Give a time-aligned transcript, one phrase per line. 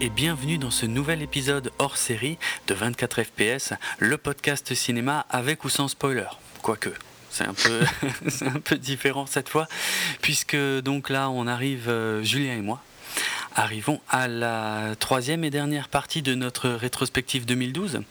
[0.00, 5.64] Et bienvenue dans ce nouvel épisode hors série de 24 FPS, le podcast cinéma avec
[5.64, 6.28] ou sans spoiler.
[6.62, 6.90] Quoique,
[7.28, 7.80] c'est un peu,
[8.28, 9.66] c'est un peu différent cette fois,
[10.22, 12.80] puisque donc là on arrive, euh, Julien et moi,
[13.56, 18.02] arrivons à la troisième et dernière partie de notre rétrospective 2012.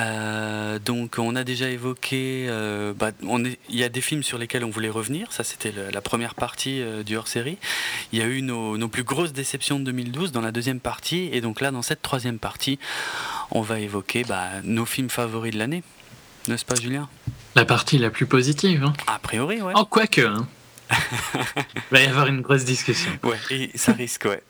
[0.00, 4.64] Euh, donc on a déjà évoqué, euh, bah, il y a des films sur lesquels
[4.64, 7.58] on voulait revenir, ça c'était la première partie euh, du hors-série.
[8.12, 11.28] Il y a eu nos, nos plus grosses déceptions de 2012 dans la deuxième partie,
[11.32, 12.78] et donc là dans cette troisième partie,
[13.50, 15.82] on va évoquer bah, nos films favoris de l'année,
[16.46, 17.08] n'est-ce pas Julien?
[17.56, 18.84] La partie la plus positive.
[18.84, 18.92] Hein.
[19.08, 19.72] A priori, ouais.
[19.74, 20.20] Oh, quoique.
[20.20, 20.46] Hein.
[20.90, 23.10] Il va y avoir une grosse discussion.
[23.24, 24.42] Ouais, et ça risque, ouais.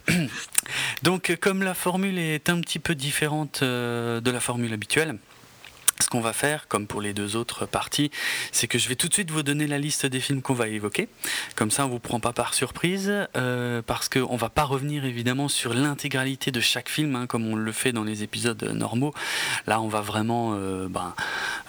[1.02, 5.16] Donc, comme la formule est un petit peu différente de la formule habituelle,
[6.02, 8.10] ce qu'on va faire, comme pour les deux autres parties,
[8.52, 10.68] c'est que je vais tout de suite vous donner la liste des films qu'on va
[10.68, 11.08] évoquer.
[11.56, 15.48] Comme ça, on vous prend pas par surprise, euh, parce qu'on va pas revenir évidemment
[15.48, 19.12] sur l'intégralité de chaque film, hein, comme on le fait dans les épisodes normaux.
[19.66, 21.14] Là, on va vraiment euh, ben,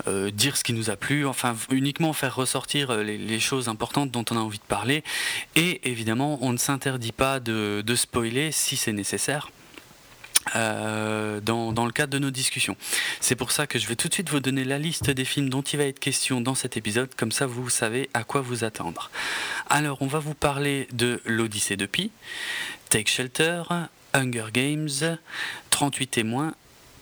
[0.07, 4.25] euh, dire ce qui nous a plu, enfin uniquement faire ressortir les, choses importantes dont
[4.31, 5.03] on a envie de parler.
[5.55, 9.49] Et évidemment, on ne s'interdit pas de spoiler si c'est nécessaire.
[10.55, 12.75] Euh, dans, dans le cadre de nos discussions.
[13.21, 15.49] C'est pour ça que je vais tout de suite vous donner la liste des films
[15.49, 18.63] dont il va être question dans cet épisode, comme ça vous savez à quoi vous
[18.63, 19.09] attendre.
[19.69, 22.11] Alors, on va vous parler de l'Odyssée de Pi,
[22.89, 23.63] Take Shelter,
[24.13, 25.17] Hunger Games,
[25.69, 26.53] 38 témoins,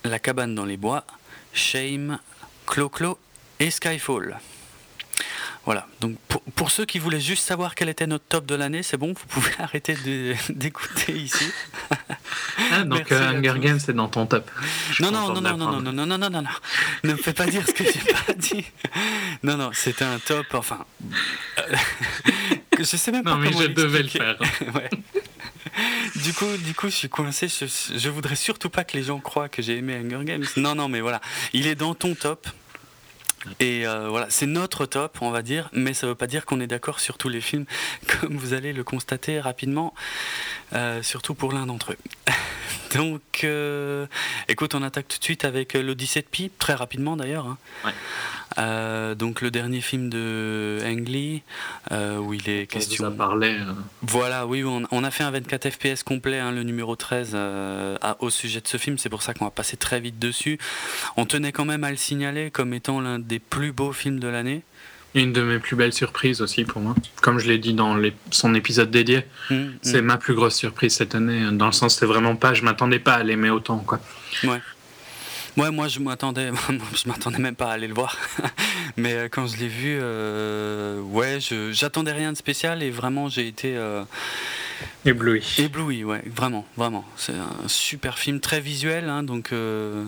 [0.04, 1.04] La cabane dans les bois,
[1.52, 2.18] Shame,
[2.66, 3.18] Clo-Clo
[3.60, 4.38] et Skyfall.
[5.68, 8.82] Voilà, donc pour, pour ceux qui voulaient juste savoir quel était notre top de l'année,
[8.82, 9.98] c'est bon, vous pouvez arrêter
[10.48, 11.44] d'écouter ici.
[12.72, 13.54] Ah, donc euh, Hunger.
[13.60, 14.50] Games, c'est dans ton top.
[14.90, 16.48] Je Non, non, non, non, non, non, non, non, non, non, non,
[17.04, 18.64] ne me fais pas dire ce que j'ai pas dit.
[19.42, 20.84] Non, non, c'était un top, enfin...
[21.58, 21.76] euh,
[22.78, 24.38] je sais même pas Non, mais comment je devais le faire.
[24.74, 24.90] Ouais.
[26.16, 27.48] Du coup, du coup, je suis coincé.
[27.48, 30.46] Je, je voudrais surtout pas que les gens croient que j'ai aimé Hunger Games.
[30.56, 31.20] Non, non, mais voilà,
[31.52, 32.48] il est dans ton top.
[33.60, 36.60] Et euh, voilà, c'est notre top, on va dire, mais ça veut pas dire qu'on
[36.60, 37.64] est d'accord sur tous les films,
[38.20, 39.94] comme vous allez le constater rapidement,
[40.74, 41.98] euh, surtout pour l'un d'entre eux.
[42.94, 44.06] Donc, euh,
[44.48, 47.46] écoute, on attaque tout de suite avec l'Odyssée de Pi, très rapidement d'ailleurs.
[47.46, 47.58] hein.
[48.56, 51.42] Euh, donc le dernier film de Ang Lee,
[51.92, 53.04] euh, où il est On question.
[53.08, 53.48] vous a parlé.
[53.50, 53.72] euh,
[54.02, 57.96] Voilà, oui, on, on a fait un 24 FPS complet, hein, le numéro 13, euh,
[58.00, 58.96] à- au sujet de ce film.
[58.98, 60.58] C'est pour ça qu'on va passer très vite dessus.
[61.16, 64.28] On tenait quand même à le signaler comme étant l'un des plus beaux films de
[64.28, 64.62] l'année.
[65.14, 66.94] Une de mes plus belles surprises aussi pour moi.
[67.22, 70.04] Comme je l'ai dit dans les- son épisode dédié, Mm, c'est mm.
[70.04, 71.50] ma plus grosse surprise cette année.
[71.52, 72.52] Dans le sens, c'était vraiment pas.
[72.54, 73.78] Je m'attendais pas à l'aimer autant.
[73.78, 74.00] Quoi.
[74.44, 74.60] Ouais,
[75.70, 76.50] moi je m'attendais,
[76.94, 78.16] je m'attendais même pas à aller le voir.
[78.96, 83.28] Mais euh, quand je l'ai vu, euh, ouais, je- j'attendais rien de spécial et vraiment
[83.28, 84.02] j'ai été euh,
[85.04, 85.42] Ébloui.
[85.58, 87.04] ébloui, ouais, vraiment, vraiment.
[87.16, 90.04] C'est un super film, très visuel, hein, donc euh,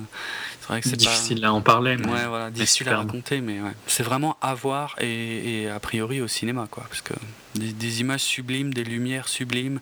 [0.70, 1.10] vrai que c'est pas.
[1.10, 1.96] difficile à en parler.
[1.96, 2.06] Mais...
[2.08, 3.72] Ouais, voilà, difficile à raconter, mais ouais.
[3.86, 7.14] c'est vraiment à voir et, et a priori au cinéma, quoi, parce que
[7.54, 9.80] des, des images sublimes, des lumières sublimes,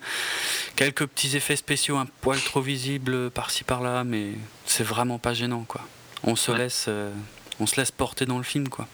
[0.76, 4.32] quelques petits effets spéciaux un poil trop visibles par-ci par-là, mais
[4.66, 5.82] c'est vraiment pas gênant, quoi.
[6.24, 6.58] On se Ouais.
[6.58, 7.12] laisse, euh,
[7.60, 8.86] on se laisse porter dans le film, quoi.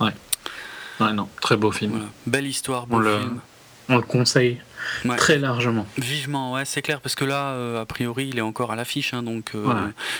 [0.00, 1.92] Ouais, non, très beau film.
[1.92, 2.06] Voilà.
[2.26, 3.40] Belle histoire, beau On le- film.
[3.88, 4.60] On le conseille
[5.04, 5.16] Ouais.
[5.16, 5.86] très largement.
[5.98, 9.14] Vivement, ouais, c'est clair, parce que là, euh, a priori, il est encore à l'affiche,
[9.14, 9.72] hein, donc euh,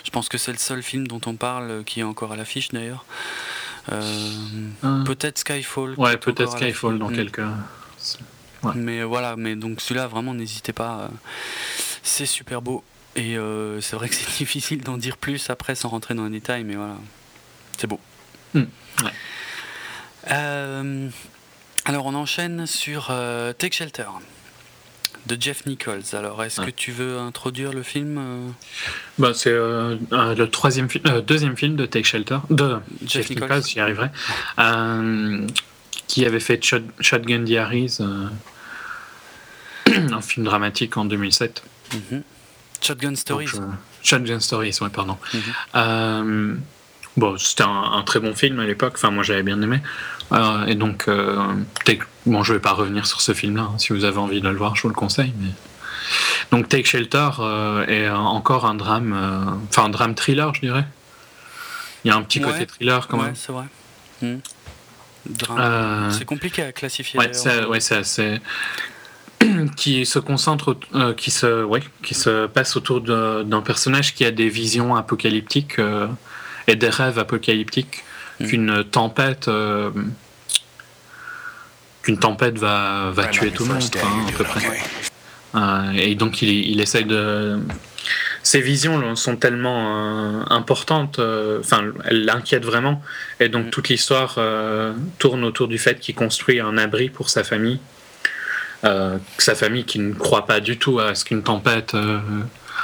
[0.05, 2.37] je pense que c'est le seul film dont on parle euh, qui est encore à
[2.37, 3.05] l'affiche, d'ailleurs.
[3.93, 4.31] Euh,
[5.05, 5.95] Peut-être Skyfall.
[5.97, 7.33] ouais, peut-être Skyfall dans l'affiche.
[7.33, 7.47] quelques.
[8.63, 8.73] Ouais.
[8.75, 11.11] Mais voilà, mais donc celui-là, vraiment, n'hésitez pas.
[12.03, 12.85] c'est super beau.
[13.17, 16.31] Et euh, c'est vrai que c'est difficile d'en dire plus après sans rentrer dans les
[16.31, 16.95] détails, mais voilà.
[17.79, 17.99] C'est beau.
[18.55, 18.67] Ouais.
[20.31, 21.09] Euh,
[21.87, 24.05] alors, on enchaîne sur euh, Take Shelter
[25.27, 26.03] de Jeff Nichols.
[26.13, 26.67] Alors, est-ce Ouais.
[26.67, 28.49] que tu veux introduire le film euh,
[29.19, 33.31] Bah, c'est euh, le troisième fi- euh, deuxième film de Take Shelter, de Jeff Jeff
[33.31, 33.49] Nichols.
[33.49, 34.09] Nichols, j'y arriverai,
[34.59, 35.47] euh,
[36.07, 38.29] qui avait fait Shot- Shotgun Diaries, euh,
[40.13, 41.63] un film dramatique en 2007.
[41.93, 42.23] mhm.
[42.83, 43.47] Shotgun Stories.
[43.53, 43.67] Donc, euh,
[44.03, 45.19] Shotgun Stories, ouais, pardon.
[45.35, 45.41] Mhm.
[45.75, 46.55] Euh,
[47.17, 49.81] bon, c'était un, un très bon film à l'époque, enfin, moi j'avais bien aimé.
[50.33, 51.37] Euh, et donc, euh,
[51.85, 53.79] Take- bon, je vais pas revenir sur ce film-là, hein.
[53.79, 55.33] si vous avez envie de le voir, je vous le conseille.
[55.41, 55.49] Mais...
[56.53, 60.85] Donc, Take Shelter euh, est encore un drame, euh, enfin, un drame thriller, je dirais.
[62.05, 63.35] Il y a un petit côté thriller quand ouais, même.
[63.35, 63.65] c'est vrai.
[65.27, 65.59] Drame.
[65.59, 67.19] Euh, C'est compliqué à classifier.
[67.21, 68.41] Ouais, c'est ouais, assez-
[69.77, 74.31] qui se concentre, euh, qui se, ouais, qui se passe autour d'un personnage qui a
[74.31, 76.07] des visions apocalyptiques euh,
[76.67, 78.05] et des rêves apocalyptiques
[78.41, 78.47] Mm.
[78.47, 79.91] qu'une tempête, euh,
[82.03, 84.67] qu'une tempête va, va Right tuer tout le monde, hein, à peu près.
[85.55, 86.11] okay.
[86.11, 87.59] et donc il, il essaye de
[88.43, 91.21] ses visions sont tellement importantes,
[91.61, 93.03] enfin, elles l'inquiètent vraiment.
[93.39, 93.71] Et donc, mm.
[93.71, 94.39] toute l'histoire
[95.19, 97.79] tourne autour du fait qu'il construit un abri pour sa famille.
[98.83, 101.95] sa famille qui ne croit pas du tout à ce qu'une tempête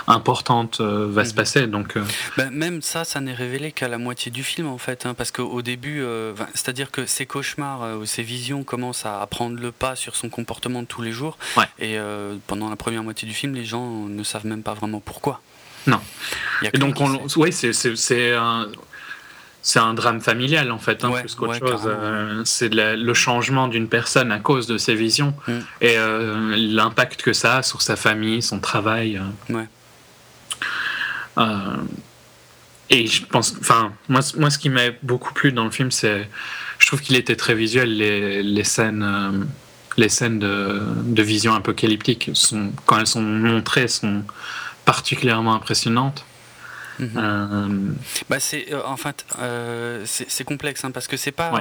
[0.06, 1.36] importante euh, va se mhm.
[1.36, 1.66] passer.
[1.66, 2.04] Donc, euh.
[2.36, 5.30] ben, même ça, ça n'est révélé qu'à la moitié du film en fait, hein, parce
[5.30, 10.16] qu'au début, euh, c'est-à-dire que ses cauchemars, ses visions commencent à prendre le pas sur
[10.16, 11.38] son comportement de tous les jours.
[11.78, 11.98] Et
[12.46, 15.40] pendant la première moitié du film, les gens ne savent même pas vraiment pourquoi.
[15.86, 16.00] Non.
[16.72, 16.96] Et donc,
[17.36, 18.68] oui, c'est un
[19.62, 21.88] c'est un drame familial en fait, hein, plus qu'autre chose.
[22.44, 25.58] c'est le changement d'une personne à cause de ses visions mm.
[25.80, 25.96] et
[26.56, 29.20] l'impact que ça a sur sa famille, son travail.
[29.50, 29.66] Ouais.
[31.38, 31.76] Euh,
[32.90, 36.28] et je pense, enfin, moi, moi, ce qui m'a beaucoup plu dans le film, c'est,
[36.78, 37.96] je trouve qu'il était très visuel.
[37.96, 39.44] Les, les scènes, euh,
[39.96, 44.22] les scènes de, de, vision apocalyptique, sont, quand elles sont montrées, sont
[44.84, 46.24] particulièrement impressionnantes.
[46.98, 47.10] Mhm.
[47.16, 47.68] Euh,
[48.30, 49.26] bah c'est en fait
[50.04, 51.52] c'est complexe hein, parce que c'est pas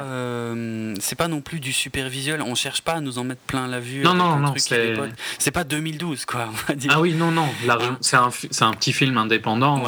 [1.00, 3.68] c'est pas non plus du super visuel on cherche pas à nous en mettre plein
[3.68, 6.50] la vue non non non c'est pas 2012 quoi
[6.90, 7.48] ah oui non non
[8.02, 8.30] c'est un,
[8.62, 9.84] un petit film indépendant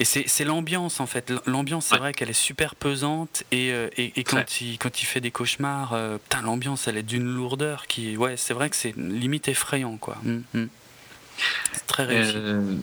[0.00, 1.30] et c'est l'ambiance en fait.
[1.46, 5.04] L'ambiance, c'est vrai qu'elle est super pesante et, euh, et, et quand, il, quand il
[5.04, 8.16] fait des cauchemars, euh, l'ambiance elle est d'une lourdeur qui.
[8.16, 10.16] Ouais, c'est vrai que c'est limite effrayant quoi.
[10.24, 10.68] Hum, hum.
[11.86, 12.32] très réussi.
[12.34, 12.76] Euh,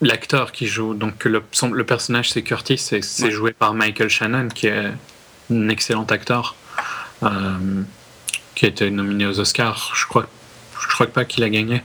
[0.00, 4.66] l'acteur qui joue, donc le, le personnage c'est Curtis, c'est joué par Michael Shannon qui
[4.66, 4.92] est
[5.50, 6.54] un excellent acteur
[8.54, 10.26] qui a été nominé aux Oscars, je crois
[10.78, 11.82] je crois pas qu'il a gagné,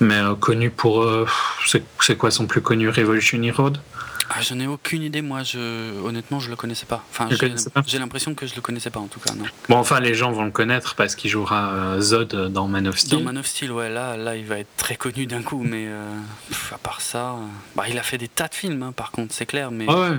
[0.00, 1.06] mais connu pour.
[2.00, 3.78] c'est quoi son plus connu Revolutionary Road?
[4.30, 5.42] Ah, J'en ai aucune idée, moi.
[5.42, 7.04] Je, honnêtement, je le connaissais pas.
[7.10, 7.28] Enfin,
[7.86, 9.34] j'ai l'impression que je le connaissais pas, en tout cas.
[9.34, 9.44] Non.
[9.68, 12.98] Bon, enfin, les gens vont le connaître parce qu'il jouera euh, Zod dans Man of
[12.98, 13.18] Steel.
[13.18, 15.86] Dans Man of Steel, ouais, là, là il va être très connu d'un coup, mais
[15.86, 16.14] euh,
[16.72, 17.36] à part ça, euh,
[17.76, 19.70] bah, il a fait des tas de films, hein, par contre, c'est clair.
[19.70, 19.86] Mais...
[19.88, 20.18] ouais,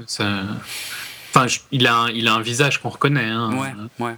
[1.36, 3.26] Enfin, il a, un, il a un visage qu'on reconnaît.
[3.26, 3.54] Hein.
[3.58, 4.16] Ouais, ouais.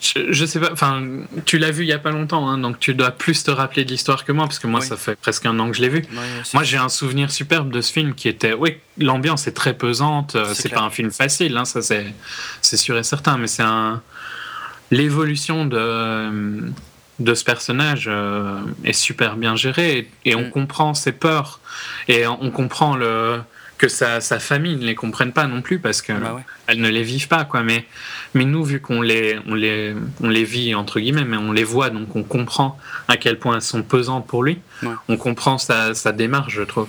[0.00, 1.02] Je, sais pas, enfin,
[1.46, 3.84] tu l'as vu il y a pas longtemps, hein, donc tu dois plus te rappeler
[3.84, 5.88] de l'histoire que moi, parce que moi, ça fait presque un an que je l'ai
[5.88, 6.04] vu.
[6.52, 10.36] moi, j'ai un souvenir superbe de ce film qui était, oui, l'ambiance est très pesante,
[10.36, 14.02] euh, c'est pas un film facile, hein, ça c'est sûr et certain, mais c'est un.
[14.92, 16.70] L'évolution de,
[17.18, 20.50] de ce personnage euh, est super bien gérée et, on mm.
[20.50, 21.58] comprend ses peurs
[22.06, 23.40] et on comprend le
[23.78, 27.02] que sa, sa, famille ne les comprenne pas non plus parce qu'elles bah ne les
[27.02, 27.62] vivent pas quoi.
[27.62, 27.84] Mais
[28.34, 31.64] mais nous vu qu'on les on les on les vit entre guillemets mais on les
[31.64, 32.78] voit donc on comprend
[33.08, 34.58] à quel point elles sont pesantes pour lui.
[35.08, 36.88] On comprend sa, sa démarche je trouve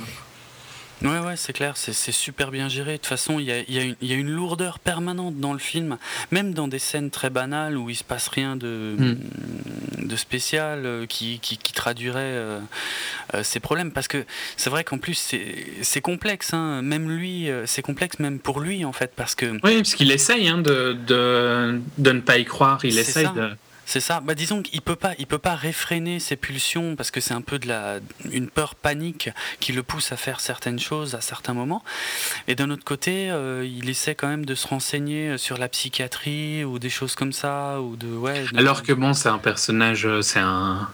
[1.04, 2.94] Ouais, ouais, c'est clair, c'est super bien géré.
[2.94, 5.98] De toute façon, il y a, y a, une lourdeur permanente dans le film,
[6.32, 10.08] même dans des scènes très banales où il se passe rien de, hmm.
[10.08, 12.60] de spécial euh, qui, qui, traduirait euh,
[13.36, 13.92] euh, ces problèmes.
[13.92, 15.36] Parce que c'est vrai qu'en plus,
[15.82, 16.82] c'est complexe, hein.
[16.82, 19.12] même lui, c'est complexe même pour lui, en fait.
[19.16, 19.46] Parce que...
[19.64, 23.52] Oui, parce qu'il essaye hein, de, de, de, ne pas y croire, il essaye de.
[23.88, 24.20] C'est ça.
[24.20, 27.42] Bah, disons qu'il peut pas, il peut pas réfréner ses pulsions parce que c'est un
[27.42, 29.30] peu de la, une peur panique
[29.62, 31.82] qui le pousse à faire certaines choses à certains moments.
[32.50, 36.66] Et d'un autre côté, euh, il essaie quand même de se renseigner sur la psychiatrie
[36.66, 38.44] ou des choses comme ça ou de ouais.
[38.58, 40.90] Alors que bon, c'est un personnage, euh, c'est un,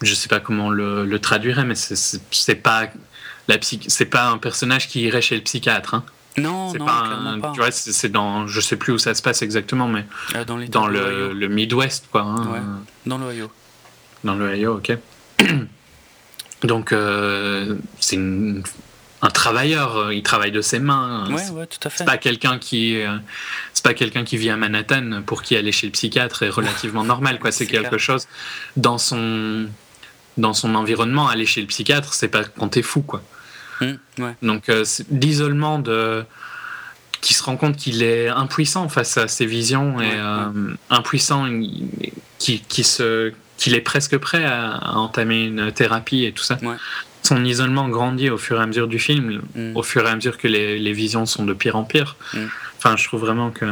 [0.00, 2.86] je sais pas comment le, le traduirait, mais c'est pas
[3.48, 5.94] la c'est pas un personnage qui irait chez le psychiatre.
[5.94, 6.04] Hein.
[6.36, 6.86] Non, non,
[7.40, 10.44] pas, Tu vois, c'est dans, je sais plus où ça se passe exactement, mais euh,
[10.44, 12.22] dans, dans le, le Midwest, quoi.
[12.22, 12.46] Hein.
[12.48, 12.60] Ouais,
[13.06, 13.50] dans l'Ohio.
[14.24, 14.98] Dans l'Ohio, ok.
[16.62, 21.30] Donc, euh, c'est un travailleur, euh, il travaille de ses mains.
[21.30, 21.98] Ouais, ouais, tout à fait.
[21.98, 22.98] C'est pas quelqu'un qui,
[23.72, 27.04] c'est pas quelqu'un qui vit à Manhattan pour qui aller chez le psychiatre est relativement
[27.14, 27.52] normal, quoi.
[27.52, 28.26] C'est quelque chose
[28.76, 29.68] dans son,
[30.36, 33.22] dans son environnement, aller chez le psychiatre, c'est pas quand t'es fou, quoi.
[33.80, 36.24] Mmh, Donc euh, l'isolement de
[37.20, 41.46] qui se rend compte qu'il est impuissant face à ses visions et euh, impuissant
[42.38, 46.58] qui, qui se qu'il est presque prêt à, entamer une thérapie et tout ça.
[47.22, 49.76] Son isolement grandit au fur et à mesure du film, mmh.
[49.76, 52.16] au fur et à mesure que les, les, visions sont de pire en pire.
[52.34, 52.38] Mmh.
[52.76, 53.64] Enfin, je trouve vraiment que.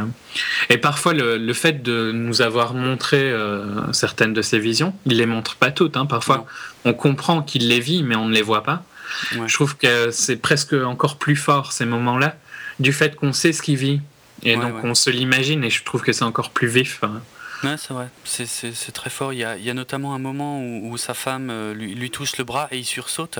[0.71, 5.17] Et parfois, le, le fait de nous avoir montré euh, certaines de ces visions, il
[5.17, 5.97] les montre pas toutes.
[5.97, 6.07] Hein.
[6.07, 6.47] Parfois,
[6.83, 8.83] on comprend qu'il les vit, mais on ne les voit pas.
[9.31, 12.37] Je trouve que c'est presque encore plus fort ces moments-là,
[12.79, 14.01] du fait qu'on sait ce qu'il vit.
[14.43, 16.99] Et donc on se l'imagine et je trouve que c'est encore plus vif.
[17.03, 17.21] Hein.
[17.63, 19.31] Ouais, c'est vrai, c'est très fort.
[19.31, 22.11] Il y, a, il y, a, notamment un moment où, sa femme euh, lui, lui,
[22.11, 23.39] touche le bras et il sursaute.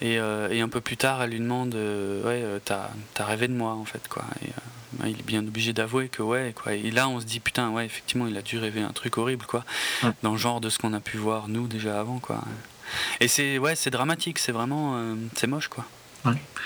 [0.00, 3.48] Et, euh, et, un peu plus tard, elle lui demande euh, Ouais, t'as as rêvé
[3.48, 4.08] de moi en fait.
[4.08, 4.24] Quoi.
[4.42, 4.48] Et,
[5.06, 6.72] il est bien obligé d'avouer que ouais, quoi.
[6.72, 9.44] Et là, on se dit putain, ouais, effectivement, il a dû rêver un truc horrible,
[9.44, 9.64] quoi,
[10.22, 12.40] dans le genre de ce qu'on a pu voir nous déjà avant, quoi.
[13.20, 15.84] Et c'est ouais, c'est dramatique, c'est vraiment, euh, c'est moche, quoi.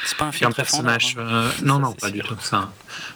[0.05, 1.17] C'est pas un film très personnage.
[1.19, 2.37] Euh, non, non, pas du tout.
[2.41, 2.71] C'est un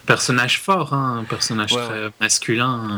[0.05, 2.97] personnage fort, hein, un personnage très masculin.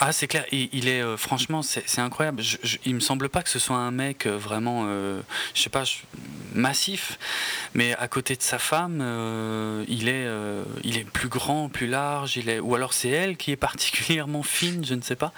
[0.00, 0.44] ah, c'est clair.
[0.50, 2.42] Il, est euh, franchement, c'est incroyable.
[2.84, 4.86] il me semble pas que ce soit un mec euh, vraiment,
[5.54, 5.84] je sais pas,
[6.54, 7.18] massif,
[7.74, 8.98] mais à côté de sa femme,
[9.88, 10.26] il est,
[10.82, 12.36] il est plus grand, plus large.
[12.36, 15.32] Il est, ou alors c'est elle qui est particulièrement fine, je ne sais pas.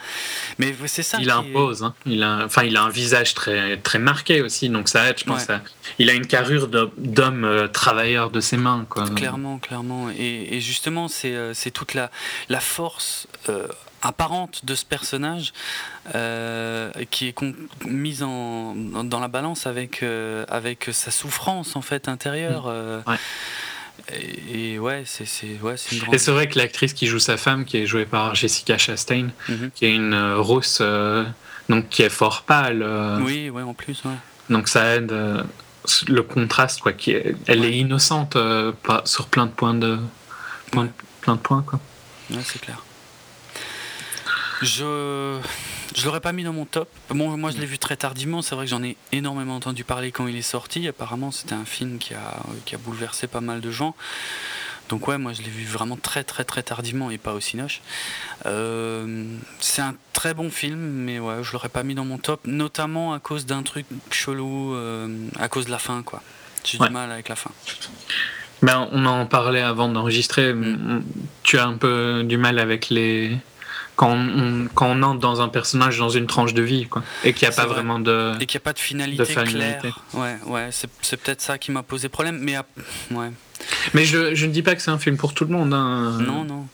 [0.59, 1.19] Mais c'est ça.
[1.21, 1.83] Il impose.
[1.83, 1.95] Hein.
[2.07, 5.19] Il a, enfin, il a un visage très, très marqué aussi, donc ça aide.
[5.19, 5.47] Je pense.
[5.99, 8.87] il a une carrure d'homme euh, travailleur de ses mains.
[8.89, 9.09] Quoi.
[9.11, 10.09] Clairement, clairement.
[10.17, 12.11] Et, justement, c'est, euh, c'est toute la,
[12.49, 13.67] la force euh,
[14.03, 15.53] apparente de ce personnage
[17.11, 17.35] qui est
[17.87, 20.05] mise en, dans la balance avec,
[20.49, 22.71] avec sa souffrance en fait intérieure.
[24.53, 26.15] Et, ouais, c'est, c'est, ouais, c'est une grande...
[26.15, 29.29] Et c'est vrai que l'actrice qui joue sa femme, qui est jouée par Jessica Chastain,
[29.49, 29.71] mhm.
[29.75, 30.83] qui est une rousse,
[31.71, 32.85] donc qui est fort pâle.
[33.23, 34.13] oui, ouais, en plus, ouais.
[34.51, 35.11] Donc ça aide
[36.09, 39.99] le contraste quoi qui est, elle est innocente euh, pas, sur plein de points de
[40.71, 41.79] plein de points quoi.
[42.31, 42.83] Ouais, c'est clair.
[44.63, 45.39] Je
[45.95, 46.89] je l'aurais pas mis dans mon top.
[47.11, 48.43] Bon moi je l'ai vu très tardivement.
[48.43, 50.89] C'est vrai que j'en ai énormément entendu parler quand il est sorti.
[50.89, 53.95] Apparemment c'était un film qui a qui a bouleversé pas mal de gens
[54.89, 57.81] donc ouais, moi je l'ai vu vraiment très très très tardivement et pas au Cinoche.
[58.47, 59.25] Euh,
[59.61, 63.15] c'est un très bon film, mais ouais, je l'aurais pas mis dans mon top, notamment
[63.15, 66.23] à cause d'un truc chelou, euh, à cause de la fin quoi.
[66.65, 67.51] J'ai du mal avec la fin.
[68.63, 70.55] Ben, on en parlait avant d'enregistrer.
[70.55, 71.05] Mm.
[71.43, 73.37] Tu as un peu du mal avec les
[73.97, 77.33] quand on, quand on entre dans un personnage dans une tranche de vie quoi et
[77.33, 80.37] qu'il n'y a pas vraiment de et qu'il n'y a pas de finalité, claire ouais
[80.47, 82.57] ouais c'est peut-être ça qui m'a posé problème mais
[83.13, 83.31] ouais
[83.93, 85.75] mais je, je, ne dis pas que c'est un film pour tout le monde.
[85.75, 86.19] Hein.
[86.21, 86.67] Non, non,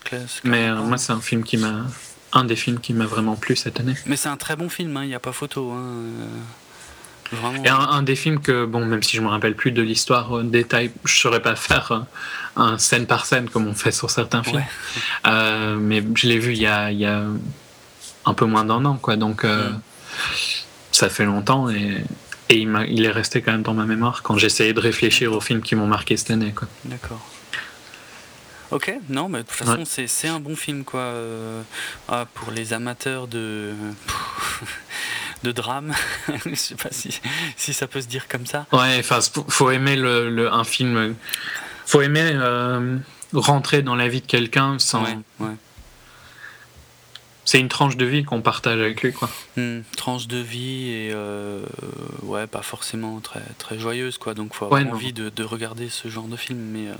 [0.45, 1.87] Mais euh, moi, c'est un film qui m'a.
[2.33, 3.97] Un des films qui m'a vraiment plu cette année.
[4.07, 5.73] Mais c'est un très bon film, hein, il n'y a pas photo.
[5.73, 5.97] Hein.
[7.33, 7.65] Vraiment.
[7.65, 10.45] Et un, des films que, bon, même si je me rappelle plus de l'histoire en
[10.45, 11.99] détail, je saurais pas faire euh,
[12.55, 14.65] un, scène par scène comme on fait sur certains films.
[15.27, 17.25] Euh, mais je l'ai vu il y, a, il y a,
[18.27, 19.17] un peu moins d'un an, quoi.
[19.17, 19.81] Donc, mm.
[20.93, 22.05] ça fait longtemps et
[22.51, 25.41] et il, il, est resté quand même dans ma mémoire quand j'essayais de réfléchir aux
[25.41, 26.53] films qui m'ont marqué cette année.
[26.85, 27.21] D'accord.
[28.73, 31.01] Ok, non, mais de toute façon, c'est un bon film, quoi.
[31.01, 31.63] Euh,
[32.09, 33.73] ah, pour les amateurs de.
[35.43, 35.95] de drame,
[36.47, 37.19] je sais pas si,
[37.57, 38.67] si, ça peut se dire comme ça.
[38.73, 41.15] Ouais, enfin, faut aimer le, un film.
[41.87, 42.99] Faut aimer euh,
[43.33, 45.03] rentrer dans la vie de quelqu'un sans.
[45.03, 45.57] Ouais, ouais
[47.51, 49.29] c'est une tranche de vie qu'on partage avec lui, quoi.
[49.57, 51.65] Hmm, tranche de vie et euh,
[52.23, 54.35] ouais, pas forcément très très joyeuse, quoi.
[54.35, 56.95] Donc faut avoir envie de, de, regarder ce genre de film, mais euh,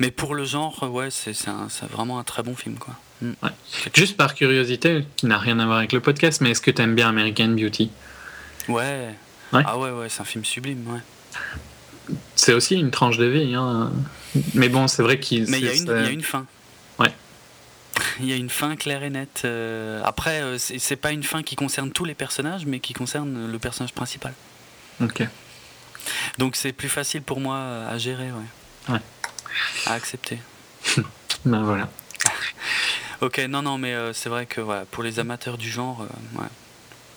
[0.00, 2.94] mais pour le genre, ouais, c'est c'est vraiment un très bon film, quoi.
[3.22, 3.34] Hmm.
[3.94, 6.82] Juste par curiosité, qui n'a rien à voir avec le podcast, mais est-ce que tu
[6.82, 7.92] aimes bien American Beauty?
[8.66, 9.14] Ouais.
[9.52, 12.16] Ah ouais, ouais, c'est un film sublime, ouais.
[12.34, 13.92] C'est aussi une tranche de vie, hein.
[14.54, 15.48] Mais bon, c'est vrai qu'il.
[15.48, 16.44] Mais il y, y, a une fin.
[18.20, 19.42] Il y a une fin claire et nette.
[19.44, 23.50] Euh, après, euh, c'est pas une fin qui concerne tous les personnages, mais qui concerne
[23.50, 24.34] le personnage principal.
[25.00, 25.22] Ok.
[26.38, 28.94] Donc c'est plus facile pour moi à gérer, ouais.
[28.94, 29.00] Ouais.
[29.86, 30.38] À accepter.
[31.44, 31.88] ben voilà.
[33.20, 36.46] ok, non, non, mais euh, c'est vrai que voilà, pour les amateurs du genre, ouais,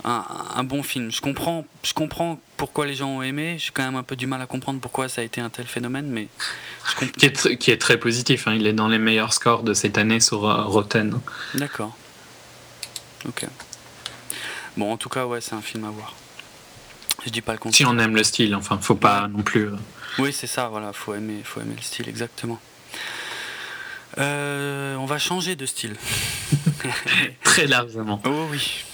[0.03, 1.11] un, bon film.
[1.11, 3.57] Je comprends, je comprends pourquoi les gens ont aimé.
[3.59, 5.65] J'ai quand même un peu du mal à comprendre pourquoi ça a été un tel
[5.65, 6.27] phénomène, mais
[7.17, 8.47] qui, est qui, est très positif.
[8.47, 8.55] Hein.
[8.55, 11.19] Il est dans les meilleurs scores de cette année sur euh, Rotten.
[11.55, 11.95] D'accord.
[13.27, 13.45] Ok.
[14.77, 16.13] Bon, en tout cas, ouais, c'est un film à voir.
[17.25, 17.75] Je dis pas le contraire.
[17.75, 19.67] Si on aime le style, enfin, faut pas non plus.
[19.67, 19.75] Euh,
[20.19, 20.69] oui, c'est ça.
[20.69, 22.59] Voilà, faut aimer, faut aimer le style, exactement.
[24.17, 25.95] Euh, on va changer de style.
[27.43, 28.21] très largement.
[28.25, 28.85] Oh oui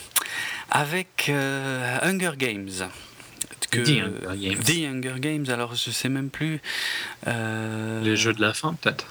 [0.69, 2.69] avec euh, Hunger Games.
[3.71, 4.63] Que, The Hunger Games.
[4.63, 6.61] The Hunger Games, alors je sais même plus.
[7.27, 8.01] Euh...
[8.03, 9.05] Les jeux de la fin, peut-être?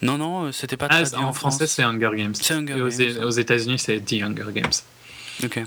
[0.00, 2.34] Non, non, euh, c'était pas ah, en, en, français, c'est Hunger Games.
[2.50, 3.24] Hunger aux, Games.
[3.24, 4.72] aux États-Unis, c'est The Hunger Games.
[5.44, 5.62] Ok.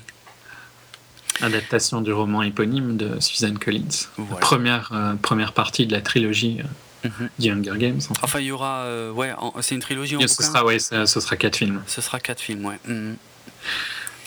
[1.41, 4.07] Adaptation du roman éponyme de Suzanne Collins.
[4.41, 6.61] Première, euh, première partie de la trilogie
[7.03, 7.29] mm -hmm.
[7.41, 8.01] The Hunger Games.
[8.21, 9.11] Enfin, il y aura.
[9.11, 11.81] ouais, c'est une trilogie en ce sera, ouais, ce, sera quatre films.
[11.87, 12.79] Ce sera quatre films, ouais.
[12.85, 13.15] Mm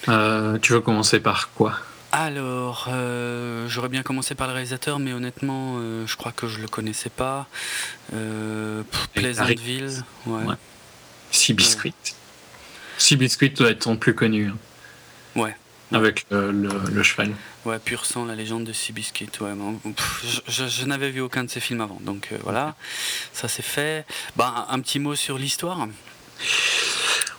[0.08, 1.74] euh, tu veux commencer par quoi?
[2.12, 6.60] Alors, euh, j'aurais bien commencé par le réalisateur, mais honnêtement, euh, je crois que je
[6.60, 7.46] le connaissais pas.
[9.14, 10.44] Pleasantville, ouais.
[10.44, 10.54] ouais.
[11.54, 11.94] Biscuit.
[12.96, 14.48] Sea Biscuit doit être ton plus connu.
[14.48, 14.56] Hein.
[15.36, 15.54] Ouais.
[15.92, 17.32] avec le, le, cheval.
[17.64, 19.30] Ouais, Pur sang, la légende de Seabiscuit.
[19.40, 19.52] Ouais,
[20.48, 22.74] je, je, n'avais vu aucun de ces films avant, donc euh, voilà,
[23.32, 24.06] ça c'est fait.
[24.36, 25.86] Bah, un petit mot sur l'histoire.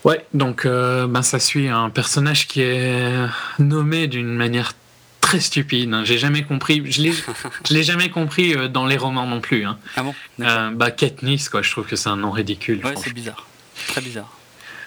[0.06, 3.28] Ouais, donc euh, ben, ça suit un personnage qui est
[3.60, 4.74] nommé d'une manière
[5.20, 5.94] très stupide.
[5.94, 6.04] Hein.
[6.06, 6.82] J'ai jamais compris.
[6.90, 7.12] Je l'ai,
[7.68, 9.66] je l'ai jamais compris euh, dans les romans non plus.
[9.66, 9.78] Hein.
[9.98, 10.16] Ah bon?
[10.38, 11.62] Bah Katniss, quoi.
[11.62, 12.86] Je trouve que c'est un nom ridicule.
[12.86, 13.46] Ouais, c'est bizarre,
[13.88, 14.32] très bizarre.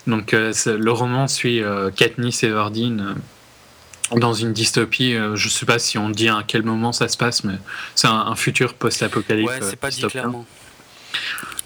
[0.06, 1.62] Donc le roman suit
[1.94, 3.14] Katniss Everdeen
[4.16, 5.14] dans une dystopie.
[5.14, 7.54] Euh, je ne sais pas si on dit à quel moment ça se passe, mais
[7.94, 9.50] c'est un, futur post-apocalypse.
[9.50, 10.46] Ouais, c'est pas dit clairement.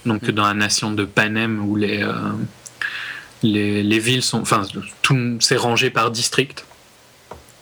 [0.06, 0.32] Donc mm.
[0.32, 2.12] dans la nation de Panem où les, euh,
[3.42, 4.62] les, les, villes sont, enfin
[5.02, 6.64] tout c'est rangé par district.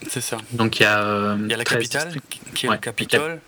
[0.09, 0.37] C'est ça.
[0.53, 2.15] Donc il y a, euh, il y a la capitale
[2.55, 3.41] qui est le Capitole.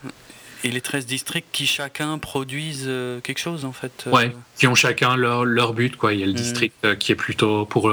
[0.64, 2.90] Et les 13 districts qui chacun produisent
[3.22, 4.08] quelque chose en fait.
[4.10, 6.14] Ouais, qui ont chacun leur, leur but quoi.
[6.14, 6.36] Il y a le mm.
[6.36, 7.92] district qui est plutôt pour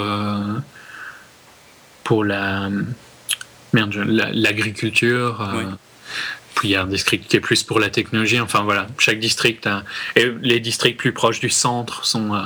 [2.04, 2.70] pour la
[3.74, 5.42] merde, l'agriculture.
[5.42, 5.68] Euh, puis
[6.64, 8.40] il y a un district qui est plus pour la technologie.
[8.40, 9.84] Enfin voilà, chaque district a...
[10.16, 12.44] Et les districts plus proches du centre sont, euh,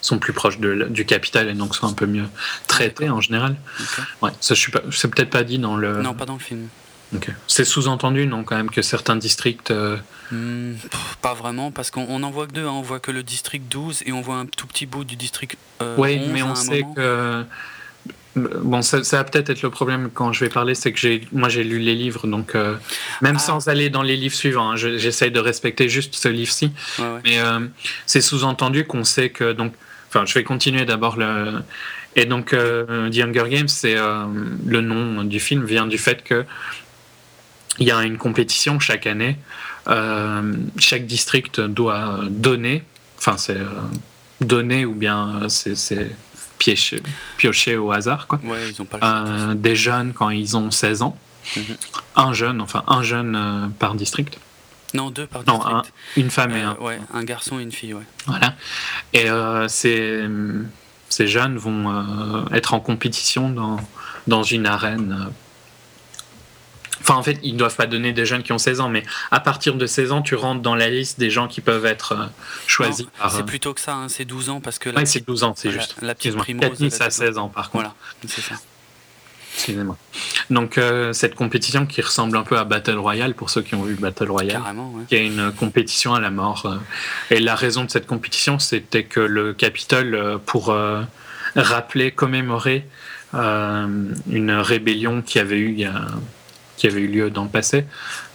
[0.00, 2.26] sont plus proches de, du capital et donc sont un peu mieux
[2.66, 3.56] traités en général.
[4.22, 4.82] Ouais, ça, je suis pas...
[4.90, 6.02] c'est peut-être pas dit dans le.
[6.02, 6.68] Non, pas dans le film.
[7.46, 9.70] C'est sous-entendu, non, quand même, que certains districts.
[9.70, 9.96] Euh,
[10.32, 10.74] hmm,
[11.22, 12.66] pas vraiment, parce qu'on n'en voit que deux.
[12.66, 12.72] Hein.
[12.72, 15.56] On voit que le district 12 et on voit un tout petit bout du district.
[15.96, 17.44] oui, mais on sait que
[18.36, 21.48] Bon, ça, va peut-être être le problème quand je vais parler, c'est que j'ai, moi
[21.48, 22.74] j'ai lu les livres, donc euh,
[23.22, 23.40] même ah.
[23.40, 26.72] sans aller dans les livres suivants, hein, j'essaye de respecter juste ce livre-ci.
[27.24, 27.60] Mais euh,
[28.06, 29.72] c'est sous-entendu qu'on sait que donc,
[30.08, 31.62] enfin, je vais continuer d'abord le.
[32.16, 36.44] Et donc, euh, The Hunger Games, c'est le nom du film vient du fait que
[37.78, 39.36] il y a une compétition chaque année.
[40.78, 42.82] chaque district doit donner,
[43.18, 43.58] enfin c'est
[44.40, 45.76] donner ou bien c'est
[46.58, 48.26] piocher, au hasard.
[48.26, 48.40] Quoi.
[49.02, 51.16] Euh, des jeunes quand ils ont 16 ans.
[51.56, 51.62] Mhm.
[52.16, 54.38] Un jeune, enfin un jeune euh, par district.
[54.94, 55.66] Non, deux par district.
[55.66, 55.82] Non,
[56.16, 56.76] une femme et euh, un.
[56.76, 58.06] Ouais, un garçon et une fille, ouais.
[58.26, 58.54] Voilà.
[59.12, 59.26] Et
[59.68, 60.24] ces,
[61.08, 63.76] ces jeunes vont être en compétition dans,
[64.26, 65.30] dans une arène
[67.04, 69.02] Enfin, en fait, ils ne doivent pas donner des jeunes qui ont 16 ans, mais
[69.30, 72.12] à partir de 16 ans, tu rentres dans la liste des gens qui peuvent être
[72.12, 72.26] euh,
[72.66, 73.06] choisis.
[73.30, 74.88] C'est euh, plutôt que ça, hein, c'est 12 ans parce que.
[74.88, 75.96] Oui, c'est 12 ans, c'est juste.
[76.00, 76.62] La petite primo.
[76.62, 77.84] à 16 ans, par contre.
[77.84, 77.94] Voilà,
[78.26, 78.54] c'est ça.
[79.54, 79.98] Excusez-moi.
[80.48, 83.82] Donc, euh, cette compétition qui ressemble un peu à Battle Royale, pour ceux qui ont
[83.82, 84.62] vu Battle Royale,
[85.08, 86.74] qui est une compétition à la mort.
[87.30, 90.74] et la raison de cette compétition, c'était que le Capitole, pour
[91.54, 92.88] rappeler, commémorer
[93.34, 96.06] une rébellion qui avait eu il y a
[96.76, 97.84] qui avait eu lieu dans le passé,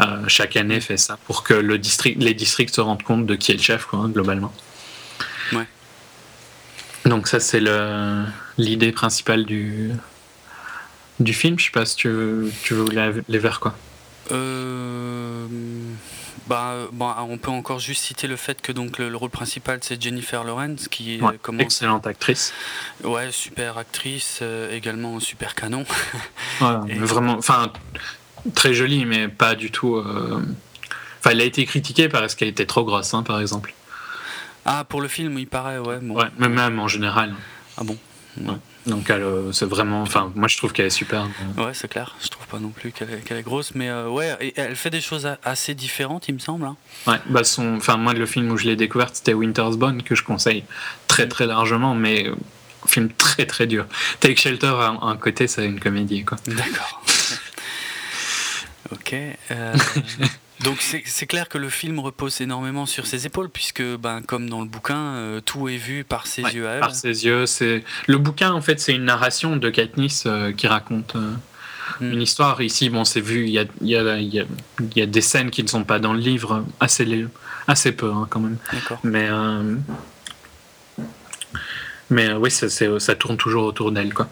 [0.02, 3.36] euh, chaque année fait ça pour que le district, les districts se rendent compte de
[3.36, 4.54] qui est le chef, quoi, globalement.
[5.54, 5.68] Ouais.
[7.06, 7.62] Donc ça c'est
[8.58, 9.92] l'idée principale du,
[11.20, 11.60] du film.
[11.60, 12.88] Je sais pas si tu, tu veux
[13.28, 13.76] les vers quoi.
[14.32, 15.48] Euh,
[16.48, 20.02] bah, bon, on peut encore juste citer le fait que donc le, rôle principal c'est
[20.02, 22.54] Jennifer Lawrence qui est comment excellente actrice.
[23.04, 25.86] Ouais, super actrice, euh, également super canon.
[26.60, 27.72] vraiment, enfin
[28.56, 29.96] très jolie, mais pas du tout.
[29.96, 30.42] Euh,
[31.20, 33.74] enfin, elle a été critiquée parce qu'elle était trop grosse, hein, par exemple.
[34.66, 35.98] Ah, pour le film, il paraît, ouais.
[35.98, 37.34] Ouais, mais même en général.
[37.78, 37.98] Ah bon
[38.86, 40.02] Donc, euh, c'est vraiment.
[40.02, 41.28] Enfin, moi, je trouve qu'elle est super.
[41.58, 42.16] Ouais, c'est clair.
[42.22, 45.28] Je trouve pas non plus qu'elle est, grosse, mais euh, ouais, elle fait des choses
[45.44, 46.66] assez différentes, il me semble.
[46.66, 46.76] Hein.
[47.08, 47.78] Ouais, bah, son.
[47.78, 50.64] Enfin, moi, le film où je l'ai découverte, c'était Winter's Bone, que je conseille
[51.08, 52.30] très, très largement, mais.
[52.86, 53.86] film très très dur.
[54.20, 56.38] Take Shelter à un côté, c'est une comédie quoi.
[56.48, 57.04] D'accord.
[58.92, 59.16] Ok.
[59.52, 59.76] Euh,
[60.64, 64.62] donc c'est clair que le film repose énormément sur ses épaules, puisque ben, comme dans
[64.62, 66.80] le bouquin, euh, tout est vu par ses yeux à elle.
[66.80, 67.46] Par ses yeux.
[67.46, 72.12] C'est Le bouquin, en fait, c'est une narration de Katniss euh, qui raconte hmm.
[72.12, 72.62] une histoire.
[72.62, 74.46] Ici, bon, c'est vu, il y a, y, a, y, a,
[74.96, 77.28] y a, des scènes qui ne sont pas dans le livre, assez,
[77.68, 78.58] assez peu hein, quand même.
[79.04, 79.30] Mais,
[82.10, 84.14] mais oui, ça, ça tourne toujours autour d'elle.
[84.14, 84.28] quoi.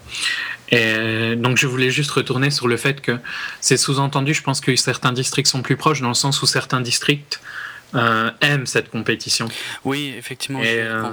[0.69, 3.17] Et euh, donc je voulais juste retourner sur le fait que
[3.61, 6.81] c'est sous-entendu, je pense que certains districts sont plus proches dans le sens où certains
[6.81, 7.39] districts
[7.95, 9.47] euh, aiment cette compétition.
[9.85, 11.09] Oui, effectivement, euh,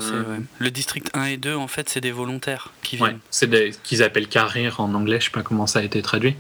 [0.59, 3.21] Le district 1 et 2, en fait, c'est des volontaires qui viennent.
[3.31, 6.35] c'est des qu'ils appellent carrière en anglais, je sais pas comment ça a été traduit,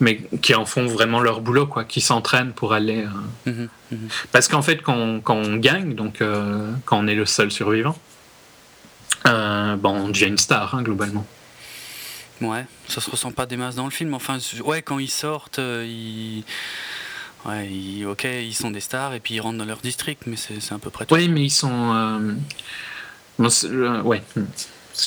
[0.00, 3.06] mais qui en font vraiment leur boulot, quoi, qui s'entraînent pour aller...
[3.46, 4.08] Mhm, mhm.
[4.30, 6.22] Parce qu'en fait, quand, quand, on gagne, donc
[6.84, 7.98] quand on est le seul survivant,
[9.24, 11.26] bon, on devient une star, hein, globalement.
[12.40, 14.14] Ouais, ça se ressent pas des masses dans le film.
[14.14, 16.44] Enfin, ouais, quand ils sortent, euh, ils.
[17.46, 20.72] Ouais, ok, ils sont des stars et puis ils rentrent dans leur district, mais c'est
[20.72, 21.14] à peu près tout.
[21.14, 21.94] Oui, mais ils sont.
[21.94, 22.34] Euh,
[23.64, 24.22] euh, ouais,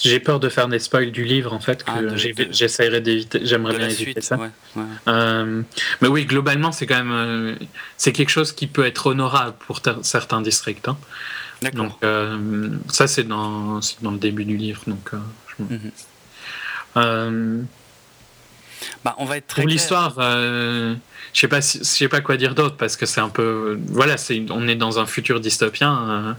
[0.01, 3.01] j'ai peur de faire des spoils du livre en fait, que Ah, j'ai- de- j'essaierai
[3.01, 4.37] d'éviter, j'aimerais bien éviter suite, ça.
[4.37, 4.83] ouais, ouais.
[5.09, 5.61] Euh,
[6.01, 7.57] mais oui, globalement, c'est quand même
[7.97, 10.87] c'est quelque chose qui peut être honorable pour certains districts.
[10.87, 10.97] hein.
[11.73, 14.81] Donc euh, ça, c'est dans, dans le début du livre.
[14.87, 15.17] Donc, euh,
[15.59, 15.63] je-.
[16.97, 17.61] Euh,
[19.05, 20.95] Bah, on va être très pour l'histoire, euh,
[21.33, 23.79] je sais pas, si- je sais pas quoi dire d'autre parce que c'est un peu,
[23.87, 26.33] voilà, c'est, on est dans un futur dystopien euh,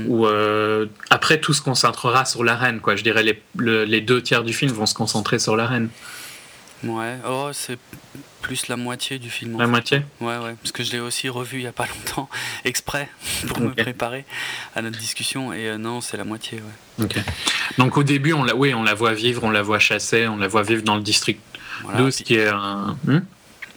[0.00, 0.04] Mm.
[0.08, 2.96] où euh, après tout se concentrera sur la reine, quoi.
[2.96, 5.88] Je dirais les, le- les deux tiers du film vont se concentrer sur la reine.
[6.84, 7.16] Ouais.
[7.28, 7.78] Oh, c'est
[8.46, 9.58] plus la moitié du film.
[9.58, 9.70] La fait.
[9.70, 10.02] moitié.
[10.20, 12.28] Ouais, ouais, parce que je l'ai aussi revu il y a pas longtemps,
[12.64, 13.08] exprès,
[13.48, 14.24] pour me préparer
[14.76, 15.52] à notre discussion.
[15.52, 16.60] Et euh, non, c'est la moitié,
[16.98, 17.04] ouais.
[17.04, 17.16] Ok.
[17.78, 20.36] Donc au début, on la, oui, on la voit vivre, on la voit chasser, on
[20.36, 21.40] la voit vivre dans le district
[21.82, 21.98] Voilà.
[21.98, 22.96] 12, Puis- qui est un.
[23.04, 23.20] Hmm?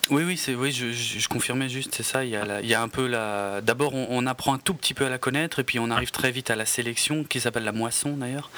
[0.10, 2.24] Oui, oui, c'est, oui, je, je- je confirmais juste, c'est ça.
[2.26, 3.62] Il y a, la- il y a un peu la.
[3.62, 6.12] D'abord, on, on apprend un tout petit peu à la connaître, et puis on arrive
[6.12, 8.50] très vite à la sélection, qui s'appelle la moisson d'ailleurs.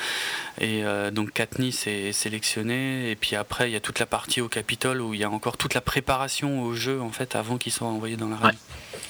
[0.59, 4.39] Et euh, donc Katniss est sélectionnée, et puis après, il y a toute la partie
[4.41, 7.57] au Capitole où il y a encore toute la préparation au jeu en fait avant
[7.57, 8.55] qu'il soit envoyé dans la reine.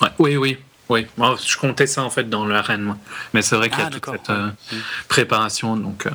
[0.02, 0.58] Ouais, oui, oui.
[0.90, 2.98] Oui, Moi, je comptais ça en fait dans la reine, moi.
[3.34, 4.76] Mais c'est vrai qu'il y a Ah, toute cette euh, Mm.
[5.08, 5.78] préparation.
[5.78, 6.10] Donc, euh,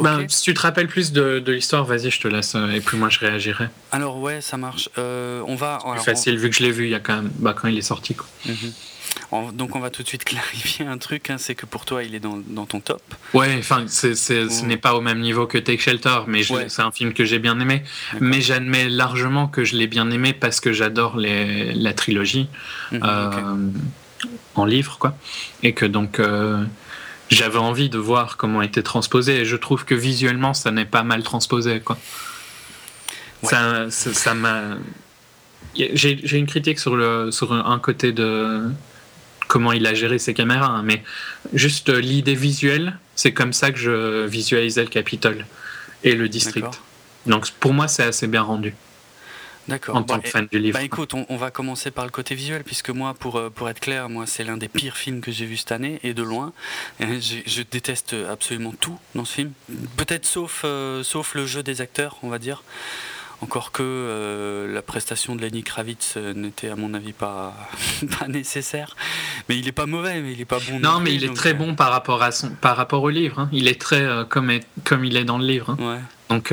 [0.00, 2.54] Ben, si tu te rappelles plus de, de l'histoire, vas-y, je te laisse.
[2.56, 3.68] euh, et puis moi, je réagirai.
[3.92, 4.88] Alors ouais, ça marche.
[4.98, 5.78] Euh, on va.
[5.80, 7.54] Plus alors, on- facile vu que je l'ai vu il y a quand même, bah,
[7.56, 8.14] quand il est sorti.
[8.14, 8.26] Quoi.
[8.46, 8.72] Mhm.
[9.30, 12.02] On- donc on va tout de suite clarifier un truc, hein, c'est que pour toi
[12.02, 13.02] il est dans, dans ton top.
[13.34, 16.66] Ouais, enfin, c'est, c'est- ce n'est pas au même niveau que Take Shelter, mais Ouais.
[16.68, 17.84] c'est un film que j'ai bien aimé.
[18.20, 22.48] Mais j'admets largement que je l'ai bien aimé parce que j'adore la trilogie.
[22.90, 23.56] Mhm, euh,
[24.56, 25.16] en livre, quoi.
[25.62, 26.64] Et que donc euh,
[27.30, 29.40] j'avais envie de voir comment était transposé.
[29.40, 31.98] Et je trouve que visuellement, ça n'est pas mal transposé, quoi.
[33.42, 33.50] Ouais.
[33.50, 34.76] Ça, ça, ça m'a.
[35.74, 38.62] J'ai une critique sur, le, sur un côté de
[39.48, 41.02] comment il a géré ses caméras, hein, mais
[41.52, 45.46] juste l'idée visuelle, c'est comme ça que je visualisais le Capitole
[46.02, 46.80] et le district.
[47.26, 48.74] Donc pour moi, c'est assez bien rendu
[49.68, 49.96] D'accord.
[49.96, 50.78] en Bon, tant que et- fan du livre.
[50.78, 53.68] Bah écoute, on, on va commencer par le côté visuel, puisque moi, pour, euh, pour
[53.70, 56.22] être clair, moi c'est l'un des pires films que j'ai vu cette année, et de
[56.22, 56.52] loin.
[57.00, 59.52] Et je déteste absolument tout dans ce film.
[59.96, 62.62] Peut-être sauf, euh, sauf le jeu des acteurs, on va dire.
[63.40, 67.52] Encore que euh, la prestation de Lenny Kravitz n'était à mon avis pas,
[68.18, 68.96] pas nécessaire.
[69.48, 70.78] Mais il est pas mauvais, mais il est pas bon.
[70.78, 73.10] Non, plus, mais il est très euh, bon par rapport, à son, par rapport au
[73.10, 73.40] livre.
[73.40, 73.48] hein.
[73.52, 75.70] Il est très euh, comme, est- comme il est dans le livre.
[75.70, 75.76] hein.
[75.94, 76.00] Ouais.
[76.30, 76.52] Donc,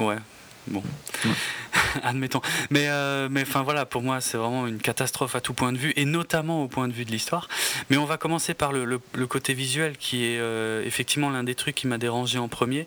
[0.00, 0.16] ouais,
[0.66, 0.82] bon.
[2.02, 2.40] Admettons.
[2.70, 5.78] Mais, euh, mais enfin voilà, pour moi, c'est vraiment une catastrophe à tout point de
[5.78, 7.48] vue, et notamment au point de vue de l'histoire.
[7.90, 11.44] Mais on va commencer par le, le- le côté visuel, qui est euh, effectivement l'un
[11.44, 12.86] des trucs qui m'a dérangé en premier.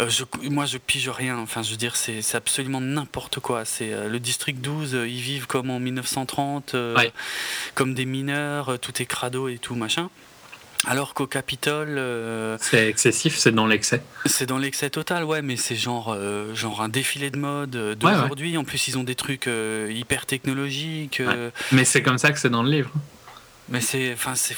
[0.00, 1.38] Euh, je, moi, je pige rien.
[1.38, 3.64] Enfin, je veux dire, c'est absolument n'importe quoi.
[3.64, 7.12] C'est le district 12, euh, ils vivent comme en 1930, euh, Ouais.
[7.74, 10.10] comme des mineurs, tout est crado et tout machin.
[10.86, 14.02] Alors qu'au Capitole, euh, c'est excessif, c'est dans l'excès.
[14.26, 17.94] c'est dans l'excès total, ouais, mais c'est genre, euh, genre un défilé de mode euh,
[18.02, 18.12] Ouais, ouais.
[18.14, 18.56] d'aujourd'hui.
[18.58, 21.22] En plus, ils ont des trucs euh, hyper technologiques.
[21.72, 22.90] Mais c'est comme ça que c'est dans le livre.
[23.70, 24.56] Mais c'est, enfin, c'est.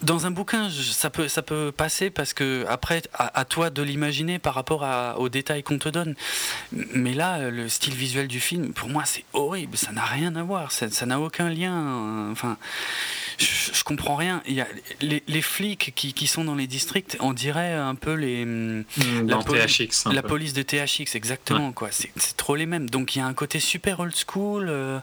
[0.00, 3.82] Dans un bouquin, ça peut, ça peut passer parce que après, à, à toi de
[3.82, 6.14] l'imaginer par rapport à- aux détails qu'on te donne.
[6.70, 9.76] Mais là, le style visuel du film, pour moi, c'est horrible.
[9.76, 10.70] Ça n'a rien à voir.
[10.70, 11.74] Ça n'a aucun lien.
[11.74, 12.58] euh, Enfin,
[13.38, 14.42] je, je comprends rien.
[14.46, 14.66] Il y a
[15.00, 18.44] les, les flics qui, qui sont dans les districts, on dirait un peu les.
[18.44, 20.06] La Dans poli- THX.
[20.06, 21.88] un la police de THX, exactement, quoi.
[21.92, 22.90] C'est trop les mêmes.
[22.90, 24.98] Donc il y a un côté super old school, euh,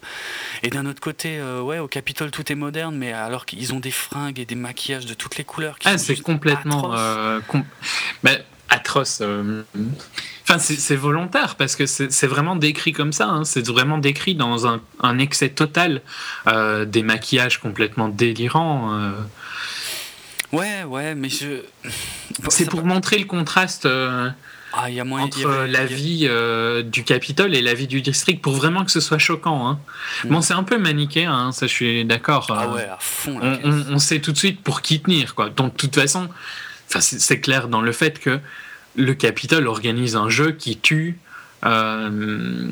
[0.64, 3.80] et d'un autre côté, euh, ouais, au Capitole tout est moderne, mais alors qu'ils ont
[3.80, 5.80] des fringues et des maquillages de toutes les couleurs.
[5.80, 6.94] Qui Ah, sont c'est complètement.
[6.96, 7.64] euh, com-
[8.24, 8.32] bah,
[8.70, 9.20] atroce.
[9.22, 9.64] euh,
[10.48, 13.28] Enfin, c'est volontaire parce que c'est vraiment décrit comme ça.
[13.28, 13.44] hein.
[13.46, 16.02] C'est vraiment décrit dans un, un excès total.
[16.48, 18.94] euh, des maquillages complètement délirants.
[18.94, 19.12] euh.
[20.52, 21.62] Ouais, ouais, mais je.
[22.50, 23.86] C'est pour montrer le contraste.
[23.88, 24.30] euh,
[24.74, 26.30] Ah, y a entre y la vie
[26.86, 29.68] du Capitole et la vie du district pour vraiment que ce soit choquant.
[29.68, 29.80] Hein.
[30.26, 30.30] Mm.
[30.30, 32.46] Bon, c'est un peu manichéen, hein, ça je suis d'accord.
[32.52, 33.40] Ah ouais, à fond.
[33.42, 35.34] on- on sait tout de suite pour qui tenir.
[35.34, 35.50] Quoi.
[35.50, 36.30] Donc, de toute façon,
[36.88, 38.40] enfin, c'est clair dans le fait que
[38.96, 41.18] le Capitole organise un jeu qui tue.
[41.66, 42.70] euh,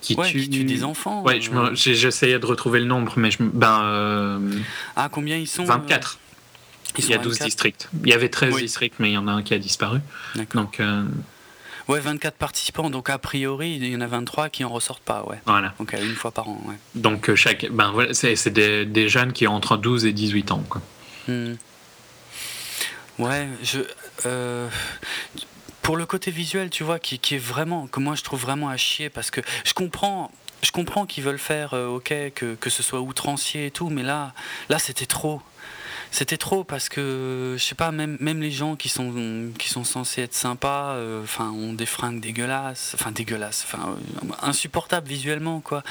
[0.00, 0.40] qui, Ouais, tue...
[0.42, 1.22] qui tue des enfants.
[1.22, 1.70] Ouais, euh.
[1.74, 4.38] j'essayais de retrouver le nombre, mais je, ben, euh,
[4.96, 6.18] Ah, combien ils sont euh, 24.
[6.98, 7.44] Ils Il y a sont 12 24?
[7.46, 7.88] districts.
[8.04, 8.62] Il y avait 13 Oui.
[8.62, 9.98] districts, mais il y en a un qui a disparu.
[10.54, 11.02] Donc, euh,
[11.88, 15.24] Ouais, 24 participants, donc a priori, il y en a 23 qui en ressortent pas,
[15.28, 15.40] ouais.
[15.44, 15.74] voilà.
[15.78, 16.76] Donc une fois par an, ouais.
[16.94, 20.12] Donc, euh, chaque, ben, voilà, c'est c'est des, des jeunes qui ont entre 12 et
[20.12, 20.64] 18 ans.
[20.68, 20.80] Quoi.
[21.26, 21.54] Hmm.
[23.20, 23.80] Ouais, je.
[24.26, 24.68] euh,
[25.82, 27.86] pour le côté visuel, tu vois, qui, est vraiment.
[27.86, 30.30] que moi je trouve vraiment à chier, parce que je comprends.
[30.62, 34.02] je comprends qu'ils veulent faire, euh, ok, que, que ce soit outrancier et tout, mais
[34.02, 34.32] là,
[34.70, 35.42] là c'était trop
[36.10, 39.12] c'était trop parce que je sais pas même même les gens qui sont
[39.58, 44.32] qui sont censés être sympas euh, enfin ont des fringues dégueulasses enfin dégueulasses enfin euh,
[44.42, 45.82] insupportables visuellement quoi.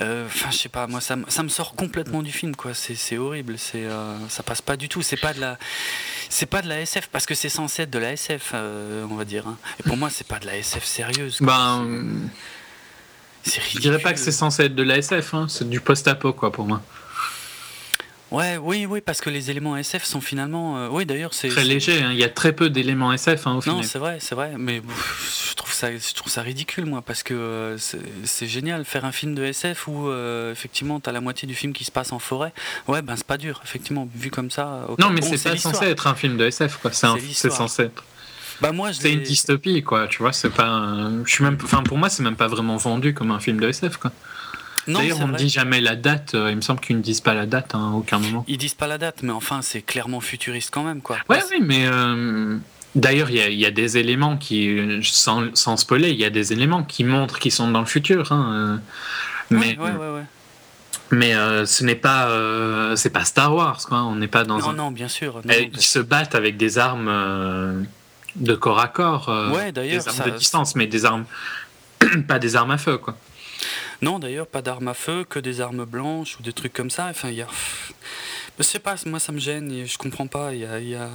[0.00, 2.74] Euh, enfin je sais pas moi ça, ça me sort complètement du film quoi.
[2.74, 3.86] C'est horrible c'est
[4.28, 5.02] ça passe pas du tout.
[5.02, 5.58] C'est pas de la
[6.28, 9.24] c'est pas de la SF parce que c'est censé être de la SF on va
[9.24, 9.56] dire hein.
[9.80, 11.86] et pour moi c'est pas de la SF sérieuse ben
[13.44, 15.46] je dirais pas que c'est censé être de la SF hein.
[15.48, 16.82] c'est du post-apo quoi pour moi
[18.32, 20.78] Ouais, oui, oui, parce que les éléments SF sont finalement.
[20.78, 21.48] Euh, oui, d'ailleurs, c'est.
[21.48, 22.10] Très léger, hein.
[22.10, 23.78] il y a très peu d'éléments SF hein, au final.
[23.78, 24.82] Non, c'est vrai, c'est vrai, mais
[25.48, 29.12] je, trouve ça, je trouve ça ridicule, moi, parce que euh, c'est génial faire un
[29.12, 32.10] film de SF où, euh, effectivement, tu as la moitié du film qui se passe
[32.10, 32.52] en forêt.
[32.88, 34.88] Ouais, ben c'est pas dur, effectivement, vu comme ça.
[34.98, 36.90] Non, mais c'est pas censé être un film de SF, quoi.
[36.92, 38.04] C'est censé être.
[38.60, 40.08] Bah moi, c'est une dystopie, quoi.
[40.08, 41.10] Tu vois, c'est pas.
[41.24, 41.58] Je suis même.
[41.62, 44.10] Enfin, pour moi, c'est même pas vraiment vendu comme un film de SF, quoi.
[44.88, 46.34] D'ailleurs, on ne dit jamais la date.
[46.34, 48.44] Euh, il me semble qu'ils ne disent pas la date hein, à aucun moment.
[48.48, 51.18] Ils disent pas la date, mais enfin, c'est clairement futuriste quand même, quoi.
[51.28, 52.56] Ouais, oui, mais euh,
[52.94, 56.84] d'ailleurs, il y, a des éléments qui, sans, sans spoiler, il y a des éléments
[56.84, 58.32] qui montrent qu'ils sont dans le futur.
[58.32, 58.76] Hein, euh.
[59.50, 60.24] mais, ouais, ouais, ouais,
[61.10, 61.32] Mais
[61.66, 64.02] ce n'est pas, c'est pas Star Wars, quoi.
[64.02, 64.58] On n'est pas dans.
[64.58, 65.40] Non, non, bien sûr.
[65.44, 67.86] ils se battent avec des armes
[68.36, 69.28] de corps à corps.
[69.52, 70.04] ouais, d'ailleurs.
[70.04, 71.24] Des armes de distance, mais des armes,
[72.28, 73.16] pas des armes à feu, quoi.
[74.02, 77.06] Non, d'ailleurs, pas d'armes à feu, que des armes blanches ou des trucs comme ça.
[77.06, 77.48] Enfin, il y a.
[78.58, 80.54] Je sais pas, moi ça me gêne, je comprends pas.
[80.54, 81.10] Il y a,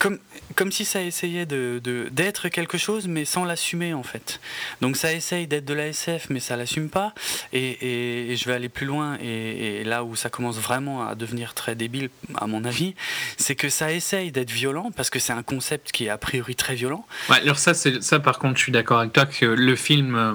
[0.00, 0.18] Comme,
[0.56, 4.40] comme si ça essayait de, d'être quelque chose, mais sans l'assumer en fait.
[4.80, 7.14] Donc ça essaye d'être de la SF, mais ça l'assume pas.
[7.52, 11.76] Et, je vais aller plus loin, et, là où ça commence vraiment à devenir très
[11.76, 12.94] débile, à mon avis,
[13.36, 16.56] c'est que ça essaye d'être violent, parce que c'est un concept qui est a priori
[16.56, 17.06] très violent.
[17.28, 20.16] Alors ça, ça par contre, je suis d'accord avec toi que le film.
[20.16, 20.34] Euh,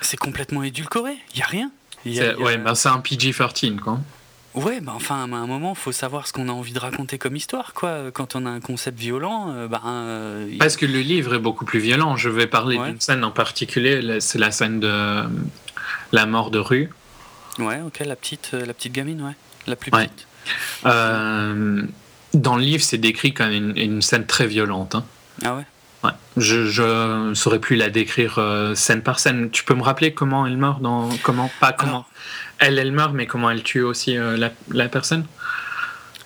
[0.00, 1.70] c'est complètement édulcoré, il y a rien.
[2.06, 3.98] Ouais, ben c'est un PG-13 quoi.
[4.54, 7.36] Ouais, bah enfin, à un moment, faut savoir ce qu'on a envie de raconter comme
[7.36, 8.10] histoire, quoi.
[8.12, 11.64] Quand on a un concept violent, euh, bah, euh, Parce que le livre est beaucoup
[11.64, 12.16] plus violent.
[12.16, 15.22] Je vais parler d'une scène en particulier, c'est la scène de
[16.12, 16.90] la mort de rue.
[17.58, 19.34] Ouais, ok, la petite, euh, la petite gamine, ouais,
[19.66, 20.26] la plus petite.
[22.34, 24.94] dans le livre, c'est décrit comme une, une, scène très violente.
[24.94, 25.04] Hein.
[25.44, 25.66] Ah ouais
[26.04, 26.10] Ouais.
[26.36, 29.50] Je ne saurais plus la décrire euh, scène par scène.
[29.50, 32.06] Tu peux me rappeler comment elle meurt dans comment pas comment
[32.60, 35.24] elle elle meurt mais comment elle tue aussi euh, la, la, personne?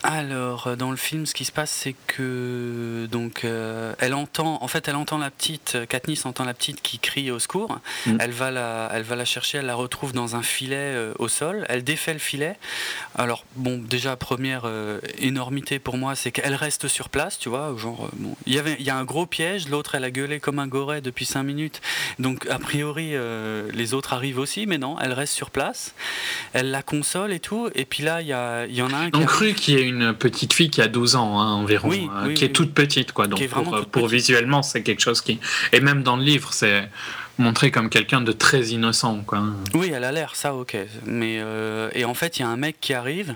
[0.03, 4.59] Alors, euh, dans le film, ce qui se passe, c'est que donc euh, elle entend,
[4.61, 7.79] en fait, elle entend la petite, euh, Katniss entend la petite qui crie au secours.
[8.07, 8.17] Mm.
[8.19, 11.65] Elle va la, elle va la chercher, elle la retrouve dans un filet au sol.
[11.69, 12.57] Elle défait le filet.
[13.17, 14.65] Alors bon, déjà première
[15.19, 18.77] énormité pour moi, c'est qu'elle reste sur place, tu vois, genre bon, il y avait,
[18.79, 19.69] il y a un gros piège.
[19.69, 21.81] L'autre, elle a gueulé comme un goret depuis 5 minutes.
[22.19, 23.13] Donc a priori,
[23.73, 25.95] les autres arrivent aussi, mais non, elle reste sur place.
[26.53, 27.69] Elle la console et tout.
[27.75, 29.11] Et puis là, il y, a, il y en a un.
[29.11, 32.33] qui cru qu'il y a une petite fille qui a 12 ans hein, environ, euh,
[32.35, 33.13] qui est toute petite.
[33.13, 33.27] Quoi.
[33.27, 35.39] Donc pour, pour visuellement, c'est quelque chose qui...
[35.73, 36.89] Et même dans le livre, c'est
[37.39, 39.23] montré comme quelqu'un de très innocent.
[39.27, 39.43] Quoi.
[39.75, 40.77] Oui, elle a l'air, ça, ok.
[41.07, 43.35] Mais, euh, et en fait, il y a un mec qui arrive,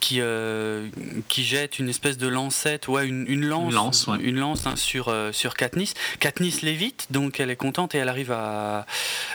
[0.00, 0.88] qui, euh,
[1.28, 4.76] qui jette une espèce de lancette, ouais, une, une lance, une lance, une lance hein,
[4.76, 5.94] sur, euh, sur Katniss.
[6.20, 8.86] Katniss l'évite, donc elle est contente et elle arrive à.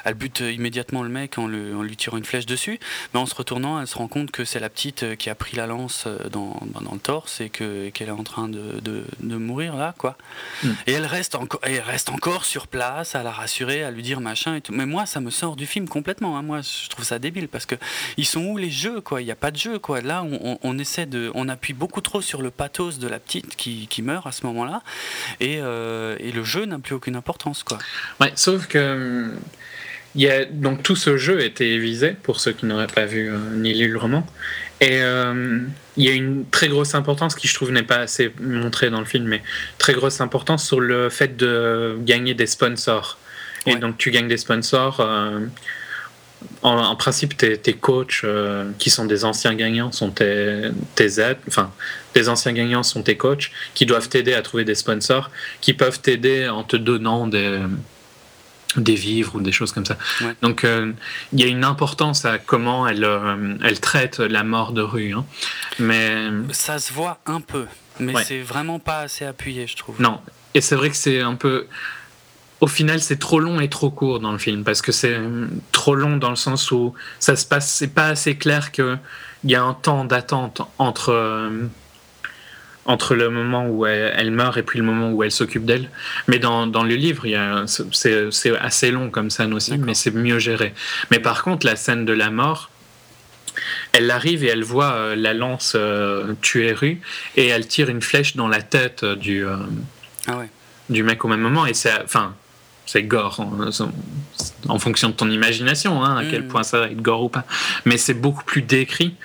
[0.04, 2.80] Elle bute immédiatement le mec en, le, en lui tirant une flèche dessus.
[3.14, 5.56] Mais en se retournant, elle se rend compte que c'est la petite qui a pris
[5.56, 9.76] la lance dans, dans le torse et qu'elle est en train de, de, de, mourir
[9.76, 10.18] là, quoi.
[10.64, 10.72] Hmm.
[10.88, 14.22] Et elle reste, encore elle reste encore sur place à la rassurer, à lui dire
[14.22, 14.74] machin et tout.
[14.74, 16.38] Mais moi, ça me sort du film complètement.
[16.38, 16.42] Hein.
[16.42, 17.76] Moi, je trouve ça débile parce que
[18.18, 19.22] ils sont où les jeux, quoi?
[19.22, 20.02] Il n'y a pas de jeu, quoi.
[20.02, 20.24] Là,
[20.64, 24.02] on, essaie de, on appuie beaucoup trop sur le pathos de la petite qui, qui
[24.02, 24.82] meurt à ce moment-là,
[25.40, 27.78] et, euh, et, le jeu n'a plus aucune importance, quoi.
[28.20, 29.32] Ouais, sauf que
[30.16, 33.30] il y a, donc tout ce jeu était visé pour ceux qui n'auraient pas vu
[33.30, 34.26] euh, ni lu le roman.
[34.82, 35.60] Et euh,
[35.96, 39.00] il y a une très grosse importance qui je trouve n'est pas assez montrée dans
[39.00, 39.42] le film, mais
[39.78, 43.18] très grosse importance sur le fait de gagner des sponsors.
[43.66, 45.00] Et donc tu gagnes des sponsors.
[45.00, 45.40] Euh,
[46.64, 51.38] en, principe, tes, tes coachs euh, qui sont des anciens gagnants sont tes, tes aides.
[51.48, 51.72] Enfin,
[52.16, 55.30] des anciens gagnants sont tes coachs qui doivent t'aider à trouver des sponsors,
[55.62, 57.60] qui peuvent t'aider en te donnant des,
[58.76, 59.98] des vivres ou des choses comme ça.
[60.42, 60.94] Donc euh,
[61.34, 63.08] il y a une importance à comment elle,
[63.64, 65.14] elle traite la mort de rue.
[65.14, 65.26] Hein.
[65.78, 66.16] Mais
[66.52, 67.68] ça se voit un peu,
[68.00, 70.02] mais c'est vraiment pas assez appuyé, je trouve.
[70.02, 70.20] Non,
[70.54, 71.68] et c'est vrai que c'est un peu
[72.62, 75.20] au final, c'est trop long et trop court dans le film parce que c'est
[75.72, 79.00] trop long dans le sens où ça se passe, c'est pas assez clair qu'il
[79.46, 81.10] y a un temps d'attente entre.
[81.10, 81.68] Euh,
[82.88, 85.92] entre le moment où elle, meurt et puis le moment où elle s'occupe d'elle.
[86.28, 87.28] Mais dans, dans, le livre,
[87.68, 90.74] c'est assez long comme scène aussi, mais c'est mieux géré.
[91.12, 92.72] Mais par contre, la scène de la mort,
[93.94, 97.02] elle arrive et elle voit euh, la lance euh, tuer Rue
[97.36, 99.58] et elle tire une flèche dans la tête du, euh,
[100.28, 100.50] ah ouais.
[100.90, 101.66] du mec au même moment.
[101.66, 102.36] Et c'est, enfin,
[102.86, 103.40] c'est gore
[104.68, 106.48] en, fonction de ton imagination, hein, à quel mm.
[106.48, 107.46] point ça va être gore ou pas.
[107.86, 109.16] Mais c'est beaucoup plus décrit.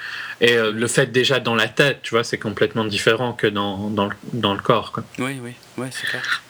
[0.40, 4.06] Et le fait déjà dans la tête, tu vois, c'est complètement différent que dans, dans,
[4.06, 4.92] le, dans le corps.
[4.92, 5.02] Quoi.
[5.18, 6.42] Oui, oui, ouais, c'est clair.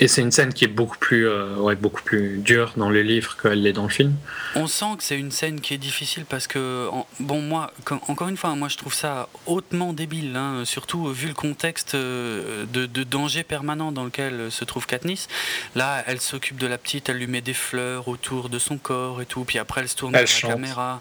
[0.00, 3.02] Et c'est une scène qui est beaucoup plus, euh, ouais, beaucoup plus dure dans le
[3.02, 4.14] livre qu'elle l'est dans le film.
[4.54, 6.88] On sent que c'est une scène qui est difficile parce que,
[7.20, 7.72] bon, moi,
[8.08, 12.64] encore une fois, moi je trouve ça hautement débile, hein, surtout vu le contexte euh,
[12.66, 15.28] de, danger permanent dans lequel se trouve Katniss.
[15.74, 19.22] Là, elle s'occupe de la petite, elle lui met des fleurs autour de son corps
[19.22, 21.00] et tout, puis après elle se tourne vers la caméra.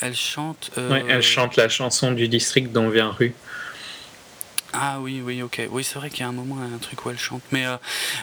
[0.00, 0.70] Elle chante.
[0.78, 1.02] Euh...
[1.08, 3.34] elle chante la chanson du district dont vient rue.
[4.72, 5.62] Ah oui, oui, ok.
[5.70, 7.42] Oui, c'est vrai qu'il y a un moment, un truc où elle chante.
[7.52, 7.76] Mais euh,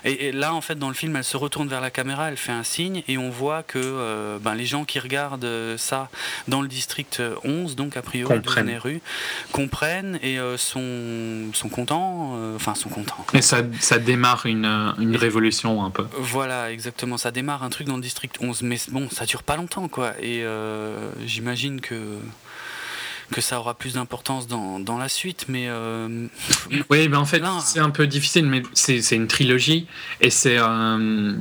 [0.04, 2.52] et, là, en fait, dans le film, elle se retourne vers la caméra, elle fait
[2.52, 6.10] un signe, et on voit que euh, ben, les gens qui regardent euh, ça
[6.48, 9.02] dans le district 11, donc a priori de rue,
[9.52, 12.38] comprennent et sont, sont contents.
[12.56, 13.26] Enfin, sont contents.
[13.34, 14.66] Et ça, ça démarre une,
[15.00, 16.06] une révolution un peu.
[16.18, 17.18] Voilà, exactement.
[17.18, 18.62] Ça démarre un truc dans le district 11.
[18.64, 20.14] Mais bon, ça dure pas longtemps, quoi.
[20.22, 20.46] Et
[21.26, 22.18] j'imagine que
[23.34, 25.46] que ça aura plus d'importance dans, dans, la suite.
[25.50, 26.28] Mais euh,
[26.90, 29.88] oui, mais en fait, c'est un peu difficile, mais c'est une trilogie
[30.22, 31.34] et c'est euh,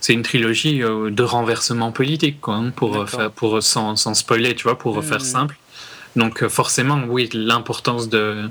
[0.00, 4.54] c'est une trilogie euh, de renversement politique, quoi, hein, pour, faire, pour sans, sans, spoiler,
[4.54, 5.32] tu vois, pour faire hmm.
[5.36, 5.56] simple.
[6.14, 8.48] Donc forcément, oui, l'importance de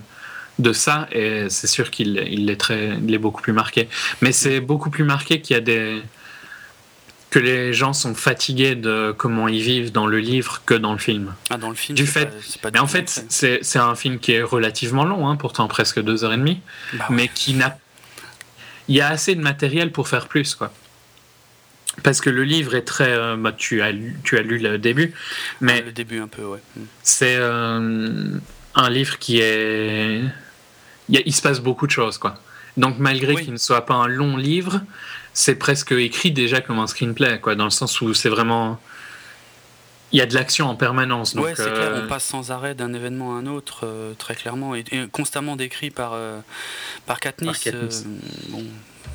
[0.58, 3.90] de ça, et c'est sûr qu'il il est, très, il est beaucoup plus marqué.
[4.22, 6.02] Mais c'est beaucoup plus marqué qu'il y a des,
[7.36, 11.00] que les gens sont fatigués de comment ils vivent dans le livre que dans le
[11.00, 11.36] film.
[11.50, 12.32] Ah, dans le film, du fait.
[12.62, 16.24] Pas, mais en fait, c'est un film qui est relativement long, hein, pourtant presque deux
[16.24, 16.62] heures et demie,
[16.94, 17.78] bah mais qui n'a.
[18.88, 20.72] Il y a assez de matériel pour faire plus, quoi.
[22.04, 23.12] Parce que le livre est très.
[23.12, 25.14] Euh, bah, tu, as lu, tu as lu le début,
[25.60, 25.82] mais.
[25.82, 26.62] le début, un peu, ouais.
[26.78, 26.86] Hmm.
[27.04, 28.30] C'est euh,
[28.76, 30.22] un livre qui est.
[31.10, 32.40] Il, il, se passe beaucoup de choses, quoi.
[32.78, 34.80] Donc, malgré qu'il ne soit pas un long livre,
[35.36, 38.80] c'est presque écrit déjà comme un screenplay, quoi, dans le sens où c'est vraiment.
[40.12, 41.36] Il y a de l'action en permanence.
[41.36, 44.36] Oui, c'est clair, on euh, passe sans arrêt d'un événement à un autre, euh, très
[44.36, 46.40] clairement, et, constamment décrit par, euh,
[47.06, 47.68] par Katniss.
[48.48, 48.64] bon,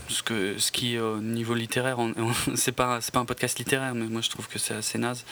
[0.09, 1.97] ce, que, ce qui, au niveau littéraire,
[2.55, 5.25] c'est pas, pas un podcast littéraire, mais moi je trouve que c'est assez naze.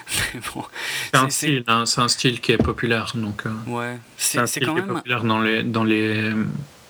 [0.54, 0.64] bon,
[1.10, 3.12] c'est un, style, hein, un style qui est populaire.
[3.14, 4.88] Donc, ouais, c'est un style quand même...
[4.88, 6.32] populaire dans les, dans les,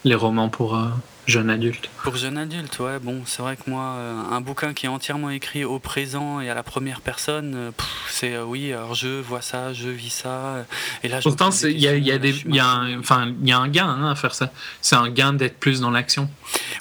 [0.02, 0.76] les romans pour
[1.26, 1.88] Jeune adulte.
[2.02, 2.98] Pour jeune adulte, ouais.
[2.98, 6.50] Bon, c'est vrai que moi, euh, un bouquin qui est entièrement écrit au présent et
[6.50, 7.70] à la première personne, euh,
[8.10, 10.66] c'est euh, oui, alors je vois ça, je vis ça.
[11.02, 13.52] Et là, Pourtant, il y a, y a, des, y a un, enfin, il y
[13.52, 14.52] a un gain hein, à faire ça.
[14.82, 16.28] C'est un gain d'être plus dans l'action.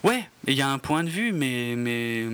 [0.04, 2.26] Ouais, il y a un point de vue, mais, mais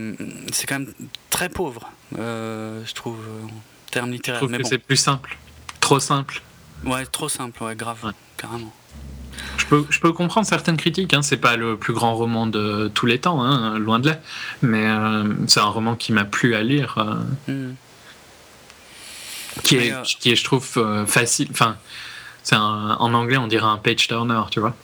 [0.52, 0.94] c'est quand même
[1.30, 4.42] très pauvre, je trouve, en termes littéraires.
[4.42, 5.38] Je trouve que c'est plus simple.
[5.80, 6.42] Trop simple.
[6.86, 8.74] Ouais, trop simple, ouais, grave, carrément.
[9.58, 11.22] Je peux, je peux comprendre certaines critiques, hein.
[11.22, 14.20] c'est pas le plus grand roman de tous les temps, hein, loin de là,
[14.62, 17.16] mais euh, c'est un roman qui m'a plu à lire, euh,
[17.52, 17.76] hmm.
[19.64, 20.66] qui, est, euh, qui est, je trouve,
[21.06, 21.48] facile.
[21.52, 21.78] Enfin,
[22.44, 24.76] c'est en anglais, on dirait un page turner, tu vois.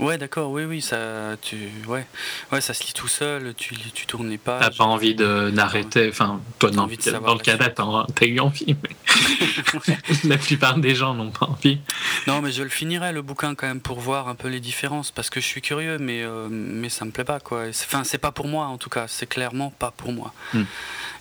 [0.00, 2.06] Ouais, d'accord, oui, oui, ça, tu, ouais,
[2.52, 4.62] ouais, ça se lit tout seul, tu, tu tournes les pages.
[4.62, 6.88] T'as pas envie d'arrêter, enfin, toi, non,
[7.22, 7.70] dans le Canada,
[8.14, 8.90] t'as eu envie, mais
[10.24, 11.78] la plupart des gens n'ont pas envie.
[12.26, 15.10] Non, mais je le finirai, le bouquin, quand même, pour voir un peu les différences,
[15.10, 17.64] parce que je suis curieux, mais, euh, mais ça me plaît pas, quoi.
[17.68, 20.32] Enfin, c'est pas pour moi, en tout cas, c'est clairement pas pour moi.
[20.54, 20.64] Hmm.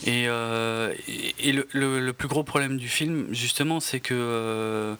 [0.05, 0.93] Et, euh,
[1.39, 4.95] et, le, le, plus gros problème du film, justement, c'est que euh,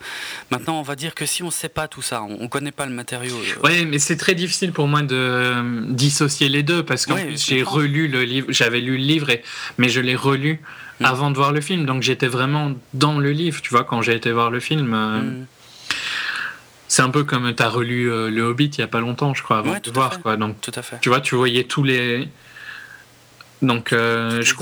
[0.52, 2.92] maintenant, on va dire que si on sait pas tout ça, on, connaît pas le
[2.92, 3.38] matériau.
[3.70, 7.62] Oui, mais c'est très difficile pour moi de euh, dissocier les deux parce que j'ai
[7.62, 9.44] relu le livre, j'avais lu le livre, et,
[9.78, 10.60] mais je l'ai relu
[11.00, 11.06] mm.
[11.06, 14.16] avant de voir le film, donc j'étais vraiment dans le livre, tu vois, quand j'ai
[14.16, 14.94] été voir le film.
[14.94, 15.46] Euh, mm.
[16.88, 19.36] C'est un peu comme tu as relu euh, Le Hobbit il y a pas longtemps,
[19.36, 20.20] je crois, avant de voir.
[20.22, 20.38] Quoi.
[20.38, 20.98] Donc, tout à fait.
[21.02, 22.28] Tu vois, tu voyais tous les
[23.62, 24.54] donc euh, je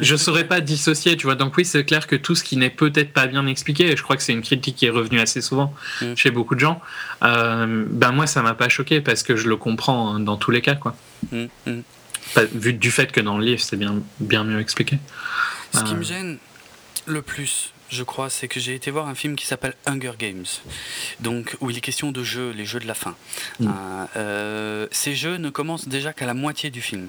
[0.00, 1.34] je saurais pas dissocier, tu vois.
[1.34, 4.02] Donc oui, c'est clair que tout ce qui n'est peut-être pas bien expliqué, et je
[4.02, 6.14] crois que c'est une critique qui est revenue assez souvent mm.
[6.14, 6.80] chez beaucoup de gens.
[7.22, 10.52] Euh, ben moi, ça m'a pas choqué parce que je le comprends hein, dans tous
[10.52, 10.94] les cas, quoi.
[11.32, 11.80] Mm, mm.
[12.54, 14.98] vu du fait que dans le livre, c'est bien bien mieux expliqué.
[15.72, 16.04] Ce qui me euh.
[16.04, 16.38] gêne
[17.06, 20.46] le plus, je crois, c'est que j'ai été voir un film qui s'appelle Hunger Games,
[21.20, 23.16] donc où il est question de jeux, les jeux de la faim.
[23.58, 23.66] Mm.
[23.66, 27.08] Euh, euh, ces jeux ne commencent déjà qu'à la moitié du film,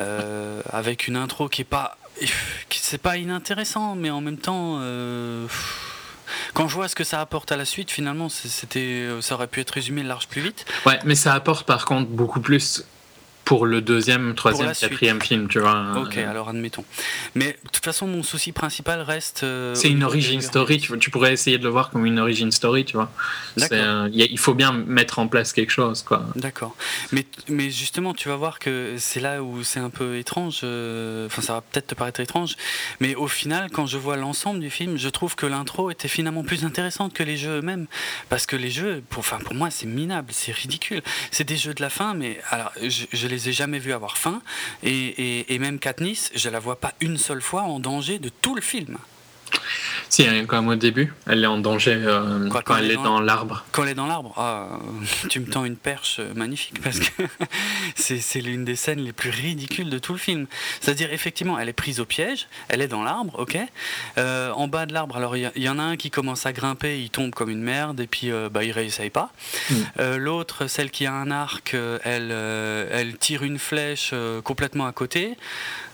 [0.00, 1.98] euh, avec une intro qui est pas,
[2.70, 4.80] c'est pas inintéressant, mais en même temps
[6.54, 9.60] Quand je vois ce que ça apporte à la suite, finalement, c'était, ça aurait pu
[9.60, 10.64] être résumé large plus vite.
[10.86, 12.84] Ouais, mais ça apporte par contre beaucoup plus
[13.44, 15.92] pour le deuxième, troisième, quatrième film, tu vois.
[15.96, 16.84] Ok, alors admettons.
[17.34, 19.42] Mais de toute façon, mon souci principal reste.
[19.42, 20.78] Euh, c'est une origin story.
[20.78, 23.10] Tu, tu, pourrais essayer de le voir comme une origin story, tu vois.
[23.72, 26.24] Euh, il faut bien mettre en place quelque chose, quoi.
[26.36, 26.76] D'accord.
[27.10, 30.60] Mais, mais justement, tu vas voir que c'est là où c'est un peu étrange.
[30.62, 32.56] Euh, enfin, ça va peut-être te paraître étrange,
[33.00, 36.44] mais au final, quand je vois l'ensemble du film, je trouve que l'intro était finalement
[36.44, 37.86] plus intéressante que les jeux eux-mêmes,
[38.28, 41.02] parce que les jeux, pour, pour moi, c'est minable, c'est ridicule.
[41.30, 44.18] C'est des jeux de la fin, mais alors, je, je les ai jamais vus avoir
[44.18, 44.42] faim.
[44.82, 48.54] Et, et, même Katniss, je la vois pas une seule fois en danger de tout
[48.54, 48.98] le film.
[50.12, 53.64] Si, quand même au début, elle est en danger euh, quand, elle, est dans, l'arbre.
[53.72, 54.78] Quand elle est dans l'arbre, ah,
[55.30, 57.22] tu me tends une perche magnifique parce que
[57.94, 60.46] c'est l'une des scènes les plus ridicules de tout le film.
[60.82, 63.56] C'est-à-dire, effectivement, elle est prise au piège, elle est dans l'arbre, ok
[64.18, 67.00] euh, En bas de l'arbre, alors il y, en a un qui commence à grimper,
[67.00, 69.32] il tombe comme une merde et puis euh, bah, il réessaye pas.
[69.70, 70.16] Mm.
[70.16, 71.74] L'autre, celle qui a un arc,
[72.04, 74.12] elle, elle tire une flèche
[74.44, 75.38] complètement à côté.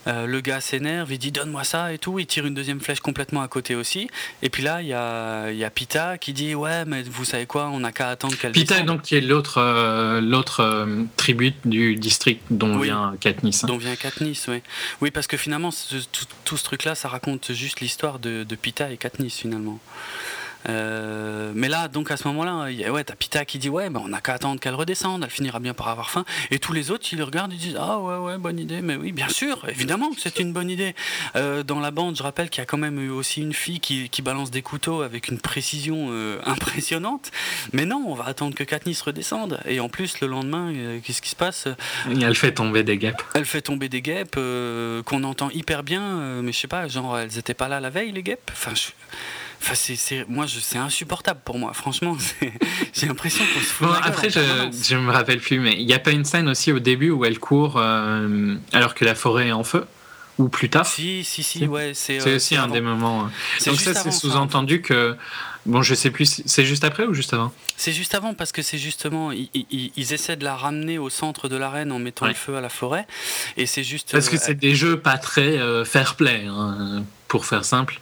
[0.07, 3.01] Euh, le gars s'énerve, il dit donne-moi ça et tout, il tire une deuxième flèche
[3.01, 4.09] complètement à côté aussi.
[4.43, 7.47] Et puis là, il y a, y a, Pita qui dit ouais, mais vous savez
[7.47, 11.53] quoi, on n'a qu'à attendre qu'elle Pita, donc, qui est l'autre euh, l'autre euh, tribu
[11.65, 13.65] du district dont vient Katniss.
[13.65, 13.69] Hein.
[13.69, 14.63] Dont vient Katniss, oui.
[15.01, 15.71] Oui, parce que finalement,
[16.45, 19.79] tout, ce truc-là, ça raconte juste l'histoire de, de, Pita et Katniss finalement.
[20.69, 24.09] Euh, mais là, donc à ce moment-là, ouais, t'as Pita qui dit ouais, mais on
[24.09, 26.25] n'a qu'à attendre qu'elle redescende, elle finira bien par avoir faim.
[26.51, 28.83] Et tous les autres, ils le regardent et disent ah ouais, ouais, bonne idée.
[28.83, 30.95] Mais oui, bien sûr, évidemment que c'est une bonne idée.
[31.37, 33.81] Euh, dans la bande, je rappelle qu'il y a quand même eu aussi une fille
[33.81, 37.31] qui, qui balance des couteaux avec une précision euh, impressionnante.
[37.73, 39.61] Mais non, on va attendre que Katniss redescende.
[39.67, 41.69] Et en plus, le lendemain, qu'est-ce qui se passe?
[42.09, 43.23] Elle fait tomber des guêpes.
[43.35, 44.39] Elle fait tomber des guêpes
[45.05, 48.13] qu'on entend hyper bien, mais je sais pas, genre elles étaient pas là la veille
[48.13, 48.51] les guêpes?
[48.53, 48.91] Enfin, je...
[49.61, 51.73] Enfin, c'est, moi, c'est insupportable pour moi.
[51.75, 52.17] Franchement,
[52.93, 53.89] j'ai l'impression qu'on se fout.
[54.03, 54.41] après, je,
[54.89, 57.25] je me rappelle plus, mais il n'y a pas une scène aussi au début où
[57.25, 59.87] elle court euh, alors que la forêt est en feu?
[60.39, 60.87] Ou plus tard?
[60.87, 61.93] Si, si, si, ouais.
[61.95, 63.25] C'est euh, aussi un des moments.
[63.25, 63.33] Hein.
[63.67, 65.17] Donc ça, c'est sous-entendu que
[65.67, 67.53] bon, je sais plus, c'est juste après ou juste avant?
[67.77, 71.49] C'est juste avant parce que c'est justement ils, ils, essaient de la ramener au centre
[71.49, 73.07] de l'arène en mettant le feu à la forêt
[73.57, 74.13] et c'est juste.
[74.13, 78.01] Parce que euh, c'est des jeux pas très fair play, hein, pour faire simple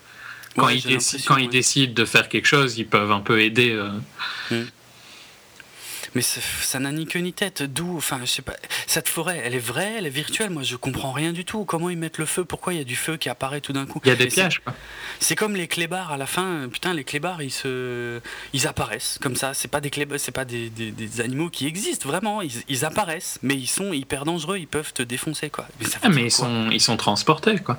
[0.56, 3.70] quand, ils, décident, quand ils décident de faire quelque chose, ils peuvent un peu aider.
[3.70, 3.90] Euh.
[4.50, 4.66] Hmm.
[6.16, 7.62] Mais ça n'a ni queue ni tête.
[7.62, 8.54] D'où, enfin, je sais pas.
[8.86, 10.48] Cette forêt, elle est vraie, elle est virtuelle.
[10.48, 11.66] Moi, je comprends rien du tout.
[11.66, 12.42] Comment ils mettent le feu?
[12.42, 14.00] Pourquoi il y a du feu qui apparaît tout d'un coup?
[14.02, 14.62] Il y a des pièges.
[15.20, 16.70] C'est comme les clébards à la fin.
[16.72, 18.18] Putain, les clébards, ils se,
[18.54, 19.52] ils apparaissent comme ça.
[19.52, 22.40] C'est pas des clébards, c'est pas des, des, animaux qui existent vraiment.
[22.40, 24.56] Ils, ils, apparaissent, mais ils sont hyper dangereux.
[24.56, 25.66] Ils peuvent te défoncer, quoi.
[25.80, 27.78] Mais, ah, mais ils sont, ils sont transportés, quoi.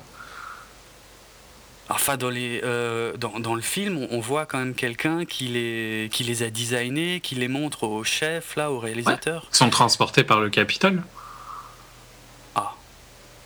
[1.90, 6.08] Enfin, dans, les, euh, dans, dans, le film, on, voit quand même quelqu'un qui les,
[6.12, 9.46] qui les a designés, qui les montre au chef, là, au réalisateur.
[9.50, 11.02] Ils sont transportés par le Capitole.
[12.54, 12.74] Ah.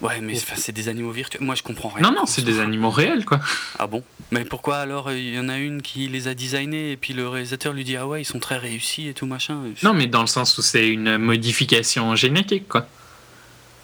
[0.01, 1.43] Ouais, mais c'est des animaux virtuels.
[1.43, 2.03] Moi, je comprends rien.
[2.03, 3.39] Non, non, c'est des animaux réels, quoi.
[3.79, 4.03] Ah bon?
[4.33, 7.29] Mais pourquoi alors il y en a une qui les a designés et puis le
[7.29, 10.23] réalisateur lui dit Ah ouais, ils sont très réussis et tout machin Non, mais dans
[10.23, 12.89] le sens où c'est une modification génétique, quoi.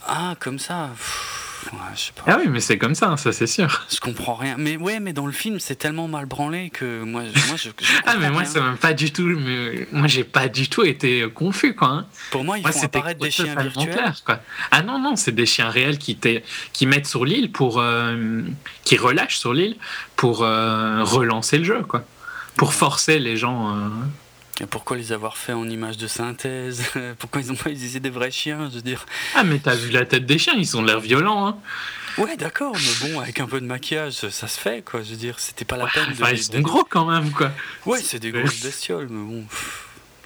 [0.04, 0.90] Ah, comme ça.
[2.26, 3.86] Ah oui, mais c'est comme ça, ça c'est sûr.
[3.90, 4.56] Je comprends rien.
[4.58, 7.70] Mais ouais, mais dans le film, c'est tellement mal branlé que moi, moi je.
[8.06, 9.22] ah, mais moi, c'est même pas du tout.
[9.22, 9.86] Mais...
[9.92, 11.88] Moi, j'ai pas du tout été confus, quoi.
[11.88, 12.06] Hein.
[12.30, 14.14] Pour moi, ils font apparaître des chiens virtuels.
[14.24, 14.40] quoi.
[14.70, 16.18] Ah non, non, c'est des chiens réels qui,
[16.72, 17.80] qui mettent sur l'île pour.
[17.80, 18.42] Euh,
[18.84, 19.76] qui relâchent sur l'île
[20.16, 22.04] pour euh, relancer le jeu, quoi.
[22.56, 23.74] Pour forcer les gens.
[23.74, 23.88] Euh,
[24.66, 26.84] pourquoi les avoir fait en images de synthèse
[27.18, 29.06] Pourquoi ils ont pas utilisé des vrais chiens Je veux dire.
[29.34, 31.58] Ah, mais t'as vu la tête des chiens Ils ont l'air violents, hein
[32.18, 35.02] Ouais, d'accord, mais bon, avec un peu de maquillage, ça se fait, quoi.
[35.02, 36.32] Je veux dire, c'était pas la peine de.
[36.32, 37.52] ils sont gros quand même, quoi.
[37.86, 39.44] Ouais, c'est des grosses bestioles, mais bon,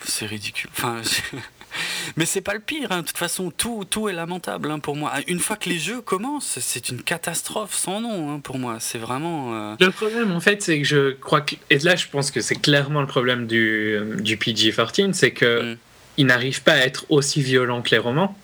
[0.02, 0.70] c'est ridicule.
[0.74, 1.02] Enfin.
[2.16, 3.02] Mais c'est pas le pire, hein.
[3.02, 5.12] de toute façon, tout, tout est lamentable hein, pour moi.
[5.26, 8.78] Une fois que les jeux commencent, c'est une catastrophe sans nom hein, pour moi.
[8.80, 9.54] C'est vraiment.
[9.54, 11.56] Euh, le problème, en fait, c'est que je crois que.
[11.70, 15.72] Et là, je pense que c'est clairement le problème du, euh, du PG-14, c'est que
[15.72, 15.76] mm.
[16.18, 18.36] il n'arrive pas à être aussi violent que les romans.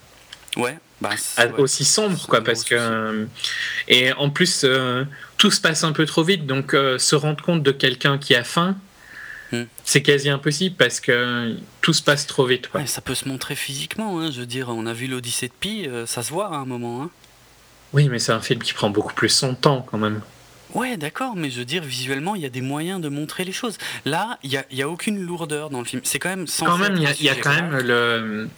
[0.57, 0.76] Ouais.
[1.01, 1.11] Bah,
[1.59, 3.26] aussi sombre quoi parce que euh,
[3.87, 4.66] et en plus
[5.37, 8.43] tout se passe un peu trop vite donc se rendre compte de quelqu'un qui a
[8.43, 8.76] faim.
[9.84, 12.68] C'est quasi impossible parce que tout se passe trop vite.
[12.86, 14.20] ça peut se montrer physiquement.
[14.20, 16.57] Hein, je veux dire, on a vu l'Odyssée de Pi, euh, ça se voit à
[16.57, 17.03] un moment.
[17.03, 17.11] Hein.
[17.92, 20.20] Oui, mais c'est un film qui prend beaucoup plus son temps quand même.
[20.74, 23.53] Ouais, d'accord, mais je veux dire, visuellement, il y a des moyens de montrer les
[23.53, 23.78] choses.
[24.05, 26.03] Là, il n'y a, a, aucune lourdeur dans le film.
[26.05, 26.66] C'est quand même sans.
[26.66, 28.49] Quand même, il y a, quand même le.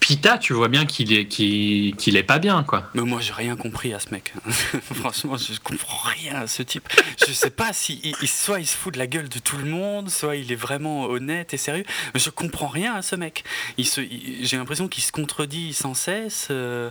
[0.00, 2.88] Pita, tu vois bien qu'il est, qu'il, est pas bien, quoi.
[2.94, 4.32] Mais moi, j'ai rien compris à ce mec.
[4.94, 6.88] Franchement, je comprends rien à ce type.
[7.26, 10.10] Je sais pas si soit il se fout de la gueule de tout le monde,
[10.10, 11.84] soit il est vraiment honnête et sérieux.
[12.14, 13.44] Mais je comprends rien à ce mec.
[13.76, 14.00] Il se,
[14.40, 16.48] j'ai l'impression qu'il se contredit sans cesse.
[16.50, 16.90] Euh,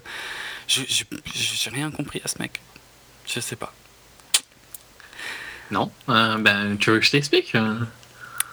[0.67, 2.61] je, j'ai rien compris à ce mec.
[3.25, 3.73] Je sais pas.
[5.71, 7.79] Non, euh, ben tu veux que je t'explique euh?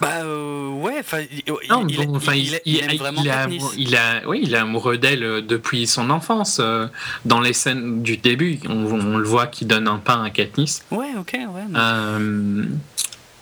[0.01, 5.41] Bah euh, ouais, enfin, il, il, vraiment il, a, oui, il est amoureux d'elle euh,
[5.41, 6.57] depuis son enfance.
[6.61, 6.87] Euh,
[7.23, 10.83] dans les scènes du début, on, le voit qui donne un pain à Katniss.
[10.91, 11.61] Ouais, ok, ouais.
[11.75, 12.65] Euh,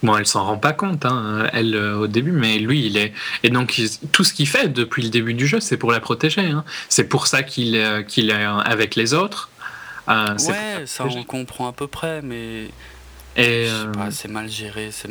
[0.03, 3.49] bon, elle s'en rend pas compte, hein, elle au début, mais lui, il est et
[3.49, 3.81] donc
[4.11, 6.41] tout ce qu'il fait depuis le début du jeu, c'est pour la protéger.
[6.41, 6.63] Hein.
[6.87, 9.49] C'est pour ça qu'il qu'il est avec les autres.
[10.07, 12.69] ouais, ça on comprend à peu près, mais
[13.37, 13.67] et
[14.11, 14.89] c'est mal géré.
[14.91, 15.09] C'est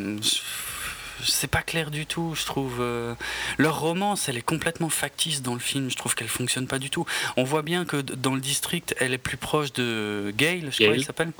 [1.24, 2.78] c'est pas clair du tout, je trouve.
[2.80, 3.14] Euh,
[3.58, 5.90] leur romance, elle est complètement factice dans le film.
[5.90, 7.06] Je trouve qu'elle fonctionne pas du tout.
[7.36, 10.94] On voit bien que dans le district, elle est plus proche de Gail, je crois
[10.94, 11.32] qu'il s'appelle.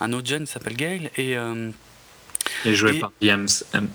[0.00, 1.10] Un autre jeune s'appelle Gail.
[1.16, 1.70] Et, euh,
[2.64, 3.46] et joué par Liam,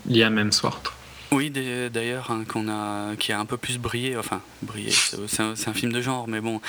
[0.07, 0.91] Liam Hemsworth.
[1.31, 5.73] Oui, d'ailleurs, hein, qu'on a, qui a un peu plus brillé, enfin, brillé, c'est un,
[5.73, 6.61] film de genre, mais bon,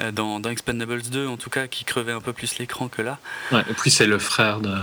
[0.00, 3.00] euh, dans, dans, Expendables 2, en tout cas, qui crevait un peu plus l'écran que
[3.00, 3.18] là.
[3.50, 4.74] Ouais, et puis c'est le frère de,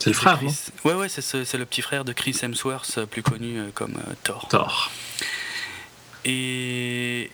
[0.00, 0.56] c'est le frère, Chris...
[0.84, 4.14] Ouais, ouais, c'est le petit frère de Chris Hemsworth, euh, plus connu euh, comme euh,
[4.24, 4.48] Thor.
[4.48, 4.90] Thor.
[6.24, 7.30] Et,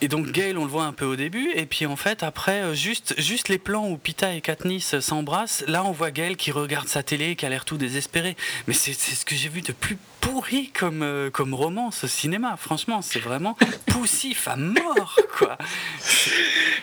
[0.00, 2.74] et donc Gail, on le voit un peu au début, et puis en fait après,
[2.74, 6.88] juste, juste les plans où Pita et Katniss s'embrassent, là on voit Gail qui regarde
[6.88, 8.36] sa télé, qui a l'air tout désespéré.
[8.66, 9.96] Mais c'est ce que j'ai vu de plus
[10.40, 12.56] pourri comme, euh, comme romance au cinéma.
[12.56, 15.58] Franchement, c'est vraiment poussif à mort, quoi.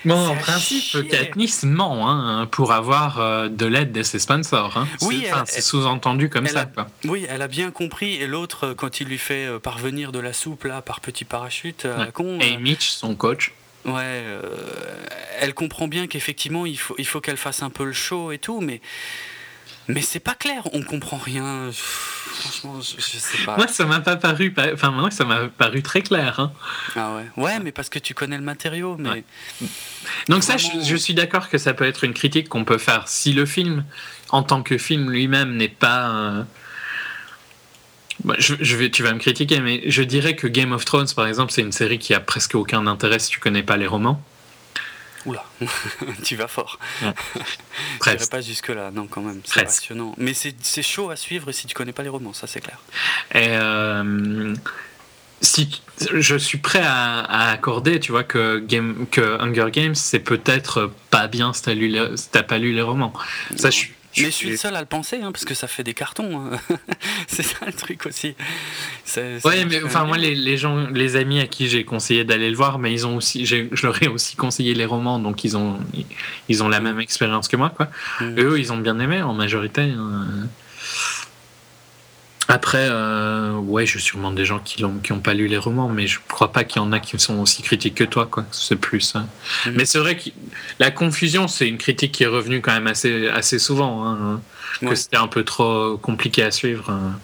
[0.05, 4.77] Bon, en principe, Katniss ment hein, pour avoir euh, de l'aide de ses sponsors.
[4.77, 4.87] Hein.
[5.01, 6.65] Oui, c'est sous-entendu comme ça.
[6.65, 6.87] quoi.
[7.05, 8.13] Oui, elle a bien compris.
[8.15, 11.85] Et l'autre, euh, quand il lui fait parvenir de la soupe là par petit parachute,
[11.85, 12.11] ouais.
[12.13, 12.39] con.
[12.39, 13.53] Et Mitch, son coach.
[13.85, 14.23] Ouais,
[15.39, 18.37] elle comprend bien qu'effectivement, il faut, il faut qu'elle fasse un peu le show et
[18.37, 18.81] tout, mais
[19.87, 21.69] mais c'est pas clair, on comprend rien.
[21.71, 23.57] Franchement, je, sais pas.
[23.57, 24.53] Moi, ça m'a pas paru.
[24.73, 26.39] Enfin, maintenant, ça m'a paru très clair.
[26.39, 26.51] Hein.
[26.95, 27.43] Ah ouais.
[27.43, 28.97] Ouais, mais parce que tu connais le matériau.
[28.97, 29.23] Mais
[30.27, 33.33] donc ça, je, suis d'accord que ça peut être une critique qu'on peut faire si
[33.33, 33.85] le film,
[34.29, 36.09] en tant que film lui-même, n'est pas.
[36.09, 36.43] Euh,
[38.23, 41.27] bah, je, vais, tu vas me critiquer, mais je dirais que Game of Thrones, par
[41.27, 44.21] exemple, c'est une série qui a presque aucun intérêt si tu connais pas les romans.
[45.25, 45.43] Oula,
[46.23, 46.79] tu vas fort.
[47.01, 47.13] Ouais.
[48.19, 49.41] Je pas jusque-là, non, quand même.
[49.45, 50.13] C'est passionnant.
[50.17, 52.79] Mais c'est chaud à suivre si tu connais pas les romans, ça c'est clair.
[53.33, 54.53] Et euh,
[55.41, 55.81] si
[56.13, 61.27] je suis prêt à, accorder, tu vois, que, Game, que Hunger Games, c'est peut-être pas
[61.27, 61.63] bien si
[62.31, 63.13] t'as pas lu les romans.
[63.55, 63.85] Ça, je,
[64.17, 66.39] mais je suis le seul à le penser, hein, parce que ça fait des cartons.
[66.39, 66.59] Hein.
[67.27, 68.35] c'est ça le truc aussi.
[69.15, 72.79] Oui, mais enfin, moi, les, gens, les amis à qui j'ai conseillé d'aller le voir,
[72.79, 75.79] mais ils ont aussi, je leur ai aussi conseillé les romans, donc ils ont,
[76.49, 77.87] ils ont la même expérience que moi, quoi.
[78.21, 78.39] Mm.
[78.39, 79.81] eux, ils ont bien aimé en majorité.
[79.81, 80.47] Hein.
[82.49, 85.57] Après, euh, ouais, je suis sûrement des gens qui n'ont qui ont pas lu les
[85.57, 88.25] romans, mais je crois pas qu'il y en a qui sont aussi critiques que toi,
[88.25, 88.45] quoi.
[88.51, 89.15] C'est plus.
[89.15, 89.27] Hein.
[89.65, 89.71] Mm.
[89.75, 90.29] Mais c'est vrai que
[90.79, 94.41] la confusion, c'est une critique qui est revenue quand même assez, assez souvent, hein,
[94.79, 96.89] que c'était un peu trop compliqué à suivre.
[96.89, 97.19] Hein.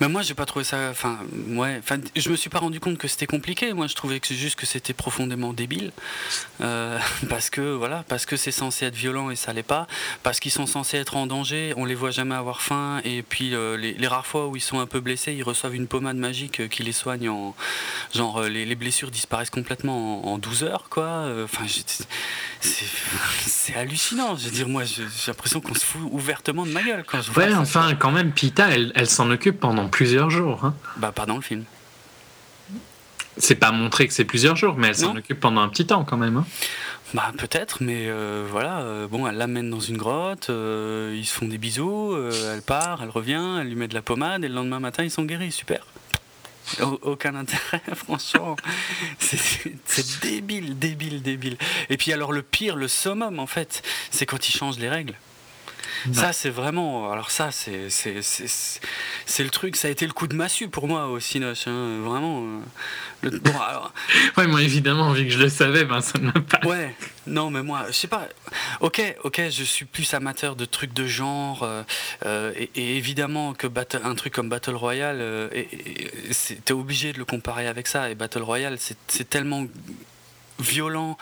[0.00, 0.90] Mais moi, j'ai pas trouvé ça.
[0.90, 1.18] Enfin,
[1.48, 1.76] ouais.
[1.78, 3.72] Enfin, je me suis pas rendu compte que c'était compliqué.
[3.72, 5.92] Moi, je trouvais que c'est juste que c'était profondément débile,
[6.60, 9.86] euh, parce que voilà, parce que c'est censé être violent et ça l'est pas,
[10.22, 11.72] parce qu'ils sont censés être en danger.
[11.76, 14.80] On les voit jamais avoir faim, et puis euh, les, rares fois où ils sont
[14.80, 17.54] un peu blessés, ils reçoivent une pommade magique euh, qui les soigne en
[18.14, 21.28] genre les, blessures disparaissent complètement en, 12 heures, quoi.
[21.44, 21.64] Enfin,
[22.60, 24.36] c'est hallucinant.
[24.36, 27.30] Je veux dire, moi, j'ai l'impression qu'on se fout ouvertement de ma gueule quand je
[27.30, 27.44] vois.
[27.44, 30.64] Ouais, enfin, quand même, Pita, elle, elle s'en occupe pendant plusieurs jours.
[30.64, 30.74] Hein.
[30.96, 31.64] Bah, pas dans le film.
[33.36, 36.04] C'est pas montré que c'est plusieurs jours, mais elle s'en occupe pendant un petit temps
[36.04, 36.36] quand même.
[36.36, 36.46] Hein.
[37.14, 38.80] Bah peut-être, mais euh, voilà.
[38.80, 42.16] Euh, bon, elle l'amène dans une grotte, euh, ils se font des bisous,
[42.52, 45.10] elle part, elle revient, elle lui met de la pommade, et le lendemain matin, ils
[45.10, 45.52] sont guéris.
[45.52, 45.86] Super.
[46.80, 48.56] aucun intérêt, franchement.
[49.18, 51.56] C'est débile, débile, débile.
[51.88, 55.14] Et puis alors le pire, le summum en fait, c'est quand ils changent les règles.
[56.12, 57.10] Ça, c'est vraiment.
[57.10, 59.76] Alors, ça, c'est, c'est, le truc.
[59.76, 61.66] Ça a été le coup de massue pour moi au Cinoche.
[61.66, 62.42] Hein, vraiment.
[63.24, 63.52] Euh, bon,
[64.36, 66.66] ouais, moi, évidemment, vu que je le savais, ben, ça m'a pas.
[66.66, 66.94] Ouais,
[67.26, 68.28] non, mais moi, je sais pas.
[68.80, 71.62] Ok, ok, je suis plus amateur de trucs de genre.
[71.62, 71.82] Euh,
[72.26, 75.50] euh, et, évidemment que battle, un truc comme Battle Royale,
[76.64, 78.10] t'es obligé de le comparer avec ça.
[78.10, 79.66] Et Battle Royale, c'est tellement
[80.58, 81.16] violent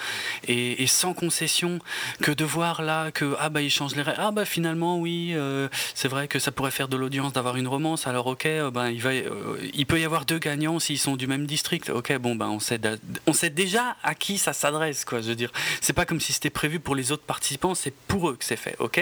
[0.46, 1.78] et, sans concession
[2.20, 5.32] que de voir là que ah bah il change les règles ah bah finalement oui
[5.34, 8.70] euh, c'est vrai que ça pourrait faire de l'audience d'avoir une romance alors ok euh,
[8.70, 11.90] ben il va euh, il peut y avoir deux gagnants s'ils sont du même district.
[11.90, 12.80] Ok bon ben on sait
[13.26, 15.50] on sait déjà à qui ça s'adresse quoi je veux dire.
[15.80, 18.56] C'est pas comme si c'était prévu pour les autres participants c'est pour eux que c'est
[18.56, 18.98] fait ok?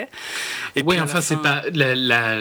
[0.77, 2.41] Et oui enfin c'est pas la, la,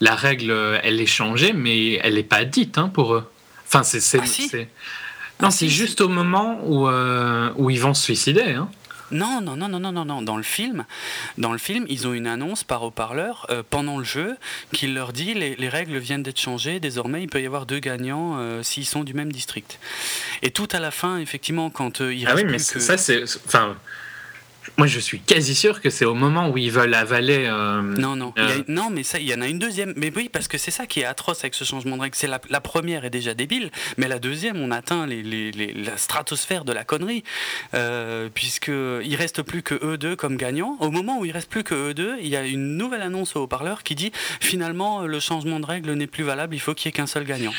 [0.00, 0.50] la, règle
[0.82, 3.30] elle est changée mais elle est pas dite hein, pour eux.
[3.66, 4.26] Enfin c'est ah,
[5.42, 8.52] non, c'est juste au moment où, euh, où ils vont se suicider.
[8.52, 8.68] Hein.
[9.10, 10.22] Non, non, non, non, non, non, non.
[10.22, 10.84] Dans le film,
[11.36, 14.36] dans le film, ils ont une annonce par haut-parleur euh, pendant le jeu
[14.72, 16.78] qui leur dit les, les règles viennent d'être changées.
[16.78, 19.80] Désormais, il peut y avoir deux gagnants euh, s'ils sont du même district.
[20.42, 23.76] Et tout à la fin, effectivement, quand il ah oui, mais ça, c'est, enfin,
[24.76, 27.46] moi, je suis quasi sûr que c'est au moment où ils veulent avaler.
[27.46, 28.32] Euh, non, non.
[28.38, 29.94] Euh, non, mais ça, il y en a une deuxième.
[29.96, 32.14] Mais oui, parce que c'est ça qui est atroce avec ce changement de règle.
[32.16, 36.72] C'est la, première est déjà débile, mais la deuxième, on atteint les, la stratosphère de
[36.72, 37.24] la connerie,
[37.74, 40.76] euh, puisque il reste plus que eux deux comme gagnants.
[40.80, 43.36] Au moment où il reste plus que eux deux, il y a une nouvelle annonce
[43.36, 46.54] au haut-parleur qui dit finalement le changement de règle n'est plus valable.
[46.54, 47.52] Il faut qu'il y ait qu'un seul gagnant.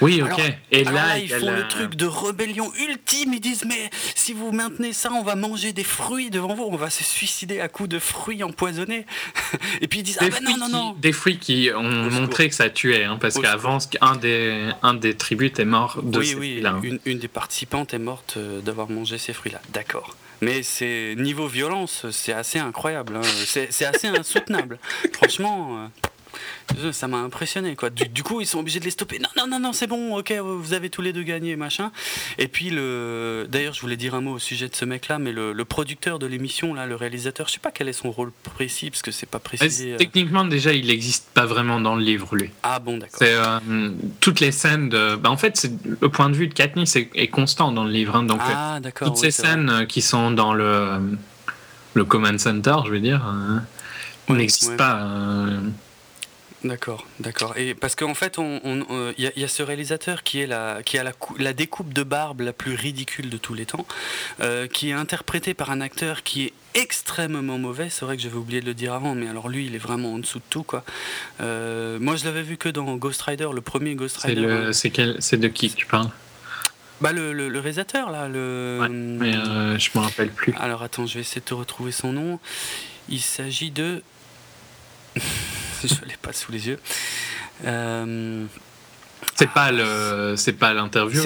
[0.00, 0.40] Oui, ok.
[0.70, 3.32] Et là, ils font le truc de rébellion ultime.
[3.34, 6.90] Ils disent mais si vous maintenez ça, on va manger des fruits devant on va
[6.90, 9.06] se suicider à coups de fruits empoisonnés.
[9.80, 10.96] Et puis ils disent, ah bah non, non, non.
[10.98, 15.14] Des fruits qui ont montré que ça tuait, hein, parce qu'avant, un des, un des
[15.14, 18.88] tribus est mort de oui, oui, là Une, une, des participantes est morte euh, d'avoir
[18.90, 19.60] mangé ces fruits-là.
[19.70, 20.16] D'accord.
[20.40, 23.16] Mais c'est niveau violence, c'est assez incroyable.
[23.16, 23.22] Hein.
[23.44, 24.78] C'est assez insoutenable.
[25.12, 25.84] Franchement.
[25.84, 25.86] Euh,
[26.92, 27.90] ça m'a impressionné quoi.
[27.90, 29.18] Du, coup, ils sont obligés de les stopper.
[29.18, 31.90] Non, non, non, non, c'est bon, ok, vous avez tous les deux gagné, machin.
[32.38, 35.32] Et puis le, d'ailleurs, je voulais dire un mot au sujet de ce mec-là, mais
[35.32, 38.90] le, producteur de l'émission là, le réalisateur, je sais pas quel est son rôle précis
[38.90, 39.94] parce que c'est pas précisé.
[39.94, 39.96] Euh.
[39.96, 42.50] Techniquement, déjà, il n'existe pas vraiment dans le livre, lui.
[42.62, 43.18] Ah bon, d'accord.
[43.18, 43.90] C'est euh,
[44.20, 47.28] toutes les scènes de, bah, en fait, c'est le point de vue de Katniss est,
[47.28, 51.00] constant dans le livre, hein, donc ah, toutes ces scènes qui sont dans le
[51.94, 53.22] le command center, je veux dire,
[54.28, 55.02] n'existent pas.
[55.02, 55.60] Euh,
[56.64, 57.54] D'accord, d'accord.
[57.56, 60.96] Et parce qu'en fait, il on, euh, y, a ce réalisateur qui, est la, qui
[60.96, 63.84] a la, la, découpe de barbe la plus ridicule de tous les temps,
[64.40, 67.90] euh, qui est interprété par un acteur qui est extrêmement mauvais.
[67.90, 70.14] C'est vrai que j'avais oublié de le dire avant, mais alors lui, il est vraiment
[70.14, 70.62] en dessous de tout.
[70.62, 70.84] Quoi.
[71.40, 74.70] Euh, moi, je l'avais vu que dans Ghost Rider, le premier Ghost Rider.
[74.72, 76.10] C'est de qui tu parles?
[77.00, 78.28] Bah, le, le, réalisateur, là.
[78.28, 78.78] Le...
[78.80, 80.54] Ouais, mais je me rappelle plus.
[80.60, 82.38] Alors attends, je vais essayer de te retrouver son nom.
[83.08, 84.00] Il s'agit de.
[85.88, 86.78] je l'ai pas sous les yeux.
[87.64, 88.44] Euh,
[89.34, 91.22] c'est pas le, c'est pas l'interview.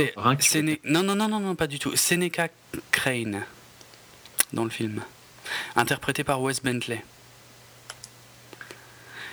[0.85, 1.95] Non, non, non, non, non, pas du tout.
[1.97, 2.49] Seneca
[2.91, 3.43] Crane
[4.53, 5.03] dans le film,
[5.75, 7.05] interprété par Wes Bentley.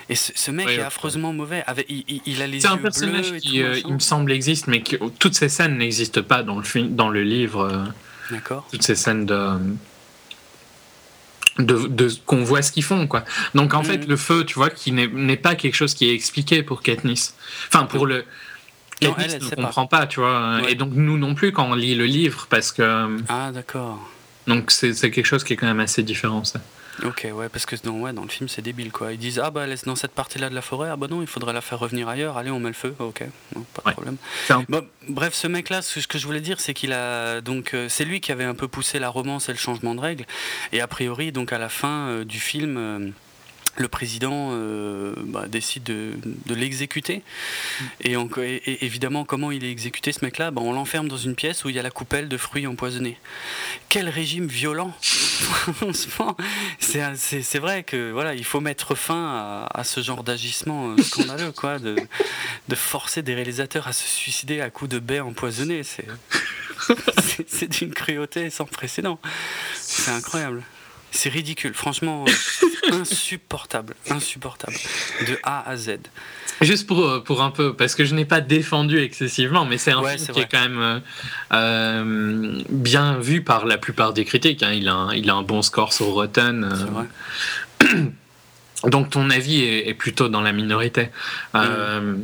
[0.09, 1.63] Et ce, mec est affreusement mauvais.
[1.65, 4.83] Avec, il, a les C'est un personnage qui, euh, il me semble, existe, mais
[5.17, 7.61] toutes ces scènes n'existent pas dans le film, dans le livre.
[7.61, 7.85] Euh,
[8.29, 8.67] D'accord.
[8.69, 9.57] Toutes ces scènes de
[11.59, 13.23] de, qu'on voit ce qu'ils font quoi.
[13.55, 14.09] Donc en fait mm.
[14.09, 17.35] le feu tu vois qui n'est pas quelque chose qui est expliqué pour Katniss.
[17.67, 18.25] Enfin pour le
[18.99, 20.07] Katniss ne comprend pas.
[20.07, 23.51] tu vois et donc nous non plus quand on lit le livre parce que Ah
[23.51, 23.99] d'accord.
[24.47, 26.59] Donc c'est quelque chose qui est quand même assez différent ça.
[27.03, 29.13] Ok, ouais, parce que dans, ouais, dans le film, c'est débile, quoi.
[29.13, 31.27] Ils disent, ah bah, laisse dans cette partie-là de la forêt, ah bah non, il
[31.27, 33.23] faudrait la faire revenir ailleurs, allez, on met le feu, ok,
[33.73, 34.17] pas de problème.
[35.09, 38.21] bref, ce mec-là, ce que je voulais dire, c'est qu'il a, donc, euh, c'est lui
[38.21, 40.25] qui avait un peu poussé la romance et le changement de règles,
[40.71, 43.09] et a priori, donc, à la fin euh, du film, euh,
[43.75, 46.15] le président euh, bah, décide de,
[46.53, 47.23] l'exécuter.
[48.01, 48.15] Et,
[48.85, 50.51] évidemment, comment il est exécuté ce mec-là?
[50.51, 53.17] Bah, On l'enferme dans une pièce où il y a la coupelle de fruits empoisonnés.
[53.89, 54.93] Quel régime violent
[56.79, 61.79] c'est vrai que voilà, il faut mettre fin à, ce genre d'agissement euh, scandaleux, quoi,
[61.79, 61.95] de,
[62.67, 65.81] de, forcer des réalisateurs à se suicider à coups de baies empoisonnées.
[65.83, 69.19] C'est d'une cruauté sans précédent.
[69.75, 70.63] C'est incroyable.
[71.11, 72.25] C'est ridicule, franchement,
[72.91, 74.75] insupportable, insupportable,
[75.27, 75.99] de A à Z.
[76.61, 79.91] Juste pour, euh, pour un peu, parce que je n'ai pas défendu excessivement, mais c'est
[79.91, 80.99] un film qui est quand même euh,
[81.53, 84.63] euh, bien vu par la plupart des critiques.
[84.63, 84.71] Hein.
[84.73, 86.69] Il, a un, il a un bon score sur Rotten.
[88.83, 91.09] Donc ton avis est, plutôt dans la minorité.
[91.53, 92.23] Mm.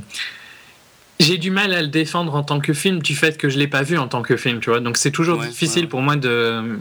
[1.22, 3.68] J'ai du mal à le défendre en tant que film du fait que je l'ai
[3.68, 4.80] pas vu en tant que film, tu vois.
[4.80, 6.80] Donc c'est toujours difficile pour moi de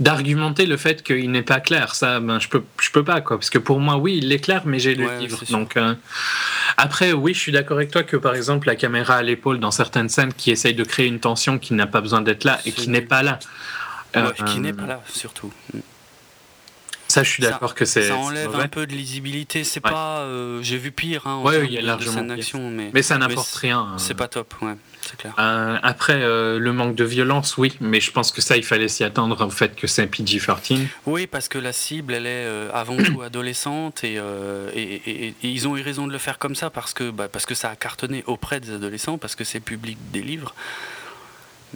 [0.00, 1.94] d'argumenter le fait qu'il n'est pas clair.
[1.94, 3.38] Ça, ben, je peux, je peux pas, quoi.
[3.38, 5.40] Parce que pour moi, oui, il est clair, mais j'ai le livre.
[5.50, 5.94] Donc, euh,
[6.76, 9.70] après, oui, je suis d'accord avec toi que, par exemple, la caméra à l'épaule dans
[9.70, 12.72] certaines scènes qui essaye de créer une tension qui n'a pas besoin d'être là et
[12.72, 13.38] qui n'est pas là.
[14.16, 15.52] Euh, qui n'est pas là, surtout.
[17.14, 18.08] Ça, je suis d'accord que c'est.
[18.08, 19.62] Ça enlève un peu de lisibilité.
[19.62, 19.90] C'est Ouais.
[19.92, 20.18] pas.
[20.22, 21.26] euh, J'ai vu pire.
[21.26, 23.94] Hein, Ouais, il y a de largement d'action, mais, Mais ça n'apporte rien.
[23.98, 24.52] c'est pas top.
[24.62, 25.32] Ouais, c'est clair.
[25.38, 28.88] Euh, après, euh, le manque de violence, oui, mais je pense que ça, il fallait
[28.88, 30.80] s'y attendre au fait que c'est PG-13.
[31.06, 35.28] Oui, parce que la cible, elle est euh, avant tout adolescente et, euh, et, et-
[35.28, 37.54] et ils ont eu raison de le faire comme ça parce que, bah, parce que
[37.54, 40.52] ça a cartonné auprès des adolescents, parce que c'est public des livres.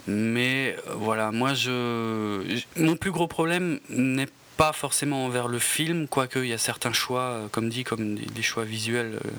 [0.07, 4.27] Mais euh, voilà, moi, je, mon plus gros problème n'est
[4.59, 8.15] pas forcément envers le film, quoique il y a certains choix, euh, comme dit, comme
[8.15, 9.29] des, choix visuels, euh,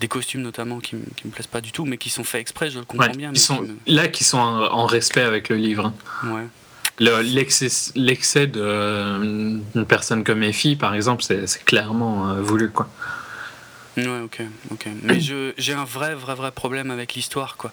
[0.00, 2.40] des costumes notamment, qui, me- qui me plaisent pas du tout, mais qui sont faits
[2.40, 3.34] exprès, je le comprends Ouais, bien.
[3.34, 5.92] sont, qui me- là, qui sont en, en respect avec le livre.
[6.24, 6.28] hein.
[6.34, 6.46] ouais.
[7.00, 9.18] Le- L'excès euh,
[9.74, 12.70] d'une personne comme Effie, par exemple, c'est clairement euh, voulu.
[12.70, 12.88] Quoi.
[13.96, 14.40] Ouais, ok,
[14.70, 14.86] ok.
[15.02, 17.72] Mais j'ai un vrai, vrai, vrai problème avec l'histoire, quoi.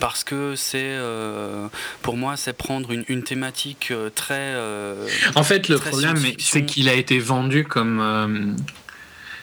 [0.00, 1.68] Parce que c'est, euh,
[2.02, 4.34] pour moi, c'est prendre une, une thématique euh, très.
[4.38, 5.06] euh,
[5.36, 8.00] En fait, le problème, c'est qu'il a été vendu comme.
[8.00, 8.52] euh,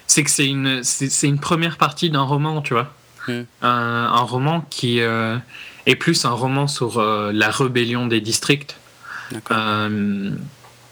[0.06, 2.94] c'est que c'est une, c'est une première partie d'un roman, tu vois.
[3.28, 3.44] Hmm.
[3.62, 3.70] Un,
[4.14, 8.78] un roman qui est plus un roman sur la rébellion des districts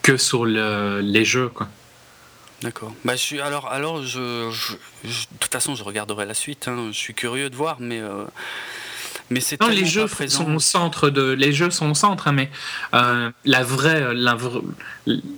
[0.01, 1.67] que sur le- les jeux, quoi.
[2.65, 2.91] D'accord.
[3.05, 4.73] Bah, je suis, alors, alors je, je-
[5.07, 6.67] je- de toute façon, je regarderai la suite.
[6.67, 6.87] hein.
[6.91, 7.99] Je suis curieux de voir, mais.
[8.01, 8.25] euh,
[9.29, 12.27] mais c'est Non, les jeux pas sont au centre de, les jeux sont au centre,
[12.27, 12.49] hein, mais
[12.95, 14.35] euh, la vraie, la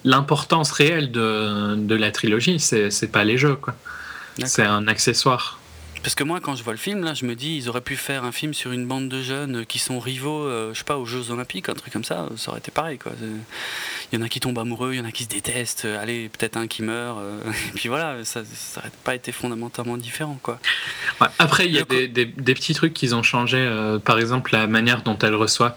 [0.06, 3.76] l'importance réelle de, de la trilogie, c'est c'est pas les jeux, quoi.
[4.38, 4.50] D'accord.
[4.50, 5.60] C'est un accessoire.
[6.04, 7.96] Parce que moi, quand je vois le film, là, je me dis, ils auraient pu
[7.98, 10.98] faire un film sur une bande de jeunes qui sont rivaux, euh, je sais pas,
[10.98, 13.12] aux Jeux Olympiques, un truc comme ça, ça aurait été pareil, quoi.
[14.12, 16.02] Il y en a qui tombent amoureux, il y en a qui se détestent, euh,
[16.02, 19.98] allez, peut-être un qui meurt, euh, et puis voilà, ça, ça aurait pas été fondamentalement
[19.98, 20.60] différent, quoi.
[21.20, 21.28] Ouais.
[21.40, 23.58] Après, il y a des, des- des petits trucs qu'ils ont changé.
[23.58, 25.76] euh, par exemple, la manière dont elle reçoit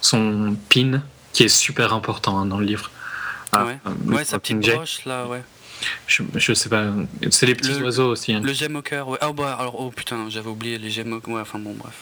[0.00, 1.02] son pin,
[1.32, 2.90] qui est super important hein, dans le livre.
[3.52, 3.78] Ah, Ouais.
[4.06, 5.42] Ouais, sa petite broche, là, ouais.
[6.06, 6.86] Je, je sais pas.
[7.30, 8.32] C'est les petits Le- oiseaux aussi.
[8.32, 8.40] hein.
[8.42, 8.52] Le
[8.82, 9.18] cœur, ouais.
[9.20, 11.94] Ah, bah, alors, oh putain, j'avais oublié les au Ouais, enfin bon, bref.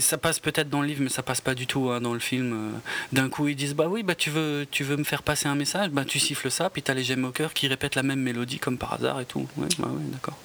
[0.00, 2.18] Ça passe peut-être dans le livre, mais ça passe pas du tout hein, dans le
[2.20, 2.52] film.
[2.52, 2.78] Euh,
[3.12, 5.54] D'un coup, ils disent, bah oui, bah tu veux, tu veux me faire passer un
[5.54, 8.78] message, bah tu siffles ça, puis t'as les cœur qui répètent la même mélodie comme
[8.78, 9.46] par hasard et tout.
[9.56, 10.36] Ouais, bah ouais, d'accord.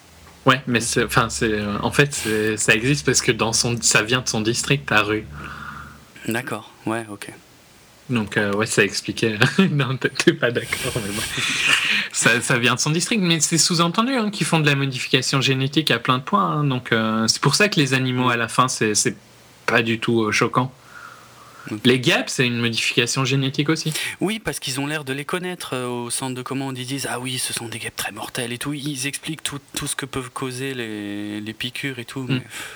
[0.46, 2.14] Ouais, mais c'est, enfin, c'est, euh, en fait,
[2.58, 5.26] ça existe parce que dans son, ça vient de son district à rue.
[6.28, 7.32] D'accord, ouais, ok.
[8.12, 9.38] Donc, euh, ouais, ça expliquait.
[9.72, 11.22] non, t'es- pas d'accord, bon.
[12.12, 15.42] ça, ça vient de son district, mais c'est sous-entendu hein, qu'ils font de la modification
[15.42, 16.44] génétique à plein de points.
[16.44, 16.64] hein.
[16.64, 18.94] donc, euh, c'est pour ça que les animaux à la fin, c'est,
[19.66, 20.74] pas du tout euh, choquant.
[21.86, 23.94] Les gaps, c'est une modification génétique aussi.
[24.20, 26.76] Oui, parce qu'ils ont l'air de les connaître euh, au centre de commande.
[26.78, 28.74] Ils disent Ah oui, ce sont des guêpes très mortelles et tout.
[28.74, 32.26] Ils expliquent tout, tout ce que peuvent causer les, les piqûres et tout.
[32.28, 32.74] Mais, pff,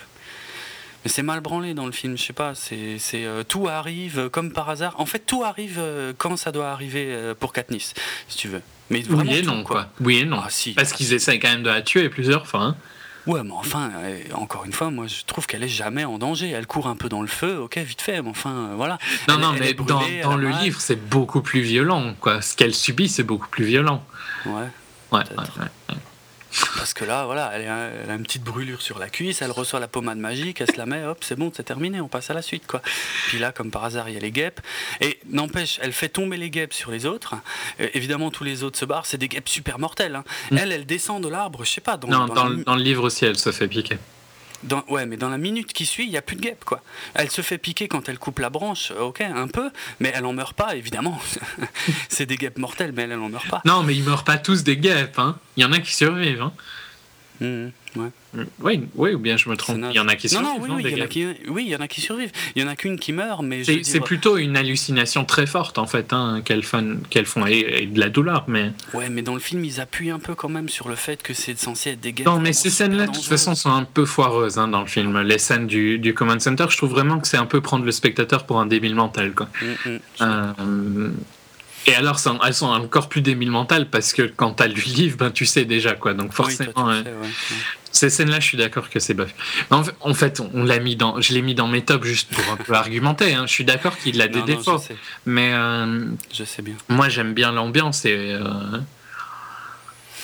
[1.06, 2.56] mais c'est mal branlé dans le film, je sais pas.
[2.56, 4.95] C'est, c'est, euh, tout arrive euh, comme par hasard.
[4.99, 7.93] En fait, tout arrive euh, quand ça doit arriver pour Katniss,
[8.28, 8.62] si tu veux.
[8.89, 9.88] Mais vraiment oui et tout, non, quoi.
[10.01, 10.39] Oui et non.
[10.43, 10.74] Ah, si.
[10.74, 12.62] Parce qu'ils essayent quand même de la tuer plusieurs fois.
[12.62, 12.76] hein.
[13.28, 13.91] Ouais, mais enfin,
[14.36, 16.51] encore une fois, moi je trouve qu'elle est jamais en danger.
[16.51, 18.99] Elle court un peu dans le feu, ok, vite fait, mais enfin, voilà.
[19.28, 19.74] Non, Elle- non, elle mais
[20.22, 20.62] dans, le mal.
[20.64, 22.14] livre, c'est beaucoup plus violent.
[22.20, 22.43] Quoi.
[22.43, 24.06] Ce qu'elle subit, c'est beaucoup plus violent.
[24.45, 24.51] Ouais.
[25.12, 25.95] Ouais, ouais, ouais.
[26.78, 27.68] Parce que là, voilà, elle,
[28.10, 30.86] a une petite brûlure sur la cuisse, elle reçoit la pommade magique, elle se la
[30.86, 32.82] met, hop, c'est bon, c'est terminé, on passe à la suite, quoi.
[33.28, 34.62] Puis là, comme par hasard, il y a les guêpes.
[35.01, 37.36] Et n'empêche, elle fait tomber les guêpes sur les autres.
[37.80, 40.16] Euh, évidemment, tous les autres se barrent, c'est des guêpes super mortelles.
[40.16, 40.24] hein.
[40.51, 40.58] Mm.
[40.58, 42.64] Elle, elle descend de l'arbre, je sais pas, dans, Non, dans dans, la le- mi-
[42.64, 43.97] dans le livre aussi, elle se fait piquer.
[44.66, 46.82] Dans- ouais, mais dans la minute qui suit, il n'y a plus de guêpes, quoi.
[47.13, 50.34] Elle se fait piquer quand elle coupe la branche, ok, un peu, mais elle en
[50.34, 51.20] meurt pas, évidemment.
[52.09, 53.61] c'est des guêpes mortelles, mais elle, elle en meurt pas.
[53.66, 55.18] Non, mais ils meurent pas tous des guêpes.
[55.20, 55.38] Hein.
[55.57, 56.41] Il y en a qui survivent.
[56.41, 56.53] Hein.
[57.41, 58.10] Mhm, ouais.
[58.62, 59.78] Oui, oui, ou bien je me trompe.
[59.89, 60.48] Il y en a qui Non, survivent.
[60.50, 61.88] non, oui, hein, oui, des il y en a qui, oui, il y en a
[61.88, 62.32] qui survivent.
[62.56, 65.78] Il y en a qu'une qui meurt, mais C'est dire- plutôt une hallucination très forte
[65.78, 68.43] en fait hein, qu'elles font, qu'elles font et, et de la douleur.
[68.48, 71.24] Mais Ouais, mais dans le film, ils appuient un peu quand même sur le fait
[71.24, 74.06] que c'est censé être des non, mais ces scènes-là de toute façon sont un peu
[74.06, 75.20] foireuses hein, dans le film.
[75.22, 77.91] Les scènes du, du command center, je trouve vraiment que c'est un peu prendre le
[77.91, 79.34] spectateur pour un débile mental.
[79.34, 79.48] Quoi.
[79.62, 80.00] Mm, mm.
[80.22, 81.10] Euh,
[81.88, 83.51] et alors, elles sont encore plus débiles
[83.91, 86.13] parce que quand t'as lu le livre, ben, tu sais déjà quoi.
[86.13, 87.27] Donc Oui, toi, forcément, tu euh, sais, ouais, ouais.
[87.91, 89.29] ces scènes-là, je suis d'accord que c'est bof.
[90.01, 92.57] En fait, on l'a mis dans, je l'ai mis dans mes tops juste pour un
[92.57, 93.33] peu argumenter.
[93.33, 93.45] hein.
[93.47, 94.93] Je suis d'accord qu'il a des Non, non, défauts, je
[95.25, 96.75] mais euh, je sais bien.
[96.89, 98.41] moi j'aime bien l'ambiance et euh,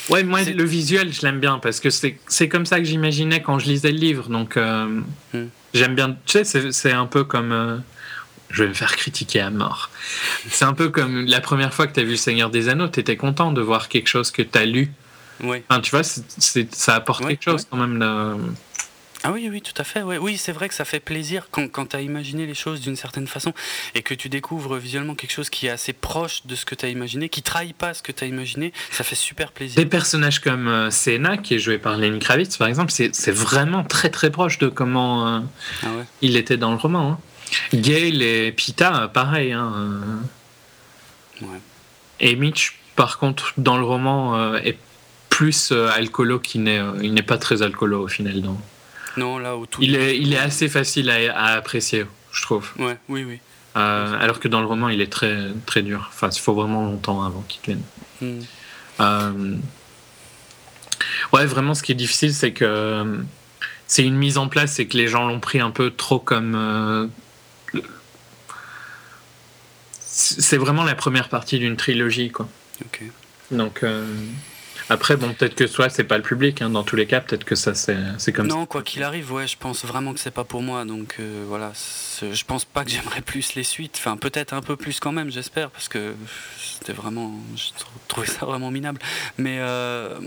[0.09, 3.59] ouais, moi le visuel, je l'aime bien parce que c'est comme ça que j'imaginais quand
[3.59, 4.30] je lisais le livre.
[4.30, 5.01] Donc euh,
[5.34, 5.45] Hmm.
[5.74, 6.09] j'aime bien.
[6.26, 7.82] Tu sais, c'est- un peu comme
[8.52, 9.89] je vais me faire critiquer à mort.
[10.49, 12.88] C'est un peu comme la première fois que tu as vu Le Seigneur des Anneaux,
[12.88, 14.91] tu étais content de voir quelque chose que tu as lu.
[15.43, 15.64] Oui.
[15.70, 18.54] Enfin, tu vois, ça apporte quelque chose quand même.
[19.24, 20.02] Ah oui, oui, tout à fait.
[20.02, 22.95] Oui, c'est vrai que ça fait plaisir quand, quand tu as imaginé les choses d'une
[22.95, 23.54] certaine façon
[23.93, 26.86] et que tu découvres visuellement quelque chose qui est assez proche de ce que tu
[26.88, 29.76] as imaginé, qui trahit pas ce que tu as imaginé, ça fait super plaisir.
[29.76, 33.84] Des personnages comme euh, Senna, qui est joué par Lenny Kravitz, par exemple, c'est vraiment
[33.84, 35.39] très très proche de comment euh,
[35.84, 35.88] ah
[36.22, 37.12] il était dans le roman.
[37.12, 37.20] Hein.
[37.74, 39.52] Gail et Pita, pareil.
[39.52, 40.02] Hein,
[42.20, 44.78] et Mitch, par contre, dans le roman, est
[45.30, 48.41] plus alcoolo qu'il n'est il n'est pas très alcoolo au final.
[49.18, 52.70] Non, là, au il, est, il est assez facile à, apprécier, je trouve.
[52.78, 53.39] Ouais, oui, oui.
[53.78, 56.10] Euh, alors que dans le roman, il est très, très dur.
[56.10, 57.84] Enfin, il faut vraiment longtemps avant qu'il vienne.
[58.22, 58.43] Hmm.
[58.99, 59.56] Euh,
[61.34, 63.20] ouais, vraiment, ce qui est difficile, c'est que
[63.88, 66.56] c'est une mise en place et que les gens l'ont pris un peu trop comme.
[66.56, 67.08] Euh,
[70.22, 72.48] c'est vraiment la première partie d'une trilogie, quoi.
[72.86, 73.04] Ok.
[73.52, 73.84] Donc.
[74.92, 76.70] Après, bon, peut-être que soit c'est pas le public, hein.
[76.70, 78.56] dans tous les cas, peut-être que ça c'est comme ça.
[78.58, 81.46] Non, quoi qu'il arrive, ouais, je pense vraiment que c'est pas pour moi, donc euh,
[81.48, 81.72] voilà,
[82.22, 85.32] je pense pas que j'aimerais plus les suites, enfin peut-être un peu plus quand même,
[85.32, 86.14] j'espère, parce que
[86.60, 87.70] c'était vraiment, je
[88.10, 89.00] trouvais ça vraiment minable.
[89.38, 90.20] Mais euh,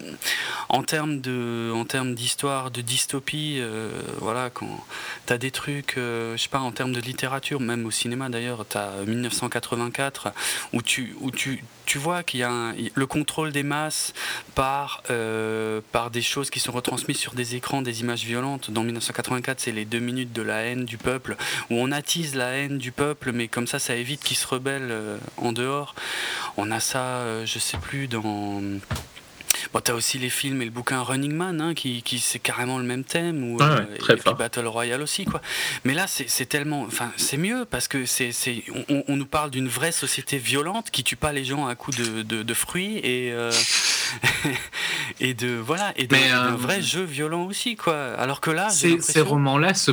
[0.71, 3.91] en termes de, en termes d'histoire, de dystopie, euh,
[4.23, 4.83] voilà, quand
[5.27, 9.03] t'as des trucs, je sais pas, en termes de littérature, même au cinéma d'ailleurs, t'as
[9.07, 10.33] 1984
[10.73, 14.13] où tu, où tu tu vois qu'il y a le contrôle des masses
[14.55, 18.71] par, euh, par des choses qui sont retransmises sur des écrans, des images violentes.
[18.71, 21.37] Dans 1984, c'est les deux minutes de la haine du peuple,
[21.71, 24.89] où on attise la haine du peuple, mais comme ça, ça évite qu'il se rebelle
[24.91, 25.95] euh, en dehors.
[26.57, 28.63] On a ça, euh, je sais plus, dans
[29.73, 32.79] Bon, t'as aussi les films et le bouquin Running Man, hein, qui, qui c'est carrément
[32.79, 35.41] le même thème, ou ah et, Battle Royale aussi, quoi.
[35.85, 38.33] Mais là, c'est tellement, enfin, c'est mieux parce que c'est,
[38.89, 41.97] on, on, nous parle d'une vraie société violente qui tue pas les gens à coups
[41.97, 43.51] de, de, fruits et euh,
[45.21, 48.15] et de voilà et d'un euh, vrai jeu violent aussi, quoi.
[48.19, 49.93] Alors que là, ces, romans-là se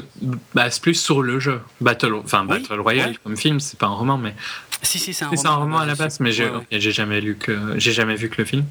[0.53, 1.61] basent plus sur le jeu.
[1.79, 4.35] Battle, enfin Battle Royale comme film, c'est pas un roman, mais
[4.83, 8.15] si, si, c'est un, roman, à la base, mais j'ai jamais lu que j'ai jamais
[8.15, 8.65] vu que le film.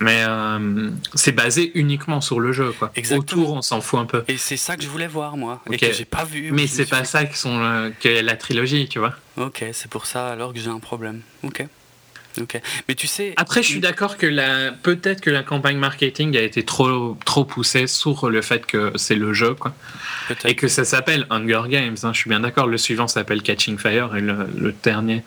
[0.00, 0.41] Mais euh,
[1.14, 2.92] c'est basé uniquement sur le jeu, quoi.
[2.94, 3.42] Exactement.
[3.42, 4.24] Autour, on s'en fout un peu.
[4.28, 6.50] Et c'est ça que je voulais voir, moi, et que j'ai pas vu.
[6.52, 9.14] Mais c'est pas ça qui sont euh, que la trilogie, tu vois.
[9.36, 11.22] Ok, c'est pour ça alors que j'ai un problème.
[11.42, 11.66] Ok.
[12.40, 12.60] Ok.
[12.88, 13.34] Mais tu sais.
[13.36, 17.44] Après, je suis d'accord que la peut-être que la campagne marketing a été trop trop
[17.44, 19.74] poussée sur le fait que c'est le jeu, quoi.
[20.44, 21.96] Et que ça s'appelle Hunger Games.
[22.02, 22.12] Hein.
[22.12, 22.66] Je suis bien d'accord.
[22.66, 25.22] Le suivant s'appelle Catching Fire et le, dernier.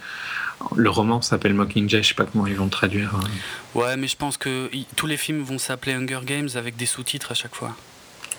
[0.76, 3.14] Le roman s'appelle Mockingjay, je sais pas comment ils vont traduire.
[3.16, 3.24] Hein.
[3.76, 7.32] Ouais, mais je pense que tous les films vont s'appeler Hunger Games avec des sous-titres
[7.32, 7.76] à chaque fois.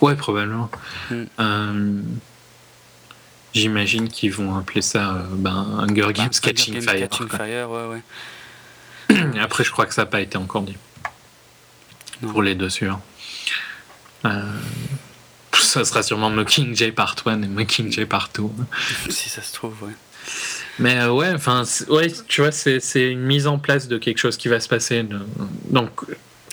[0.01, 0.69] Ouais, probablement.
[1.09, 1.23] Hmm.
[1.39, 2.01] Euh,
[3.53, 7.09] j'imagine qu'ils vont appeler ça euh, ben, Hunger bah, Games Catching Fire.
[7.09, 8.01] Catching Fire, ouais,
[9.09, 9.39] ouais.
[9.39, 10.77] Après, je crois que ça n'a pas été encore dit.
[12.21, 13.01] Pour les deux suivants.
[14.25, 14.41] Euh,
[15.53, 18.43] ça sera sûrement Mockingjay Part 1 et Mockingjay Part 2.
[19.09, 19.93] si ça se trouve, ouais.
[20.79, 24.37] Mais euh, ouais, enfin, ouais, tu vois, c'est une mise en place de quelque chose
[24.37, 25.05] qui va se passer.
[25.69, 25.89] Donc,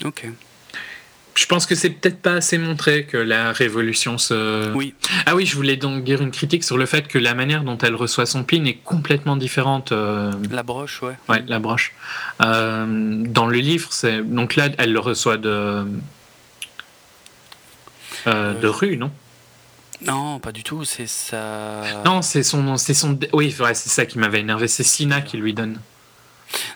[0.05, 0.27] ok
[1.35, 4.73] je pense que c'est peut-être pas assez montré que la révolution se.
[4.75, 4.95] Oui.
[5.27, 7.77] Ah oui, je voulais donc dire une critique sur le fait que la manière dont
[7.79, 9.91] elle reçoit son pin est complètement différente.
[9.93, 11.17] Euh, la broche, ouais.
[11.29, 11.93] Ouais, la broche.
[12.41, 15.85] Euh, dans le livre, c'est donc là, elle le reçoit de
[18.27, 19.11] euh, de rue, non?
[20.07, 20.85] Non, pas du tout.
[20.85, 22.03] C'est ça.
[22.05, 23.19] Non, c'est son, c'est son.
[23.33, 24.69] Oui, c'est ça qui m'avait énervé.
[24.69, 25.79] C'est Sina qui lui donne.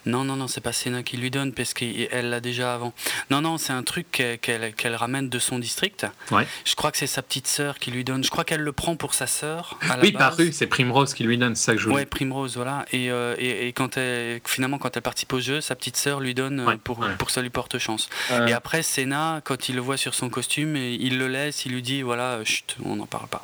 [0.07, 2.93] Non, non, non, c'est pas Sénat qui lui donne parce qu'elle l'a déjà avant.
[3.31, 4.07] Non, non, c'est un truc
[4.41, 6.07] qu'elle ramène de son district.
[6.31, 6.47] Ouais.
[6.65, 8.25] Je crois que c'est sa petite sœur qui lui donne.
[8.25, 9.79] Je crois qu'elle le prend pour sa sœur.
[10.03, 11.97] Oui, par rue, c'est Primrose qui lui donne, c'est ça que je voulais.
[11.97, 12.85] Ouais, Primrose, voilà.
[12.93, 16.35] Et, euh, et, quand elle, finalement, quand elle participe au jeu, sa petite sœur lui
[16.35, 18.09] donne pour, pour que ça lui porte chance.
[18.31, 18.47] Euh.
[18.47, 21.83] Et après, Sénat, quand il le voit sur son costume, il le laisse, il lui
[21.83, 23.43] dit voilà, chut, on n'en parle pas.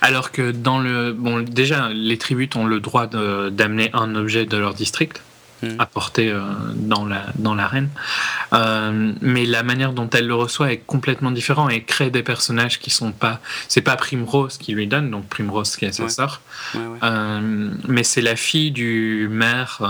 [0.00, 1.12] Alors que dans le.
[1.12, 5.22] Bon, déjà, les tribus ont le droit d'amener un objet de leur district.
[5.78, 6.40] Apporté euh,
[6.74, 7.90] dans la dans l'arène.
[8.52, 12.78] Euh, mais la manière dont elle le reçoit est complètement différente et crée des personnages
[12.78, 13.40] qui sont pas.
[13.68, 16.40] C'est pas Primrose qui lui donne, donc Primrose qui est sa sœur,
[16.76, 19.80] euh, mais c'est la fille du maire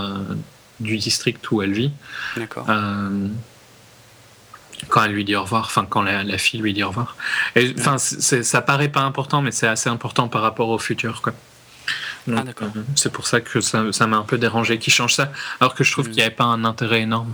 [0.79, 1.91] du district où elle vit.
[2.35, 2.67] D'accord
[4.89, 7.15] quand elle lui dit au revoir, enfin quand la, fille lui dit au revoir.
[7.77, 11.33] Enfin, ça paraît pas important, mais c'est assez important par rapport au futur, quoi.
[12.29, 15.73] Ah, euh, c'est pour ça que ça, m'a un peu dérangé qu'il change ça, alors
[15.73, 16.09] que je trouve mm.
[16.09, 17.33] qu'il n'y avait pas un intérêt énorme.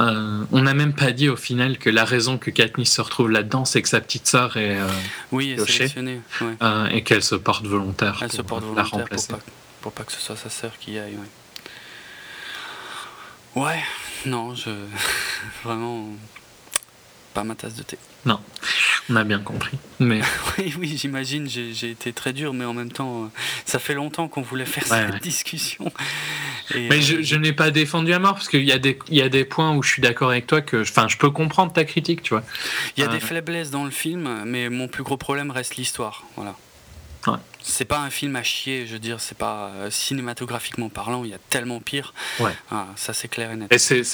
[0.00, 3.30] Euh, on n'a même pas dit au final que la raison que Katniss se retrouve
[3.30, 4.88] là-dedans, c'est que sa petite sœur est, euh,
[5.30, 5.56] oui,
[6.90, 9.34] et qu'elle se porte volontaire Elle pour se porte la remplacer.
[9.80, 11.16] Pour pas, que ce soit sa sœur qui y aille.
[13.54, 13.82] Ouais, ouais
[14.26, 14.70] non, je
[15.64, 16.08] vraiment
[17.34, 17.98] pas ma tasse de thé.
[18.24, 18.40] Non.
[19.10, 19.76] On a bien compris.
[19.98, 20.20] Mais...
[20.58, 23.30] oui, oui, j'imagine, j'ai été très dur, mais en même temps,
[23.66, 25.92] ça fait longtemps qu'on voulait faire cette discussion.
[26.74, 29.22] mais je, je n'ai pas défendu à mort, parce qu'il y, a des, il y
[29.22, 31.84] a des points où je suis d'accord avec toi, que enfin, je peux comprendre ta
[31.84, 32.44] critique, tu vois.
[32.96, 36.22] Il y a des faiblesses dans le film, mais mon plus gros problème reste l'histoire.
[36.36, 36.56] Voilà.
[37.62, 41.30] C'est pas un film à chier, je veux dire, c'est pas euh, cinématographiquement parlant, il
[41.30, 42.12] y a tellement pire.
[42.38, 42.52] Ouais.
[42.70, 43.72] Ah, ça c'est clair et net.
[43.72, 44.04] Et c'est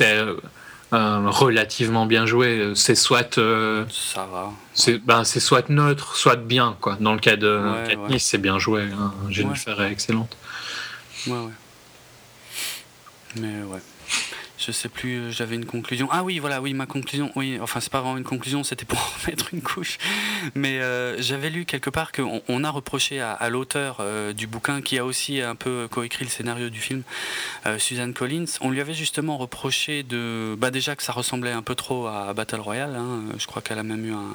[0.93, 2.73] euh, euh, relativement bien joué.
[2.75, 3.35] C'est soit.
[3.35, 4.53] ça va.
[4.75, 6.97] C'est ben, soit neutre, soit bien, quoi.
[7.01, 8.83] Dans le cas de Katniss, c'est bien joué.
[8.83, 9.13] Hein.
[9.29, 10.37] Jennifer est excellente.
[11.27, 11.53] Ouais, ouais.
[13.37, 13.81] Mais ouais
[14.61, 16.09] je sais plus, euh, j'avais une conclusion.
[16.13, 19.01] Ah oui, voilà, oui, ma conclusion, oui, enfin, c'est pas vraiment une conclusion, c'était pour
[19.27, 19.99] mettre une couche.
[20.55, 24.83] Mais euh, j'avais lu quelque part qu'on on a reproché à, l'auteur euh, du bouquin,
[24.83, 27.03] qui a aussi un peu coécrit le scénario du film,
[27.79, 30.55] Suzanne Collins, on lui avait justement reproché de.
[30.59, 33.23] Bah, déjà que ça ressemblait un peu trop à Battle Royale, hein.
[33.39, 34.31] je crois qu'elle a même eu un.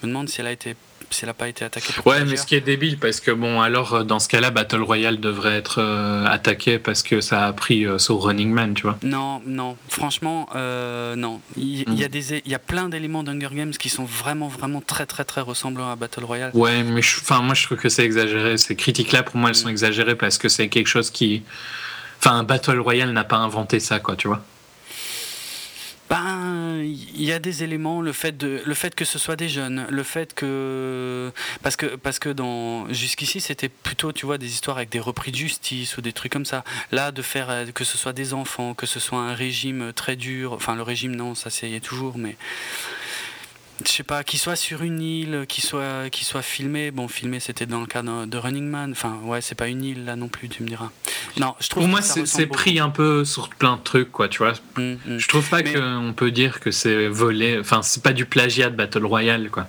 [0.00, 0.76] Je me demande si elle a été
[1.10, 3.30] si elle n'a pas été attaquée pour Ouais, mais ce qui est débile, parce que
[3.30, 7.46] bon, alors euh, dans ce cas-là, Battle Royale devrait être euh, attaqué parce que ça
[7.46, 8.98] a pris euh, sur Running Man, tu vois.
[9.02, 11.40] Non, non, franchement, non.
[11.56, 12.10] Il, y, a mm.
[12.10, 15.40] des, il y a plein d'éléments d'Hunger Games qui sont vraiment, vraiment très, très, très
[15.40, 16.50] ressemblants à Battle Royale.
[16.54, 18.58] Ouais, mais enfin, moi je trouve que c'est exagéré.
[18.58, 19.72] Ces critiques-là, pour moi, elles sont mm.
[19.72, 21.42] exagérées parce que c'est quelque chose qui.
[22.18, 24.42] Enfin, Battle Royale n'a pas inventé ça, quoi, tu vois.
[26.08, 29.48] Ben, il y a des éléments, le fait, de, le fait que ce soit des
[29.48, 31.32] jeunes, le fait que.
[31.62, 35.32] Parce que, parce que dans jusqu'ici, c'était plutôt, tu vois, des histoires avec des repris
[35.32, 36.62] de justice ou des trucs comme ça.
[36.92, 40.14] Là, de faire euh, que ce soit des enfants, que ce soit un régime très
[40.14, 42.36] dur, enfin, le régime, non, ça, c'est toujours, mais
[43.84, 46.90] je sais pas, qu'il soit sur une île, qu'il soit, qu'il soit filmé.
[46.90, 48.92] Bon, filmé, c'était dans le cas de Running Man.
[48.92, 50.90] Enfin, ouais, c'est pas une île là non plus, tu me diras.
[51.36, 51.82] Non, je trouve.
[51.82, 54.54] Pour moi, c'est pris un peu sur plein de trucs, quoi, tu vois.
[54.76, 55.18] Mm, mm.
[55.18, 57.58] Je trouve pas qu'on peut dire que c'est volé.
[57.58, 59.66] Enfin, c'est pas du plagiat de Battle Royale, quoi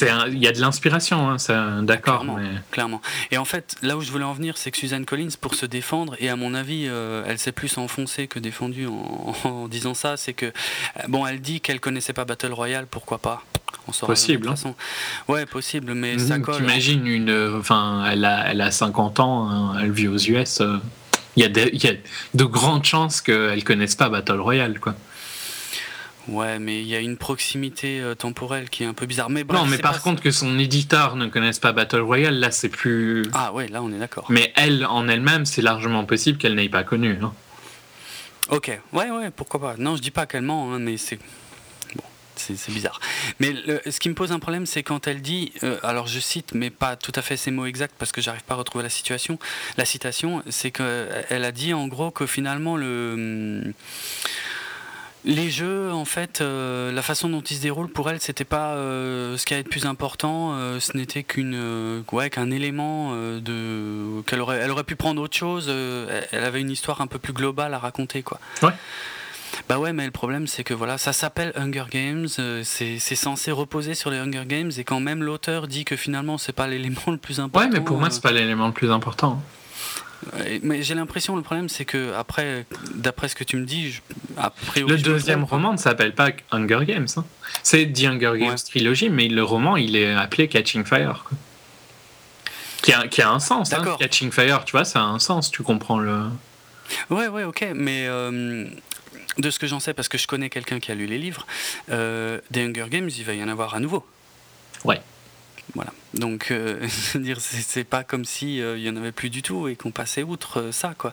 [0.00, 2.24] il y a de l'inspiration, hein, d'accord.
[2.70, 5.54] Clairement, Et en fait, là où je voulais en venir, c'est que Suzanne Collins, pour
[5.54, 9.94] se défendre, et à mon avis, euh, elle s'est plus enfoncée que défendue en, disant
[9.94, 10.50] ça, c'est que, euh,
[11.08, 13.42] bon, elle dit qu'elle connaissait pas Battle Royale, pourquoi pas?
[14.06, 14.48] Possible.
[14.48, 14.74] Hein.
[15.28, 16.56] Ouais, possible, mais ça colle.
[16.56, 17.54] T'imagines une.
[17.58, 20.60] Enfin, elle a, elle a 50 ans, hein, elle vit aux US.
[20.60, 20.78] Euh,
[21.36, 21.94] il y, a y a
[22.34, 24.94] de grandes chances qu'elle connaisse pas Battle Royale, quoi.
[26.28, 29.30] Ouais, mais il y a une proximité euh, temporelle qui est un peu bizarre.
[29.30, 32.68] Mais non, mais par contre, que son éditeur ne connaisse pas Battle Royale, là, c'est
[32.68, 33.26] plus.
[33.32, 34.26] Ah ouais, là, on est d'accord.
[34.28, 37.18] Mais elle, en elle-même, c'est largement possible qu'elle n'ait pas connu.
[37.22, 37.32] Hein.
[38.48, 39.74] Ok, ouais, ouais, pourquoi pas.
[39.78, 41.18] Non, je dis pas qu'elle ment, hein, mais c'est.
[41.94, 42.02] Bon,
[42.34, 43.00] c'est bizarre.
[43.38, 43.54] Mais
[43.88, 46.70] ce qui me pose un problème, c'est quand elle dit, euh, alors je cite, mais
[46.70, 49.38] pas tout à fait ces mots exacts parce que j'arrive pas à retrouver la situation,
[49.76, 53.72] la citation, c'est qu'elle a dit en gros que finalement le.
[55.26, 58.74] Les jeux, en fait, euh, la façon dont ils se déroulent, pour elle, c'était pas
[58.74, 60.52] euh, ce qui allait être plus important.
[60.52, 65.36] Euh, ce n'était qu'une, ouais, qu'un élément de qu'elle aurait, elle aurait pu prendre autre
[65.36, 65.68] chose.
[65.68, 68.38] elle avait une histoire un peu plus globale à raconter, quoi.
[68.62, 68.70] Ouais.
[69.68, 72.28] Bah ouais, mais le problème, c'est que voilà, ça s'appelle Hunger Games.
[72.62, 76.52] c'est, censé reposer sur les Hunger Games, et quand même l'auteur dit que finalement, c'est
[76.52, 77.68] pas l'élément le plus important.
[77.68, 79.42] Ouais, mais pour moi, c'est pas l'élément le plus important.
[80.62, 84.00] Mais j'ai l'impression, le problème, c'est que après, d'après ce que tu me dis,
[84.76, 87.08] le deuxième roman ne s'appelle pas Hunger Games.
[87.16, 87.24] Hein.
[87.62, 91.24] C'est The Hunger Games trilogie, mais le roman, il est appelé Catching Fire.
[92.82, 93.72] Qui, a, qui, a, un sens.
[93.72, 93.96] Hein.
[93.98, 95.50] Catching Fire, tu vois, ça a un sens.
[95.50, 96.24] Tu comprends le.
[97.10, 98.06] Ouais, ouais, ok, mais.
[98.06, 98.66] Euh,
[99.38, 101.46] de ce que j'en sais, parce que je connais quelqu'un qui a lu les livres,
[101.90, 104.06] euh, des Hunger Games, il va y en avoir à nouveau.
[104.84, 105.00] Ouais.
[105.76, 105.92] Voilà.
[106.14, 106.80] Donc, euh,
[107.14, 109.90] dire, c'est pas comme si euh, il y en avait plus du tout et qu'on
[109.90, 111.12] passait outre euh, ça, quoi.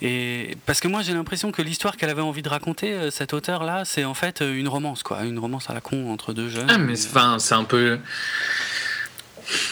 [0.00, 3.84] Et parce que moi, j'ai l'impression que l'histoire qu'elle avait envie de raconter, cet auteur-là,
[3.84, 6.68] c'est en fait une romance, quoi, une romance à la con entre deux jeunes.
[6.70, 7.98] Ah, mais enfin, c'est un peu,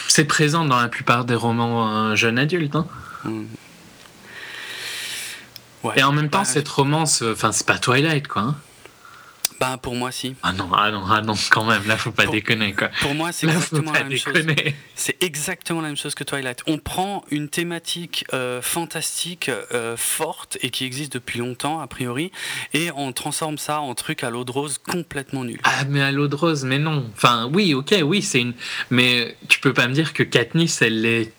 [0.09, 2.75] c'est présent dans la plupart des romans jeunes adultes.
[2.75, 2.87] Hein.
[3.23, 3.45] Mmh.
[5.83, 5.93] Ouais.
[5.95, 8.41] Et en même temps, bah, cette romance, enfin, c'est pas Twilight, quoi.
[8.41, 8.55] Hein.
[9.59, 10.35] Bah pour moi si.
[10.43, 12.89] Ah non, ah non, ah non, quand même, là faut pas déconner quoi.
[13.01, 14.33] Pour moi c'est exactement la même chose.
[14.93, 16.61] C'est exactement la même chose que Twilight.
[16.67, 22.31] On prend une thématique euh, fantastique, euh, forte et qui existe depuis longtemps a priori,
[22.73, 25.59] et on transforme ça en truc à l'eau de rose complètement nul.
[25.63, 27.09] Ah mais à l'eau de rose, mais non.
[27.15, 28.53] Enfin oui, ok, oui c'est une,
[28.91, 31.33] mais tu peux pas me dire que Katniss elle est,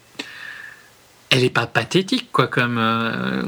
[1.30, 2.78] elle est pas pathétique quoi comme.
[2.78, 3.42] Euh,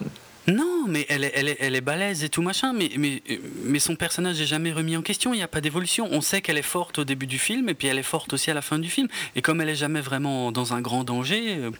[0.50, 3.22] non, mais elle est, elle est, elle est balèze et tout machin, mais, mais,
[3.64, 6.08] mais son personnage n'est jamais remis en question, il n'y a pas d'évolution.
[6.10, 8.50] On sait qu'elle est forte au début du film, et puis elle est forte aussi
[8.50, 9.08] à la fin du film.
[9.36, 11.70] Et comme elle est jamais vraiment dans un grand danger, euh,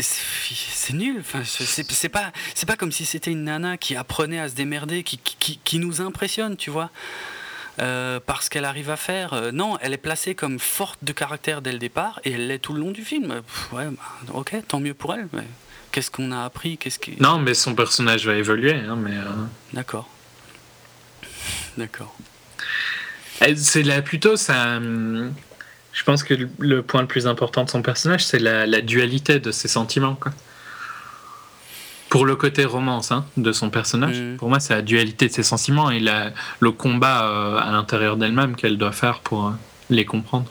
[0.00, 1.16] c'est nul.
[1.20, 2.32] Enfin, c'est pas,
[2.66, 6.00] pas comme si c'était une nana qui apprenait à se démerder, qui, qui, qui nous
[6.00, 6.90] impressionne, tu vois.
[7.80, 9.32] euh, parce qu'elle arrive à faire.
[9.32, 12.58] euh, non, elle est placée comme forte de caractère dès le départ et elle l'est
[12.58, 13.42] tout le long du film.
[13.42, 15.28] Pff, ouais, bah, ok, tant mieux pour elle.
[15.92, 17.16] Qu'est-ce qu'on a appris Qu'est-ce qui.
[17.20, 19.16] Non, mais son personnage va évoluer, hein, mais.
[19.16, 19.24] euh,
[19.72, 20.08] D'accord.
[21.76, 22.14] D'accord.
[23.56, 24.76] C'est là plutôt ça.
[24.76, 25.32] hum,
[25.92, 29.40] Je pense que le- point le plus important de son personnage, c'est la, la dualité
[29.40, 30.14] de ses sentiments.
[30.14, 30.32] Quoi.
[32.08, 34.36] Pour le côté romance hein, de son personnage, Mhm.
[34.36, 38.16] pour moi, c'est la dualité de ses sentiments et la- le combat euh, à l'intérieur
[38.16, 39.50] d'elle-même qu'elle doit faire pour euh,
[39.90, 40.50] les comprendre.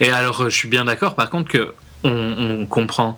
[0.00, 3.16] Et alors, je suis bien d'accord, par contre, que on, on comprend.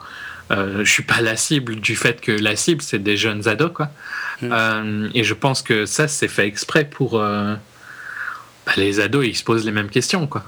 [0.51, 3.73] Euh, je suis pas la cible du fait que la cible c'est des jeunes ados
[3.73, 3.89] quoi.
[4.43, 4.51] Mhm.
[4.53, 7.55] Euh, et je pense que ça c'est fait exprès pour euh,
[8.67, 10.45] bah, les ados ils se posent les mêmes questions quoi.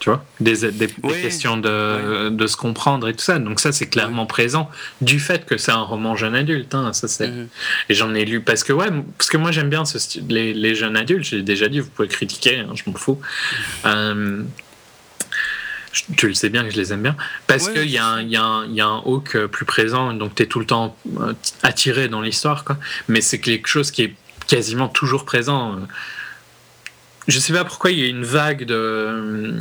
[0.00, 0.24] Tu vois?
[0.40, 1.22] Des, des- des Oui.
[1.22, 3.38] questions de, de se comprendre et tout ça.
[3.38, 4.68] Donc ça c'est clairement présent
[5.00, 6.74] du fait que c'est un roman jeune adulte.
[6.74, 6.92] hein.
[6.92, 7.48] Ça c'est Mhm.
[7.90, 10.52] et j'en ai lu parce que ouais, parce que moi j'aime bien ce style- les,
[10.52, 11.24] les jeunes adultes.
[11.24, 13.20] J'ai déjà dit, vous pouvez critiquer, hein, je m'en fous.
[16.16, 17.16] tu le sais bien que je les aime bien
[17.46, 18.32] parce Ouais, qu'il y, a un- y,
[18.74, 21.32] y a Hawk euh, plus présent, donc tu es tout le temps euh,
[21.62, 22.78] attiré dans l'histoire, quoi.
[23.08, 24.14] Mais c'est quelque chose qui est
[24.46, 25.76] quasiment toujours présent.
[27.28, 29.54] Je sais pas pourquoi il y a une vague de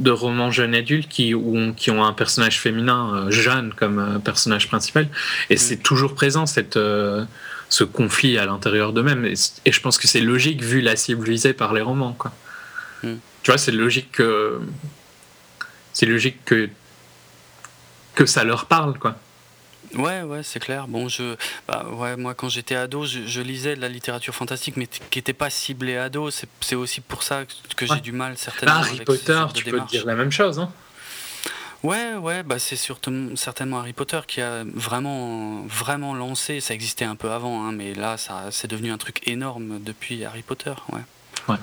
[0.00, 4.18] de romans jeunes adultes qui, ont, qui ont un personnage féminin euh, jeune comme euh,
[4.18, 5.06] personnage principal
[5.50, 7.26] et c'est toujours présent cette, euh,
[7.68, 9.34] ce conflit à l'intérieur d'eux-mêmes et
[9.70, 12.32] je pense que c'est logique vu la cible visée par les romans quoi.
[13.02, 13.16] Mm.
[13.42, 14.58] tu vois c'est logique que
[15.92, 16.68] c'est logique que
[18.14, 19.16] que ça leur parle quoi
[19.94, 20.86] Ouais, ouais, c'est clair.
[20.86, 21.34] Bon, je,
[21.66, 25.18] bah, ouais, moi, quand j'étais ado, je, je lisais de la littérature fantastique, mais qui
[25.18, 26.30] n'était pas ciblée ado.
[26.30, 27.42] C'est aussi pour ça
[27.76, 28.00] que j'ai Ouais.
[28.00, 28.74] du mal certainement.
[28.76, 30.70] Bah, Harry avec Potter tu peux te dire la même chose hein
[31.82, 32.76] Ouais, ouais, bah c'est
[33.36, 36.60] certainement Harry Potter qui a vraiment, vraiment lancé.
[36.60, 40.24] Ça existait un peu avant, hein, mais là, ça, c'est devenu un truc énorme depuis
[40.24, 40.74] Harry Potter.
[40.92, 41.56] Ouais.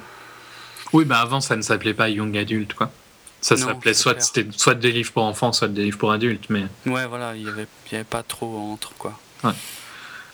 [0.92, 2.92] oui bah avant ça ne s'appelait pas young adulte quoi
[3.42, 4.20] ça s'appelait soit
[4.56, 7.50] soit des livres pour enfants soit des livres pour adultes mais Ouais, voilà, il y
[7.50, 9.20] avait, y avait pas trop entre quoi.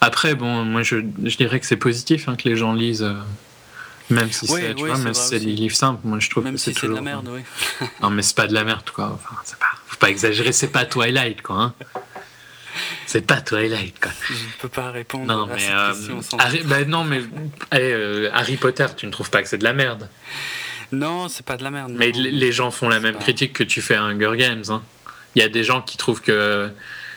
[0.01, 3.14] Après, bon, moi je, je dirais que c'est positif hein, que les gens lisent, euh,
[4.10, 6.74] même si Oui, c'est, oui, si des livres simples, moi je trouve Même que si
[6.74, 7.41] c'est de la merde, oui.
[8.01, 9.12] Non, mais c'est pas de la merde, quoi.
[9.14, 11.56] Enfin, c'est pas, faut pas exagérer, c'est pas Twilight, quoi.
[11.56, 11.74] Hein.
[13.06, 14.12] C'est pas Twilight, quoi.
[14.28, 17.22] Je ne peux pas répondre Non, à mais, cette euh, question Harry, bah, non, mais
[17.72, 20.10] allez, euh, Harry Potter, tu ne trouves pas que c'est de la merde.
[20.94, 21.91] Non, c'est pas de la merde.
[21.96, 22.20] Mais non.
[22.22, 24.64] les gens font la même pas- critique que tu fais à Hunger Games.
[24.70, 24.82] hein.
[25.36, 26.70] Il y a des gens qui trouvent que.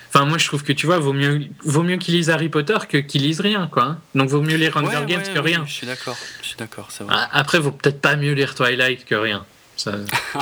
[0.09, 2.77] Enfin, moi, je trouve que tu vois, vaut mieux, vaut mieux qu'ils lisent Harry Potter
[2.89, 3.83] que qu'ils lisent rien, quoi.
[3.83, 3.99] hein.
[4.15, 5.65] Donc, vaut mieux lire Hunger Ouais, Games ouais, que oui, rien.
[5.67, 7.13] Je suis d'accord, je suis d'accord, c'est vrai.
[7.17, 9.45] Ah, Après, vaut peut-être pas mieux lire Twilight que rien.
[9.75, 9.91] Ça-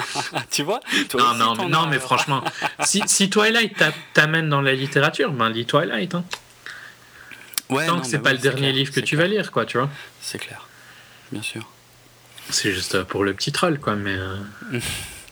[0.51, 0.79] tu vois
[1.17, 2.41] Non, non, mais, non, mais franchement,
[2.85, 6.15] si, si Twilight t'a- t'amène dans la littérature, ben lis Twilight.
[6.15, 6.23] Hein.
[7.69, 9.51] Ouais, Tant non, que c'est pas le dernier clair, livre que tu clair, vas lire,
[9.51, 9.89] quoi, tu vois.
[10.21, 10.67] C'est clair,
[11.33, 11.67] bien sûr.
[12.49, 14.15] C'est juste pour le petit troll, quoi, mais.
[14.15, 14.37] euh,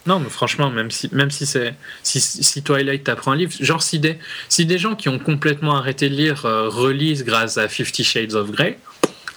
[0.06, 3.82] Non, mais franchement, même si, même si c'est si, si Twilight t'apprend un livre, genre
[3.82, 4.18] si des,
[4.50, 8.34] si des gens qui ont complètement arrêté de lire euh, relisent grâce à Fifty Shades
[8.34, 8.78] of Grey,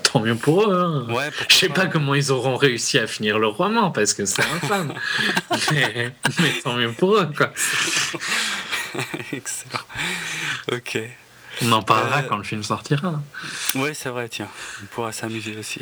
[0.03, 0.75] tant mieux pour eux.
[0.77, 1.13] hein.
[1.13, 4.41] Ouais, Je sais pas comment ils auront réussi à finir le roman parce que c'est
[4.41, 4.93] infâme.
[5.71, 6.11] mais,
[6.41, 7.53] mais tant mieux pour eux, quoi.
[9.31, 9.83] Excellent.
[10.73, 10.99] Ok.
[11.63, 13.21] On en parlera Euh, quand le film sortira.
[13.75, 14.47] Ouais, c'est vrai, tiens.
[14.83, 15.81] On pourra s'amuser aussi.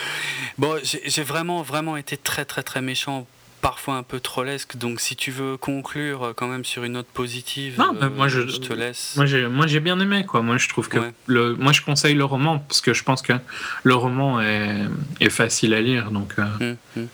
[0.58, 3.26] bon, j'ai vraiment, vraiment été très, très, très méchant.
[3.60, 4.76] Parfois un peu trollesque.
[4.76, 8.10] Donc, si tu veux conclure euh, quand même sur une note positive, Non, mais euh,
[8.10, 9.14] moi, je- te laisse.
[9.16, 10.42] Moi j'ai, moi j'ai bien aimé quoi.
[10.42, 11.12] Moi je trouve que Ouais.
[11.26, 13.32] le, moi je conseille le roman parce que je pense que
[13.82, 14.84] le roman est,
[15.18, 16.12] est facile à lire.
[16.12, 17.08] Donc euh, Hum, hum.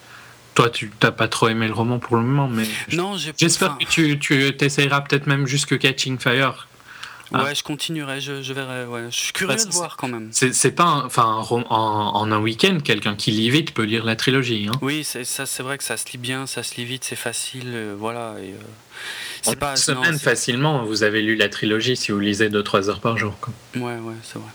[0.53, 3.85] toi tu t'as pas trop aimé le roman pour le moment, mais Non, j'espère que
[3.85, 6.67] tu, tu peut-être même jusque Catching Fire.
[7.31, 7.53] Ouais, Ah.
[7.53, 8.85] je continuerai, je, je verrai.
[8.85, 9.05] Ouais.
[9.09, 10.29] Je suis curieux Bah, de voir quand même.
[10.31, 14.67] C'est, pas enfin en, en un week-end quelqu'un qui lit vite peut lire la trilogie.
[14.69, 14.77] Hein.
[14.81, 17.15] Oui, c'est ça, c'est vrai que ça se lit bien, ça se lit vite, c'est
[17.15, 18.35] facile, euh, voilà.
[18.43, 18.55] Et, euh,
[19.47, 22.49] En c'est pas une semaine non, facilement vous avez lu la trilogie si vous lisez
[22.49, 23.35] 2-3 heures par jour.
[23.41, 23.53] Quoi.
[23.75, 24.49] Ouais, ouais, c'est vrai.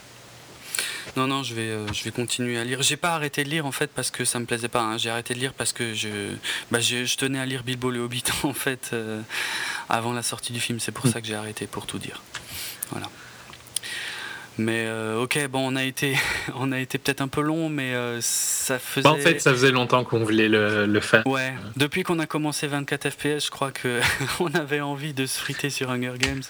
[1.16, 2.82] Non, non, je vais, euh, je vais continuer à lire.
[2.82, 4.82] J'ai pas arrêté de lire en fait parce que ça me plaisait pas.
[4.82, 4.96] hein.
[4.96, 6.08] J'ai arrêté de lire parce que je,
[6.70, 9.20] bah, je, je tenais à lire Bilbo le Hobbit en fait euh,
[9.88, 10.78] avant la sortie du film.
[10.78, 11.10] C'est pour Mm.
[11.12, 12.22] ça que j'ai arrêté, pour tout dire.
[12.90, 13.06] Voilà.
[14.58, 16.18] Mais euh, ok, bon, on a été,
[16.54, 19.04] on a été peut-être un peu long, mais euh, ça faisait.
[19.04, 21.26] Bah, en fait ça faisait longtemps qu'on voulait le, le faire.
[21.26, 24.00] Ouais, depuis qu'on a commencé 24 FPS, je crois que
[24.40, 26.42] on avait envie de se friter sur Hunger Games.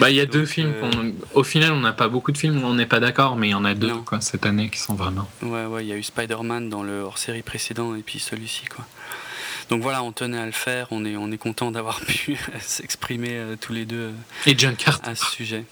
[0.00, 0.72] Bah, il y a Donc, deux films.
[0.82, 3.48] euh, Au final, on n'a pas beaucoup de films où on n'est pas d'accord, mais
[3.48, 5.28] il y en a deux quoi, cette année qui sont vraiment.
[5.42, 8.86] Ouais, ouais, il y a eu Spider-Man dans le hors-série précédent et puis celui-ci, quoi.
[9.72, 13.30] Donc voilà, on tenait à le faire, on est, on est content d'avoir pu s'exprimer
[13.30, 14.12] euh, tous les deux euh,
[14.44, 15.08] Et John Carter.
[15.08, 15.64] à ce sujet.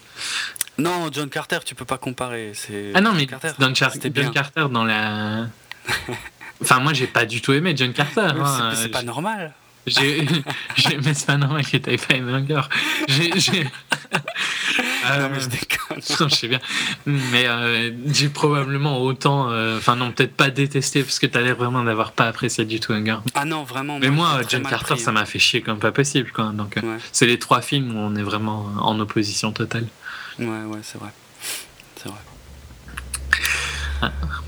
[0.78, 2.52] Non, John Carter, tu peux pas comparer.
[2.54, 4.42] C'est Ah non, mais John Carter, John, Char- c'était John bien.
[4.42, 5.48] Carter dans la
[6.62, 8.20] Enfin, moi, j'ai pas du tout aimé John Carter.
[8.22, 8.72] Hein.
[8.74, 9.52] c'est pas normal.
[9.86, 10.26] J'ai,
[10.76, 12.68] j'ai- mais c'est pas normal que t'aies pas aimé encore.
[13.08, 13.62] J'ai, j'ai...
[13.64, 14.18] Euh,
[15.20, 15.98] Non, mais je déconne.
[16.20, 16.60] non, je sais bien.
[17.06, 19.50] Mais euh, j'ai probablement autant.
[19.50, 22.78] euh, Enfin, non, peut-être pas détesté, parce que t'as l'air vraiment d'avoir pas apprécié du
[22.80, 23.16] tout Hunger.
[23.34, 23.98] Ah non, vraiment.
[23.98, 26.30] Mais moi, John Carter, pris, ça m'a fait chier comme pas possible.
[26.30, 26.50] Quoi.
[26.52, 26.82] Donc, euh.
[26.82, 29.86] Ouais, c'est les trois films où on est vraiment en opposition totale.
[30.38, 31.10] ouais, ouais, c'est vrai.
[31.96, 32.18] C'est vrai.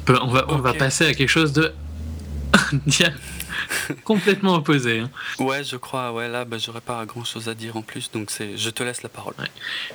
[0.05, 1.73] Peu- On va, on va passer à quelque chose de.
[4.05, 5.01] Complètement opposé.
[5.01, 5.11] hein.
[5.39, 6.12] Ouais, je crois.
[6.12, 8.57] Ouais, là, bah, j'aurais pas grand chose à dire en plus, donc c'est.
[8.57, 9.35] Je te laisse la parole.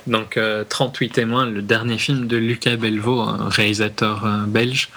[0.06, 4.88] Donc, euh, 38 témoins, le dernier film de Lucas Belvaux, un réalisateur euh, belge,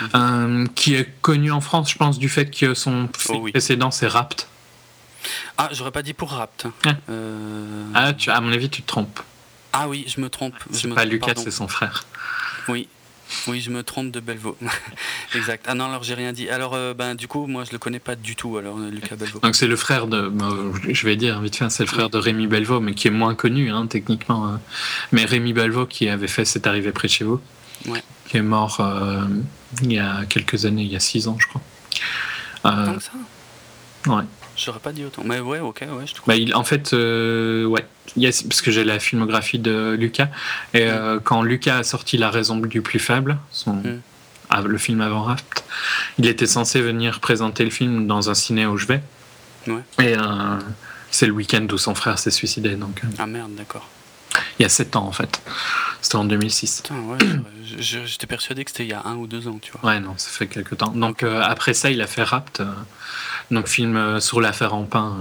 [0.00, 0.08] Mhm.
[0.14, 3.50] euh, qui est connu en France, je pense, du fait que son film Oh oui.
[3.52, 4.48] précédent, c'est Rapt.
[5.56, 6.66] Ah, j'aurais pas dit pour Rapt.
[6.84, 6.90] Ah.
[7.10, 9.20] Euh, Ah, tu, à mon avis, tu te trompes.
[9.72, 10.54] Ah oui, je me trompe.
[10.70, 11.42] C'est pas Lucas, pardon.
[11.44, 12.04] c'est son frère.
[12.68, 12.88] Oui.
[13.46, 14.56] Oui, je me trompe de Belvaux.
[15.34, 15.64] exact.
[15.68, 16.48] Ah non, alors j'ai rien dit.
[16.48, 19.16] Alors, euh, ben, du coup, moi, je le connais pas du tout, alors, euh, Lucas
[19.16, 19.40] Belvaux.
[19.40, 20.28] Donc, c'est le frère de.
[20.28, 23.10] bon, je vais dire vite fait, c'est le frère de Rémi Belvaux, mais qui est
[23.12, 24.48] moins connu, hein, techniquement.
[24.48, 24.56] euh.
[25.12, 27.40] Mais Rémi Belvaux, qui avait fait C'est arrivé près de chez vous,
[27.86, 28.02] Ouais.
[28.28, 29.24] qui est mort euh,
[29.82, 31.62] il y a quelques années, il y a six ans, je crois.
[32.66, 33.10] Euh, Tant que ça
[34.14, 34.22] ouais.
[34.56, 35.22] J'aurais pas dit autant.
[35.24, 36.26] Mais ouais, ok, ouais, je trouve.
[36.28, 37.84] Bah, il, en fait, euh, ouais,
[38.48, 40.28] parce que j'ai la filmographie de Lucas,
[40.74, 44.00] et euh, quand Lucas a sorti La raison du plus faible, son, Mm.
[44.50, 45.64] ah, le film avant Rapt,
[46.18, 49.02] il était censé venir présenter le film dans un ciné où je vais.
[49.66, 49.80] Ouais.
[50.00, 50.58] Et euh,
[51.10, 53.88] c'est le week-end où son frère s'est suicidé, donc euh, Ah merde, d'accord.
[54.58, 55.40] il y a 7 ans en fait.
[56.02, 56.82] C'était en 2006.
[56.82, 57.18] Putain, ouais,
[57.78, 59.90] j'étais persuadé que c'était il y a un ou deux ans, tu vois.
[59.90, 60.90] Ouais, non, ça fait quelques temps.
[60.90, 62.62] Donc après ça, il a fait Rapt,
[63.50, 65.16] donc film euh, sur l'affaire en pain,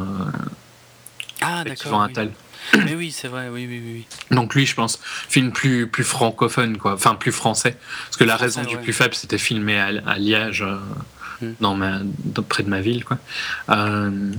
[1.41, 2.07] Ah, d'accord.
[2.15, 2.29] Oui.
[2.85, 4.05] Mais oui, c'est vrai, oui, oui, oui.
[4.35, 4.97] Donc lui, je pense,
[5.27, 6.93] film plus, plus francophone, quoi.
[6.93, 7.77] Enfin, plus français.
[8.05, 8.81] Parce que la Français, raison du ouais.
[8.81, 10.77] plus faible, c'était filmé à, à Liège, euh,
[11.41, 11.47] Mm.
[11.59, 13.17] dans ma, dans- près de ma ville, quoi.
[13.69, 14.31] Euh,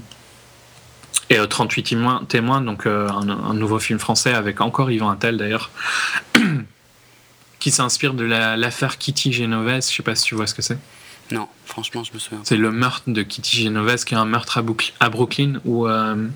[1.28, 5.11] et euh, 38 témoins, témoins donc euh, un, un nouveau film français avec encore Yvan
[5.11, 5.70] Attal, d'ailleurs,
[7.59, 9.90] qui s'inspire de la- l'affaire Kitty Genovese.
[9.90, 10.78] Je sais pas si tu vois ce que c'est.
[11.30, 12.40] Non, franchement, je me souviens.
[12.44, 15.86] C'est le meurtre de Kitty Genovese, qui est un meurtre à, Brook- à Brooklyn, où
[15.88, 16.28] euh,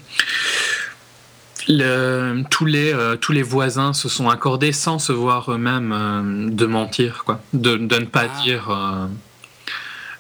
[1.68, 6.48] le- tous, les, euh, tous les voisins se sont accordés sans se voir eux-mêmes euh,
[6.50, 8.42] de mentir, quoi, de, de ne pas Ah.
[8.42, 9.08] dire.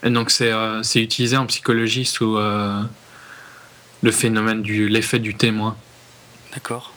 [0.04, 0.52] et donc c'est
[1.02, 5.76] utilisé en psychologie sous le phénomène du l'effet du témoin.
[6.54, 6.92] D'accord.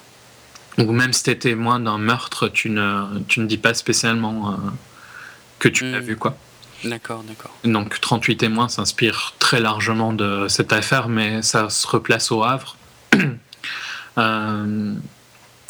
[0.77, 4.55] Ou même si tu es témoin d'un meurtre, tu ne, tu ne dis pas spécialement
[5.59, 6.03] que tu l'as Mm.
[6.03, 6.35] vu, quoi.
[6.83, 7.51] D'accord, d'accord.
[7.63, 12.75] Donc 38 témoins s'inspire très largement de cette affaire, mais ça se replace au Havre.
[14.17, 14.93] Euh,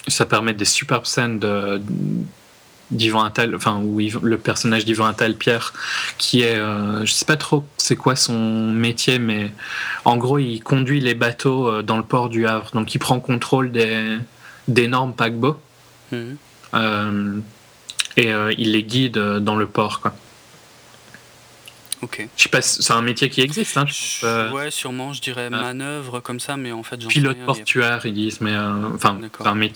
[0.07, 1.79] ça permet des superbes scènes de
[2.89, 5.73] d'Yvan Attal, enfin où le personnage d'Yvan Attal, Pierre,
[6.17, 9.51] qui est, euh, je sais pas trop c'est quoi son métier, mais
[10.03, 13.19] en gros il conduit les bateaux euh, dans le port du Havre, donc il prend
[13.19, 14.17] contrôle des
[14.67, 15.59] d'énormes paquebots
[16.11, 16.37] Mhm.
[16.73, 17.39] euh,
[18.17, 20.13] et euh, il les guide dans le port, quoi.
[22.01, 22.27] Ok.
[22.35, 25.21] Je sais pas, c'est un métier qui existe, hein, je pense, euh, Ouais, sûrement, je
[25.21, 25.61] dirais ah.
[25.61, 29.19] manœuvre comme ça, mais en fait, j'en pilote rien, portuaire, ils disent, mais euh, enfin,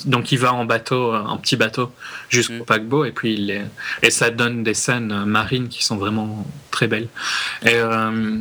[0.05, 1.91] donc il va en bateau, euh, en petit bateau,
[2.29, 2.65] jusqu'au Mm.
[2.65, 3.69] paquebot, et puis il
[4.01, 7.09] et ça donne des scènes euh, marines qui sont vraiment très belles.
[7.61, 8.39] Et euh,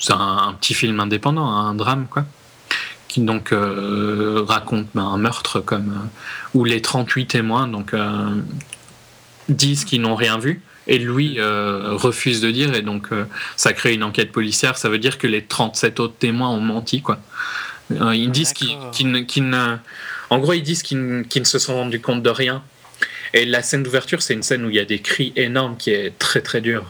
[0.00, 2.24] c'est un, un petit film indépendant, hein, un drame, quoi,
[3.08, 8.40] qui donc euh, raconte ben, un meurtre comme euh, où les 38 témoins donc euh,
[9.48, 10.60] disent qu'ils n'ont rien vu.
[10.88, 13.24] Et lui euh, refuse de dire, et donc euh,
[13.56, 14.76] ça crée une enquête policière.
[14.76, 17.18] Ça veut dire que les 37 autres témoins ont menti, quoi.
[17.92, 18.76] Euh, ils disent qu'ils
[19.26, 19.76] qu'ils ne-
[20.30, 22.62] En gros, ils disent qu'ils ne, qu'ils ne se sont rendus compte de rien.
[23.34, 25.90] Et la scène d'ouverture, c'est une scène où il y a des cris énormes qui
[25.90, 26.84] est très très dur.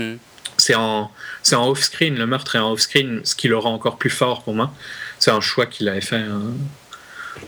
[0.00, 0.12] euh.
[0.14, 0.18] Mm.
[0.58, 1.10] C'est en,
[1.42, 4.42] c'est en off-screen, le meurtre est en off-screen, ce qui le rend encore plus fort
[4.42, 4.72] pour moi.
[5.18, 6.24] C'est un choix qu'il avait fait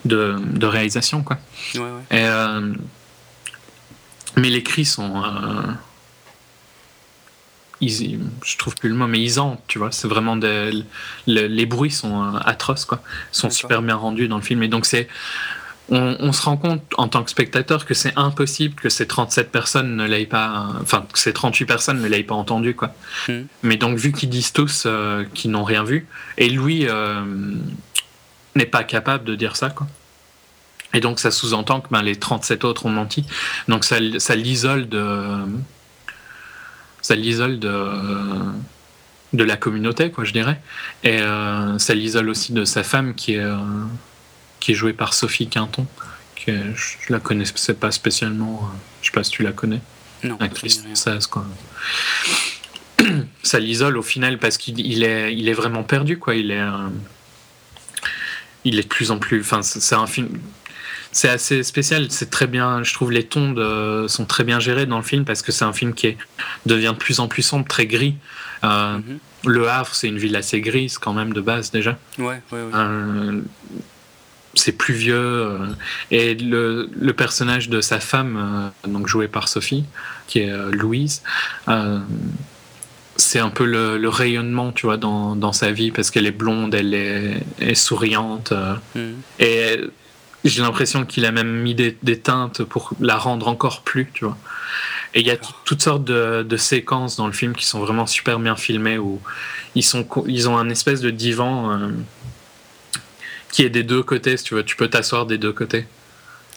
[0.04, 1.38] de, de réalisation, quoi.
[1.74, 2.18] Ouais, ouais.
[2.18, 2.24] Et,
[4.38, 5.22] mais les cris sont.
[5.22, 5.62] euh,
[7.80, 9.92] ils- je trouve plus le mot, mais ils entrent, tu vois.
[9.92, 10.84] C'est vraiment des.
[11.26, 13.00] les bruits sont euh, atroces, quoi.
[13.32, 14.62] Ils sont super bien rendus dans le film.
[14.62, 15.08] Et donc, c'est.
[15.90, 19.50] On, on se rend compte en tant que spectateur que c'est impossible que ces 37
[19.50, 20.66] personnes ne l'aient pas.
[20.82, 22.92] Enfin, que ces 38 personnes ne l'aient pas entendu, quoi.
[23.28, 23.46] Mhm.
[23.62, 26.06] Mais donc, vu qu'ils disent tous euh, qu'ils n'ont rien vu,
[26.36, 27.22] et lui euh,
[28.54, 29.86] n'est pas capable de dire ça, quoi.
[30.94, 33.24] Et donc ça sous-entend que ben, les 37 autres ont menti.
[33.68, 35.26] Donc ça, ça l'isole de.
[37.02, 37.86] Ça l'isole de.
[39.32, 40.60] de la communauté, quoi, je dirais.
[41.04, 43.56] Et euh, ça l'isole aussi de sa femme qui est, euh,
[44.60, 45.86] qui est jouée par Sophie Quinton.
[46.46, 48.62] Que je, la connaissais pas spécialement.
[48.62, 49.80] euh, je sais pas si tu la connais.
[50.24, 51.44] Non, Actrice française, quoi.
[53.42, 56.34] ça l'isole au final parce qu'il il est, il est vraiment perdu, quoi.
[56.34, 56.88] Il est, euh,
[58.64, 59.40] il est de plus en plus.
[59.40, 60.40] Enfin, c'est un film.
[61.12, 62.06] C'est assez spécial.
[62.10, 62.82] C'est très bien.
[62.82, 65.64] Je trouve les tons de, sont très bien gérés dans le film parce que c'est
[65.64, 66.18] un film qui est,
[66.66, 68.14] devient de plus en plus sombre, très gris.
[68.64, 69.18] Euh, Mhm.
[69.44, 71.96] Le Havre, c'est une ville assez grise quand même de base déjà.
[72.18, 72.70] Ouais, ouais, ouais.
[72.74, 73.40] Euh,
[74.54, 75.14] c'est pluvieux.
[75.16, 75.58] euh,
[76.10, 79.84] et le, le personnage de sa femme, donc joué par Sophie,
[80.26, 81.22] qui est Louise,
[83.16, 86.30] c'est un peu le, le rayonnement, tu vois, dans, dans sa vie, parce qu'elle est
[86.32, 88.52] blonde, elle est, est souriante.
[88.94, 89.14] Mhm.
[89.40, 89.80] et
[90.44, 94.24] j'ai l'impression qu'il a même mis des, des teintes pour la rendre encore plus, tu
[94.24, 94.36] vois.
[95.14, 98.06] Et il y a toutes sortes de, de séquences dans le film qui sont vraiment
[98.06, 99.20] super bien filmées, où
[99.74, 101.88] ils, sont, ils ont un espèce de divan euh,
[103.50, 104.62] qui est des deux côtés, si tu veux.
[104.64, 105.86] Tu peux t'asseoir des deux côtés.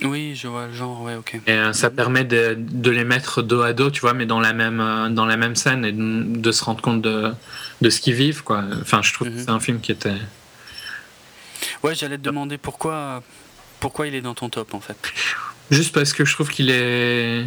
[0.03, 1.39] Oui, je vois le genre, ouais, ok.
[1.47, 4.39] Et euh, ça permet de, de les mettre dos à dos, tu vois, mais dans
[4.39, 7.31] la même, euh, dans la même scène et de, de se rendre compte de,
[7.81, 8.63] de ce qu'ils vivent, quoi.
[8.81, 9.39] Enfin, je trouve que Mhm.
[9.43, 10.15] c'est un film qui était...
[11.83, 13.21] Ouais, j'allais te demander pourquoi,
[13.81, 14.95] pourquoi il est dans ton top, en fait.
[15.69, 17.43] Juste parce que je trouve qu'il est.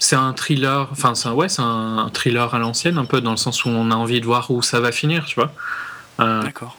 [0.00, 3.32] C'est un thriller, enfin, c'est un, ouais, c'est un, thriller à l'ancienne, un peu dans
[3.32, 5.52] le sens où on a envie de voir où ça va finir, tu vois.
[6.20, 6.76] Euh, D'accord.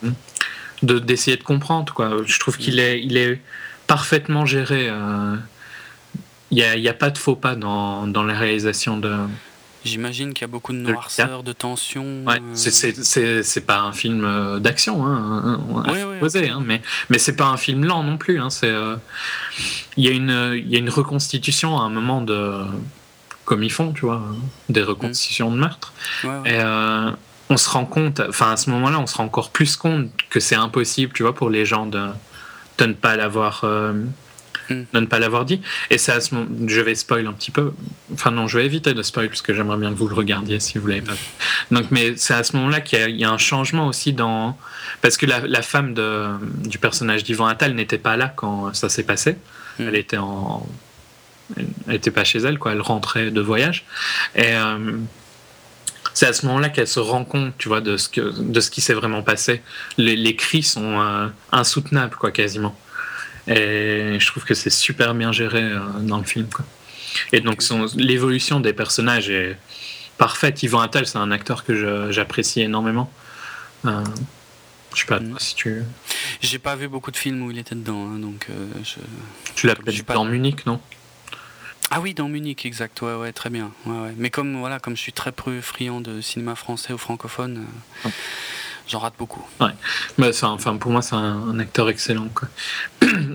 [0.83, 2.17] de d'essayer de comprendre, quoi.
[2.25, 3.39] Je trouve qu'il est, il est
[3.87, 4.87] parfaitement géré.
[4.89, 5.35] euh,
[6.49, 9.15] Il n'y a, y a pas de faux pas dans, dans la réalisation de.
[9.83, 12.23] J'imagine qu'il y a beaucoup de noirceur, de tension.
[12.25, 12.41] Ouais, euh,
[13.43, 17.17] c'est- pas un film euh, d'action, hein, on a Ouais, ouais, supposé, hein, mais, mais
[17.17, 18.39] c'est pas un film lent non plus.
[18.39, 18.95] hein, euh,
[19.97, 22.61] Il y, a une- y a une reconstitution à un moment de.
[23.45, 24.35] Comme ils font, tu vois, hein,
[24.69, 25.93] des reconstitutions de meurtre.
[26.45, 27.11] Et euh,
[27.49, 30.39] on se rend compte, enfin à ce moment-là, on se rend encore plus compte que
[30.39, 32.07] c'est impossible, tu vois, pour les gens de,
[32.77, 33.61] de ne pas l'avoir.
[33.63, 33.93] euh.
[34.93, 35.61] De ne pas l'avoir dit.
[35.89, 37.71] Et c'est à ce moment, je vais spoil un petit peu.
[38.13, 40.59] Enfin non, je vais éviter de spoil parce que j'aimerais bien que vous le regardiez
[40.59, 41.13] si vous l'avez pas.
[41.71, 44.13] Donc, mais c'est à ce moment-là qu'il y, a- il y a un changement aussi
[44.13, 44.57] dans
[45.01, 46.27] parce que la, la femme de,
[46.67, 49.37] du personnage d'Yvan Attal n'était pas là quand ça s'est passé.
[49.79, 49.83] Mm.
[49.87, 50.67] Elle était en,
[51.57, 52.71] elle était pas chez elle, quoi.
[52.73, 53.85] Elle rentrait de voyage.
[54.35, 54.97] Et euh,
[56.13, 58.69] c'est à ce moment-là qu'elle se rend compte, tu vois, de ce que de ce
[58.69, 59.61] qui s'est vraiment passé.
[59.97, 62.75] Les, les cris sont euh, insoutenables, quoi, quasiment.
[63.51, 66.65] Et je trouve que c'est super bien géré euh, dans le film, quoi.
[67.33, 67.61] Et donc
[67.95, 69.57] l'évolution des personnages est
[70.17, 70.63] parfaite.
[70.63, 73.11] Yvan Attal, c'est un acteur que j'apprécie énormément.
[73.85, 74.03] Euh,
[74.93, 75.35] je sais pas Mm.
[75.39, 75.83] si tu,
[76.41, 78.95] J'ai pas vu beaucoup de films où il était dedans, hein, donc euh, je...
[79.55, 80.79] tu l'as peut-être pas- dans Munich, non?
[81.89, 83.71] Ah oui, dans Munich, exact, ouais, ouais, très bien.
[83.85, 84.13] Ouais, ouais.
[84.17, 87.65] Mais comme, voilà, comme je suis très peu friand de cinéma français ou francophone,
[88.05, 88.09] euh.
[88.91, 89.45] J'en rate beaucoup.
[89.59, 91.19] Bah, c'est un- enfin, pour moi, c'est un,
[91.49, 92.27] un acteur excellent.
[92.33, 92.47] Quoi.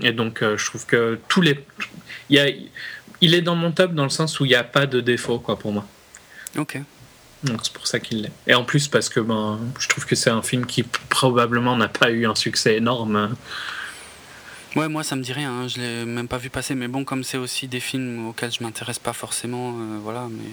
[0.01, 1.65] Et donc, euh, je trouve que tous les.
[2.29, 2.49] Il, y a-
[3.21, 5.39] il est dans mon top dans le sens où il n'y a pas de défaut
[5.39, 5.85] quoi, pour moi.
[6.57, 6.79] Ok.
[7.43, 8.31] Donc, c'est pour ça qu'il l'est.
[8.47, 11.87] Et en plus, parce que ben, je trouve que c'est un film qui probablement n'a
[11.87, 13.35] pas eu un succès énorme.
[14.75, 17.03] Ouais, moi ça me dit rien, hein, je l'ai même pas vu passer, mais bon,
[17.03, 20.49] comme c'est aussi des films auxquels je m'intéresse pas forcément, euh, voilà, mais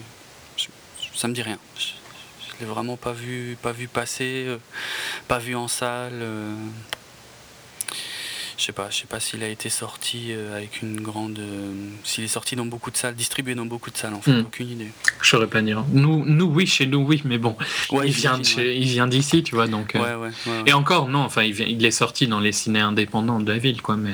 [0.57, 0.67] je-
[1.13, 1.59] ça me dit rien.
[1.77, 1.87] Je,
[2.59, 4.57] je l'ai vraiment pas vu, pas vu passer, euh,
[5.27, 6.13] pas vu en salle.
[6.21, 6.53] euh,
[8.57, 11.41] je sais pas, je sais pas s'il a été sorti euh, avec une grande,
[12.05, 14.45] s'il est sorti dans beaucoup de salles, distribué dans beaucoup de salles, en fait, Hmm.
[14.45, 14.91] aucune idée.
[15.21, 15.83] Je saurais pas dire.
[15.91, 17.57] Nous, nous, oui, chez nous, oui, mais bon,
[17.91, 19.95] Ouais, il vient de il vient d'ici, tu vois, donc.
[19.95, 20.31] ouais.
[20.65, 23.57] Et encore, non, enfin, il, vient- il est sorti dans les ciné indépendants de la
[23.57, 24.13] ville, quoi, mais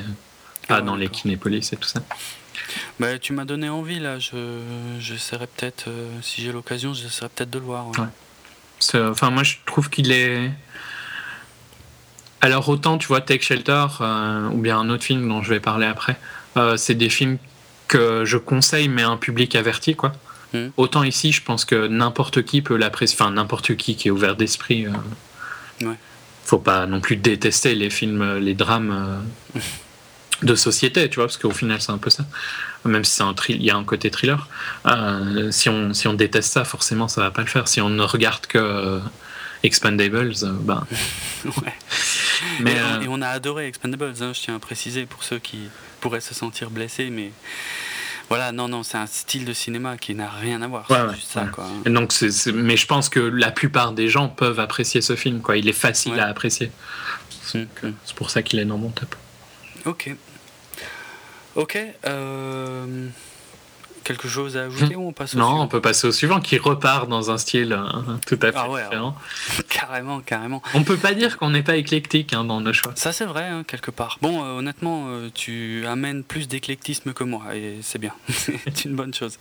[0.66, 2.00] pas Ah dans les kinépolis et tout ça.
[2.98, 4.58] Bah, tu m'as donné envie là, je
[4.98, 7.88] j'essaierai peut-être, euh, si j'ai l'occasion, j'essaierai peut-être de le voir.
[7.90, 8.00] ouais.
[8.00, 8.06] Ouais.
[8.94, 10.50] Enfin, moi, je trouve qu'il est.
[12.40, 15.60] Alors, autant, tu vois, Take Shelter, euh, ou bien un autre film dont je vais
[15.60, 16.16] parler après,
[16.56, 17.38] euh, c'est des films
[17.88, 20.12] que je conseille, mais à un public averti, quoi.
[20.52, 20.72] Mhm.
[20.76, 23.16] Autant ici, je pense que n'importe qui peut l'apprécier.
[23.20, 24.86] Enfin, n'importe qui qui est ouvert d'esprit.
[24.86, 24.90] euh,
[25.86, 25.96] Ouais.
[26.44, 29.22] Faut pas non plus détester les films, les drames
[29.56, 29.60] euh,
[30.42, 32.24] de société, tu vois, parce qu'au final, c'est un peu ça.
[32.84, 34.48] Même si c'est un thrill- il y a un côté thriller.
[34.86, 37.68] Euh, si, on, si on déteste ça, forcément, ça va pas le faire.
[37.68, 38.98] Si on ne regarde que euh,
[39.62, 40.84] Expandables, euh, ben.
[41.44, 41.74] Ouais.
[42.60, 45.58] Mais et, on, euh, a adoré Expendables, hein, je tiens à préciser pour ceux qui
[46.00, 47.32] pourraient se sentir blessés, mais
[48.28, 50.90] voilà, non, non, c'est un style de cinéma qui n'a rien à voir.
[50.90, 51.46] Ouais, ouais, ça,
[51.84, 52.12] donc,
[52.54, 55.56] mais je pense que la plupart des gens peuvent apprécier ce film, quoi.
[55.56, 56.70] Il est facile à apprécier.
[57.54, 57.92] Mm, mm.
[58.04, 59.14] C'est pour ça qu'il est dans mon top.
[59.84, 60.14] Ok.
[61.54, 61.78] Ok.
[62.06, 63.08] euh,
[64.04, 66.40] quelque chose à ajouter ou on passe au Non, suivant on peut passer au suivant
[66.40, 67.84] qui repart dans un style euh,
[68.26, 69.14] tout à fait Ah ouais, différent.
[69.68, 70.62] Carrément, carrément.
[70.74, 72.92] On peut pas dire qu'on n'est pas éclectique hein, dans nos choix.
[72.96, 74.18] Ça c'est vrai, hein, quelque part.
[74.22, 78.12] Bon, euh, honnêtement, euh, tu amènes plus d'éclectisme que moi, et c'est bien.
[78.28, 79.38] c'est une bonne chose.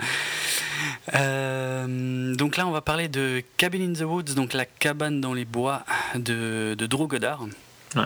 [1.15, 5.33] Euh, donc là, on va parler de Cabin in the Woods, donc la cabane dans
[5.33, 5.83] les bois
[6.15, 7.45] de, de Drew Goddard.
[7.95, 8.03] Ouais.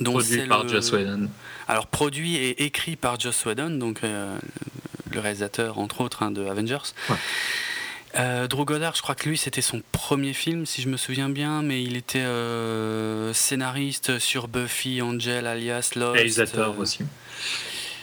[0.00, 1.28] Donc, Produit par le- Joss Whedon.
[1.68, 4.36] Alors produit et écrit par Joss Whedon, donc euh,
[5.12, 6.78] le réalisateur entre autres hein, de Avengers.
[7.08, 7.16] Ouais.
[8.18, 11.28] Euh, Drew Goddard, je crois que lui c'était son premier film si je me souviens
[11.30, 16.14] bien, mais il était euh, scénariste sur Buffy, Angel, alias Lost.
[16.14, 17.00] Réalisateur aussi.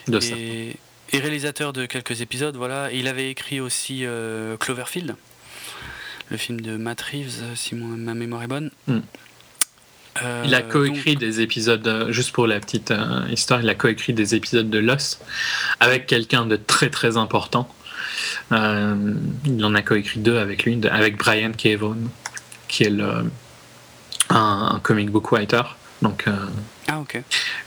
[0.08, 0.36] De ça.
[0.36, 0.76] et,
[1.12, 2.92] et réalisateur de quelques épisodes, voilà.
[2.92, 4.04] Et il avait écrit aussi
[4.60, 5.16] Cloverfield,
[6.30, 8.72] le film de Matt Reeves, si mon- ma mémoire est bonne.
[8.88, 9.00] Mm.
[10.24, 13.70] Euh, Il a donc- coécrit des épisodes, euh, juste pour la petite euh, histoire, il
[13.70, 15.24] a coécrit des épisodes de Lost
[15.80, 17.68] avec quelqu'un de très très important.
[18.52, 21.76] Il en a coécrit deux avec lui, avec Brian K.
[21.78, 22.10] Vaughan,
[22.68, 23.30] qui est le,
[24.30, 25.62] un, un comic book writer,
[26.02, 26.36] donc, euh,
[26.88, 27.22] Ah ok.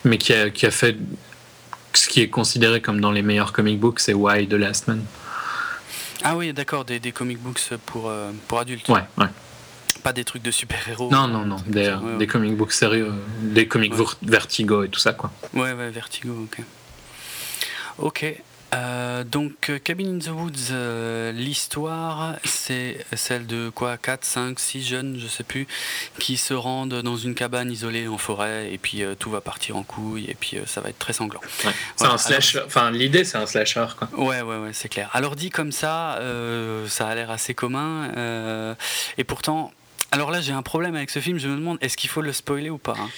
[0.04, 0.96] mais qui a, qui a fait
[1.94, 5.04] ce qui est considéré comme dans les meilleurs comic books, c'est Why the Last Man.
[6.24, 8.88] Ah oui, d'accord, des, des comic books pour, euh, pour adultes.
[8.88, 9.26] Ouais, ouais.
[10.02, 11.10] Pas des trucs de super-héros.
[11.10, 12.18] Non, non, non, des, ouais.
[12.18, 13.12] des comic books sérieux,
[13.42, 13.98] des comics Ouais.
[13.98, 15.30] ver- Vertigo et tout ça, quoi.
[15.54, 16.64] Ouais, ouais, Vertigo, ok.
[17.98, 18.24] Ok.
[18.74, 24.58] euh, donc, euh, Cabin in the Woods, euh, l'histoire, c'est celle de quoi 4, 5,
[24.58, 25.66] 6 jeunes, je sais plus,
[26.18, 29.76] qui se rendent dans une cabane isolée en forêt, et puis euh, tout va partir
[29.76, 31.40] en couille, et puis ça va être très sanglant.
[31.42, 31.50] Ouais.
[31.70, 34.08] C'est Voilà, un slasher, enfin l'idée c'est un slasher, quoi.
[34.16, 35.10] Ouais, ouais, ouais, c'est clair.
[35.12, 36.18] Alors dit comme ça,
[36.88, 38.74] ça a l'air assez commun,
[39.18, 39.70] et pourtant.
[40.14, 41.38] Alors là, j'ai un problème avec ce film.
[41.38, 43.08] Je me demande, est-ce qu'il faut le spoiler ou pas hein?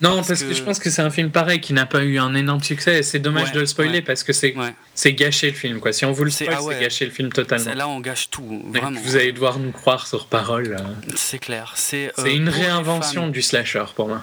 [0.00, 0.48] Non, Parce parce, que...
[0.48, 2.98] que- je pense que c'est un film pareil qui n'a pas eu un énorme succès.
[2.98, 4.02] et C'est dommage Ouais, de le spoiler ouais.
[4.02, 5.12] parce que c'est Ouais.
[5.14, 5.80] gâcher le film.
[5.80, 5.92] Quoi.
[5.92, 7.74] Si on vous le spoil, ah c'est gâcher le film totalement.
[7.74, 9.00] Là, on gâche tout, vraiment.
[9.04, 10.76] Vous allez devoir nous croire sur parole.
[10.78, 10.84] euh.
[11.16, 11.72] C'est clair.
[11.76, 14.22] C'est euh, une réinvention du slasher pour moi.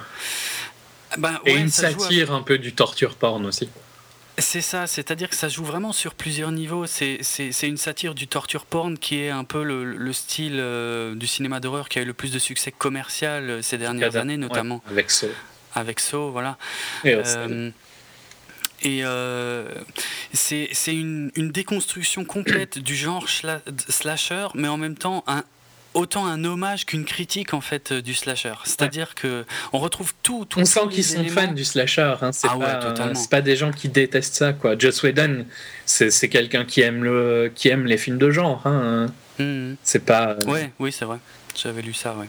[1.17, 3.69] Ben, Et une satire un peu du torture porn aussi.
[4.37, 6.85] C'est ça, c'est-à-dire que ça joue vraiment sur plusieurs niveaux.
[6.87, 7.19] C'est
[7.63, 11.59] une satire du torture porn qui est un peu le, le style euh, du cinéma
[11.59, 14.93] d'horreur qui a eu le plus de succès commercial euh, ces dernières années, notamment Ouais,
[14.93, 15.25] avec ce.
[15.75, 16.57] avec Saw, voilà.
[17.03, 17.13] Et.
[17.15, 17.69] Euh,
[18.83, 19.67] et euh,
[20.33, 25.43] c'est une, une déconstruction complète du genre slasher, mais en même temps un,
[25.93, 28.53] autant un hommage qu'une critique en fait euh, du slasher.
[28.63, 30.45] C'est-à-dire que on retrouve tout.
[30.45, 31.41] tout on sent qu'ils sont éléments.
[31.41, 32.15] fans du slasher.
[32.22, 32.31] Hein.
[32.31, 34.53] C'est Ah ouais, pas, pas des gens qui détestent ça.
[34.53, 34.77] Quoi.
[34.77, 35.45] Joss Whedon,
[35.85, 38.61] c'est quelqu'un qui aime le, qui aime les films de genre.
[38.65, 39.07] Hein.
[39.39, 39.76] Mhm.
[39.84, 40.38] C'est pas.
[40.47, 41.18] Ouais, oui, c'est vrai.
[41.55, 42.27] J'avais lu ça, ouais.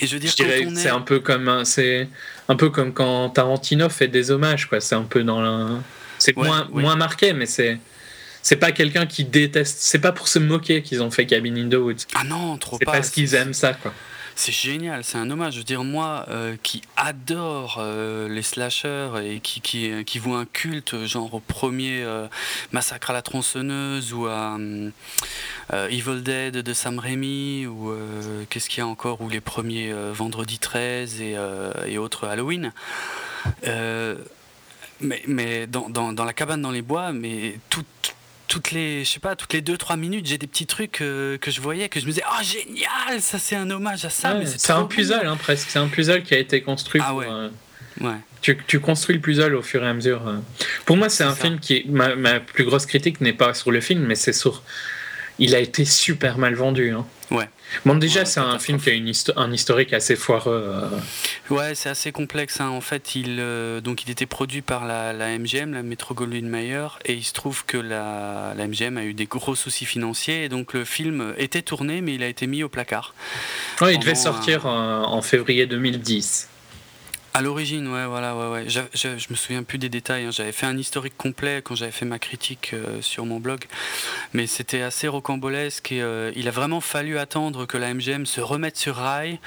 [0.00, 0.82] Et je veux dire, je dirais quand on que est...
[0.82, 2.08] c'est un peu comme c'est
[2.48, 5.68] un peu comme quand Tarantino fait des hommages quoi c'est un peu dans la
[6.18, 6.82] c'est Ouais, moins oui.
[6.82, 7.78] moins marqué mais c'est
[8.44, 11.68] c'est pas quelqu'un qui déteste c'est pas pour se moquer qu'ils ont fait Cabin in
[11.70, 12.92] the Woods Ah non, trop c'est pas.
[12.92, 13.92] parce qu'ils aiment ça quoi
[14.36, 15.54] C'est génial, c'est un hommage.
[15.54, 20.38] Je veux dire, moi euh, qui adore euh, les slashers et qui, qui, qui voit
[20.38, 22.26] un culte, genre au premier euh,
[22.72, 24.92] Massacre à la tronçonneuse ou à hum,
[25.72, 27.94] Evil Dead de Sam Raimi ou
[28.50, 31.36] qu'est-ce qu'il y a encore, ou les premiers Vendredi 13 et,
[31.86, 32.72] et autres Halloween.
[35.00, 37.84] Mais mais dans, dans, dans la cabane dans les bois, mais tout,
[38.48, 41.38] toutes les je sais pas toutes les 2 3 minutes j'ai des petits trucs euh,
[41.38, 44.36] que je voyais que je me disais oh génial ça c'est un hommage à ça
[44.36, 47.18] Ouais, c'est un puzzle hein, presque c'est un puzzle qui a été construit Ah pour,
[47.18, 47.26] ouais.
[47.28, 47.48] euh,
[48.00, 50.36] ouais tu, tu construis le puzzle au fur et à mesure euh.
[50.84, 51.40] pour moi c'est C'est un ça.
[51.42, 54.32] film qui est, ma, ma plus grosse critique n'est pas sur le film mais c'est
[54.34, 54.62] sur
[55.38, 57.04] il a été super mal vendu hein.
[57.30, 57.48] Ouais.
[57.86, 60.88] bon déjà Ouais, c'est un film qui a une histo- un historique assez foireux euh,
[61.54, 62.68] ouais c'est assez complexe hein.
[62.68, 66.46] en fait il euh, donc il était produit par la, la MGM la Metro Goldwyn
[66.48, 70.44] Mayer et il se trouve que la, la MGM a eu des gros soucis financiers
[70.44, 73.14] et donc le film était tourné mais il a été mis au placard
[73.80, 76.48] Ouais, il devait sortir en, en février 2010.
[77.36, 78.64] À l'origine, ouais, voilà, ouais, ouais.
[78.68, 80.24] Je, je me souviens plus des détails.
[80.26, 80.30] hein.
[80.30, 83.64] J'avais fait un historique complet quand j'avais fait ma critique euh, sur mon blog,
[84.34, 88.40] mais c'était assez rocambolesque et euh, il a vraiment fallu attendre que la MGM se
[88.40, 89.40] remette sur rail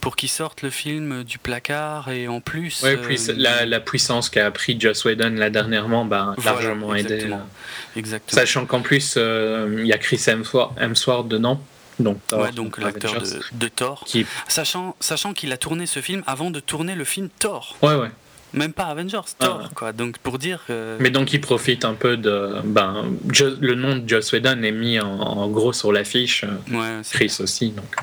[0.00, 2.80] pour qu'il sorte le film du placard et en plus.
[2.82, 6.62] Ouais, euh, puis c'est- la, la puissance qu'a pris Joss Whedon là dernièrement, bah, Voilà,
[6.62, 7.12] largement aidé.
[7.12, 7.36] exactement.
[7.36, 7.98] euh.
[7.98, 8.40] Exactement.
[8.40, 11.60] Sachant qu'en plus, euh, il y a Chris Hemsworth, Hemsworth dedans.
[12.00, 14.02] Donc, Thor, ouais, donc l'acteur de, de Thor.
[14.04, 14.26] Qui...
[14.48, 17.76] Sachant, sachant qu'il a tourné ce film avant de tourner le film Thor.
[17.82, 18.10] Ouais, ouais.
[18.52, 19.44] Même pas Avengers, Ah.
[19.44, 19.92] Thor, quoi.
[19.92, 20.96] Donc pour dire que.
[21.00, 22.60] Mais donc, il profite un peu de.
[22.64, 26.44] Ben, Jo- le nom de Joss Whedon est mis en, en gros sur l'affiche.
[26.44, 27.70] euh, Ouais, Chris aussi.
[27.70, 27.94] Donc,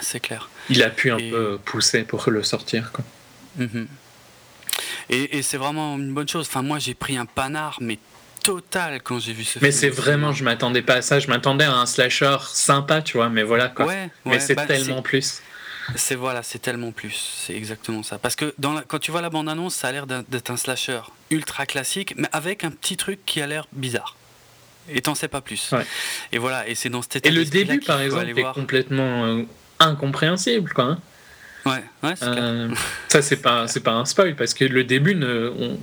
[0.00, 0.48] c'est clair.
[0.70, 2.90] il a pu un Et- peu pousser pour le sortir.
[2.92, 3.04] Quoi.
[3.58, 3.86] Mhm.
[5.08, 6.46] Et, et c'est vraiment une bonne chose.
[6.48, 7.98] Enfin, moi, j'ai pris un panard, mais
[8.46, 9.80] total quand j'ai vu ce mais film.
[9.80, 11.18] c'est vraiment, je m'attendais pas à ça.
[11.18, 13.86] Je m'attendais à un slasher sympa, tu vois, mais voilà quoi.
[13.86, 15.42] Ouais, mais ouais, c'est bah, tellement plus.
[15.94, 17.14] C'est voilà, c'est tellement plus.
[17.46, 18.18] C'est exactement ça.
[18.18, 21.00] Parce que dans la- quand tu vois la bande-annonce, ça a l'air d'être un slasher
[21.30, 24.16] ultra classique, mais avec un petit truc qui a l'air bizarre.
[24.88, 25.72] Et t'en sais pas plus.
[25.72, 25.84] Ouais.
[26.32, 28.54] Et voilà, et c'est dans cet état Et le début, par exemple, est voir.
[28.54, 29.42] complètement euh,
[29.80, 30.84] incompréhensible, quoi.
[30.84, 30.98] hein.
[31.64, 32.34] Ouais, ouais, clair.
[32.36, 32.68] Euh,
[33.08, 35.78] ça, c'est pas, pas un spoil, parce que le début, ne, on,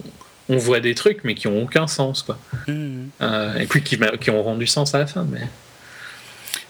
[0.49, 2.37] on voit des trucs, mais qui ont aucun sens, quoi.
[2.67, 3.09] Mhm.
[3.21, 5.41] Euh, et puis qui, qui ont rendu sens à la fin, mais.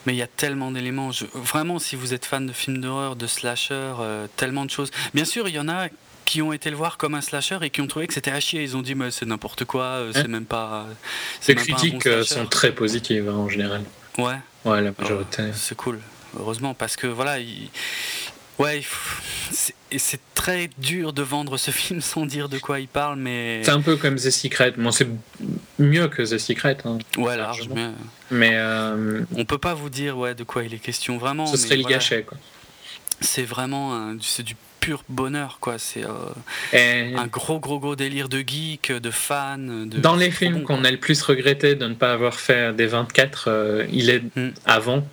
[0.06, 1.12] Mais il y a tellement d'éléments.
[1.12, 4.92] Je- Vraiment, si vous êtes fan de films d'horreur, de slasher, euh, tellement de choses.
[5.14, 5.88] Bien sûr, il y en a
[6.26, 8.40] qui ont été le voir comme un slasher et qui ont trouvé que c'était à
[8.42, 8.64] chier.
[8.64, 10.88] Ils ont dit, mais c'est n'importe quoi, euh, c'est Hein même pas.
[11.48, 13.82] Les même pas critiques bon sont très positives, hein, en général.
[14.18, 14.36] Ouais.
[14.66, 15.44] Ouais, la majorité.
[15.54, 16.00] C'est cool,
[16.38, 17.70] heureusement, parce que voilà, il...
[18.60, 18.82] ouais,
[19.98, 23.72] c'est très dur de vendre ce film sans dire de quoi il parle, mais C'est
[23.72, 24.74] un peu comme The Secret.
[24.78, 25.08] Bon, c'est
[25.80, 26.98] mieux que The Secret, hein.
[27.18, 27.76] ouais, largement.
[27.76, 27.94] largement.
[28.32, 31.46] mais euh, On peut pas vous dire ouais de quoi il est question vraiment.
[31.46, 32.38] ce mais serait le voilà, quoi.
[33.22, 35.78] C'est vraiment c'est du pur bonheur, quoi.
[35.80, 39.88] C'est euh, un gros, gros, gros délire de geek, de fan.
[39.90, 39.98] De...
[40.00, 40.86] dans les films bon, qu'on quoi.
[40.88, 44.50] a le plus regretté de ne pas avoir fait des 24, euh, il est Mm.
[44.66, 45.06] avant,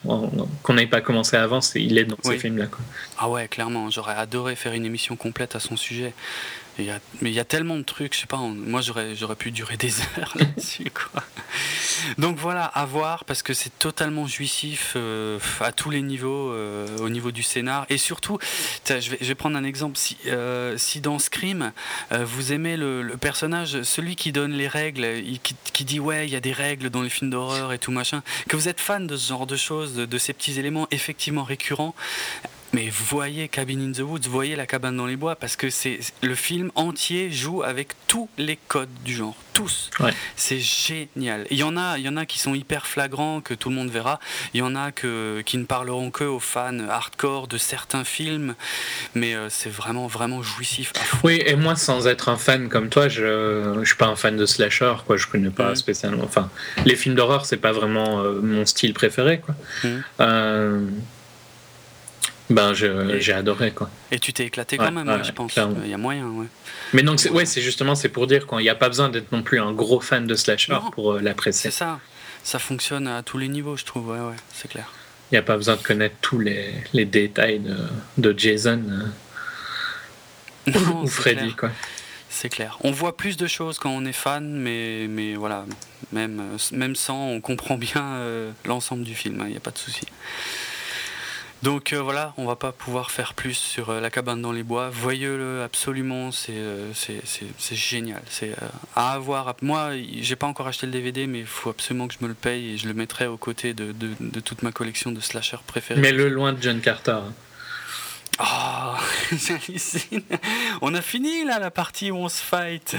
[0.62, 2.66] qu'on n'ait pas commencé avant, c'est- il est dans ces films-là.
[2.66, 2.80] quoi.
[3.18, 6.12] Ah ouais, clairement, j'aurais adoré faire une émission complète à son sujet.
[6.78, 9.92] Mais il y a tellement de trucs, je sais pas, moi j'aurais, pu durer des
[10.18, 10.90] heures là-dessus.
[12.18, 16.86] Donc voilà, à voir, parce que c'est totalement jouissif euh, à tous les niveaux, euh,
[16.98, 17.86] au niveau du scénar.
[17.90, 18.38] Et surtout,
[18.88, 19.97] je vais, prendre un exemple.
[19.97, 21.72] Si, euh, si dans Scream,
[22.10, 25.06] vous aimez le, personnage, celui qui donne les règles,
[25.42, 28.22] qui dit ouais, il y a des règles dans les films d'horreur et tout machin,
[28.48, 31.44] que vous êtes fan de ce genre de choses, de, de ces petits éléments effectivement
[31.44, 31.94] récurrents,
[32.72, 35.98] mais voyez Cabin in the Woods, voyez La cabane dans les bois, parce que c'est
[36.22, 39.90] le film entier joue avec tous les codes du genre, tous.
[40.01, 40.14] Ouais.
[40.36, 41.47] C'est génial.
[41.51, 43.74] Il y en a, il y en a qui sont hyper flagrants que tout le
[43.74, 44.20] monde verra.
[44.55, 48.55] Il y en a que qui ne parleront que aux fans hardcore de certains films,
[49.14, 50.92] mais euh, c'est vraiment vraiment jouissif.
[51.24, 54.36] Oui, et moi, sans être un fan comme toi, je, je suis pas un fan
[54.36, 55.16] de slasher, quoi.
[55.16, 55.76] Je connais pas Mhm.
[55.76, 56.24] spécialement.
[56.24, 56.48] Enfin,
[56.86, 59.55] les films d'horreur, c'est pas vraiment euh, mon style préféré, quoi.
[59.84, 60.02] Mhm.
[60.20, 60.86] Euh,
[62.51, 63.89] ben, j'ai adoré, quoi.
[64.10, 65.55] Et tu t'es éclaté Ouais, quand même, ouais, je pense.
[65.85, 66.47] Il y a moyen, ouais.
[66.93, 69.31] Mais donc, c'est- ouais, c'est justement, c'est pour dire qu'il n'y a pas besoin d'être
[69.32, 70.90] non plus un gros fan de slasher Non.
[70.90, 71.70] pour euh, C'est l'apprécier.
[71.70, 72.01] ça.
[72.43, 74.09] Ça fonctionne à tous les niveaux, je trouve.
[74.09, 74.93] Ouais, ouais, c'est clair.
[75.31, 77.77] Il n'y a pas besoin de connaître tous les, les détails de,
[78.18, 78.82] de Jason
[80.66, 81.56] euh, Non, ou c'est Freddy, clair.
[81.56, 81.70] quoi.
[82.32, 82.78] C'est clair.
[82.82, 85.64] On voit plus de choses quand on est fan, mais, mais voilà,
[86.12, 89.72] même, euh, même sans, on comprend bien euh, l'ensemble du film, il n'y a pas
[89.72, 90.02] de souci.
[91.62, 94.62] Donc euh, voilà, on va pas pouvoir faire plus sur euh, La cabane dans les
[94.62, 94.89] bois.
[94.89, 98.23] Voyez-le absolument, c'est euh, c'est- génial.
[98.31, 98.66] C'est euh,
[98.97, 99.55] à avoir.
[99.61, 102.28] Moi, y- j'ai pas encore acheté le DVD, mais il faut absolument que je me
[102.28, 105.20] le paye et je le mettrai aux côtés de, de- de toute ma collection de
[105.20, 106.01] slashers préférés.
[106.01, 107.19] Mais le loin de John Carter.
[108.39, 108.95] Oh,
[109.32, 110.23] j'hallucine.
[110.81, 112.97] On a fini là la partie où on se fight.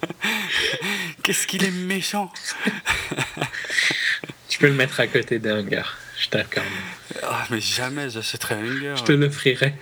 [1.22, 2.32] Qu'est-ce qu'il est méchant.
[4.48, 5.98] Tu peux le mettre à côté hangars.
[6.18, 6.66] Je t'accorde.
[7.22, 8.94] Ah, mais jamais j'achèterai un Hunger.
[8.96, 9.74] Je te l'offrirai.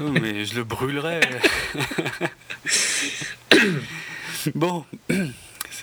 [0.00, 1.20] Non, mais je le brûlerai.
[4.54, 4.84] bon,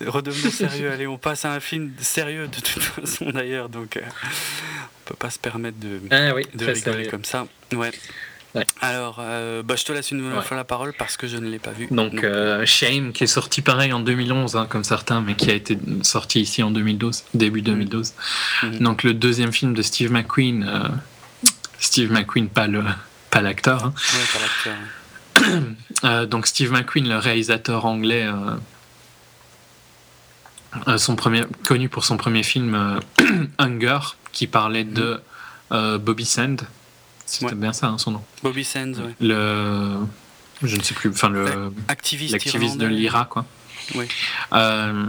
[0.05, 0.91] redevenons sérieux.
[0.91, 5.15] Allez, on passe à un film sérieux de toute façon d'ailleurs, donc euh, on peut
[5.15, 7.09] pas se permettre de, Ah oui, de rigoler sérieux.
[7.09, 7.47] comme ça.
[7.73, 7.91] Ouais.
[8.55, 8.65] Ouais.
[8.81, 10.43] Alors, euh, bah, je te laisse une nouvelle Ouais.
[10.43, 11.87] fois la parole parce que je ne l'ai pas vu.
[11.91, 15.53] Donc, euh, Shame, qui est sorti pareil en 2011, hein, comme certains, mais qui a
[15.53, 18.13] été sorti ici en 2012, début 2012.
[18.63, 18.79] Mhm.
[18.79, 20.63] Donc, le deuxième film de Steve McQueen.
[20.67, 20.87] euh,
[21.79, 22.83] Steve McQueen, pas le
[23.29, 23.83] pas l'acteur.
[23.85, 23.93] hein.
[24.65, 25.43] Ouais.
[26.03, 28.55] Euh, donc, Steve McQueen, le réalisateur anglais, euh,
[30.87, 32.99] euh, son premier, connu pour son premier film euh,
[33.57, 33.99] Hunger,
[34.31, 35.19] qui parlait de
[35.71, 36.61] euh, Bobby Sand.
[37.25, 37.55] C'était Ouais.
[37.55, 38.21] bien ça, hein, son nom.
[38.43, 39.15] Bobby Sands, ouais.
[39.19, 39.97] Le.
[40.63, 41.09] Je ne sais plus.
[41.09, 41.73] Enfin, le.
[41.87, 43.45] activiste, l'activiste de l'IRA, quoi.
[43.95, 44.07] Oui.
[44.53, 45.05] Euh,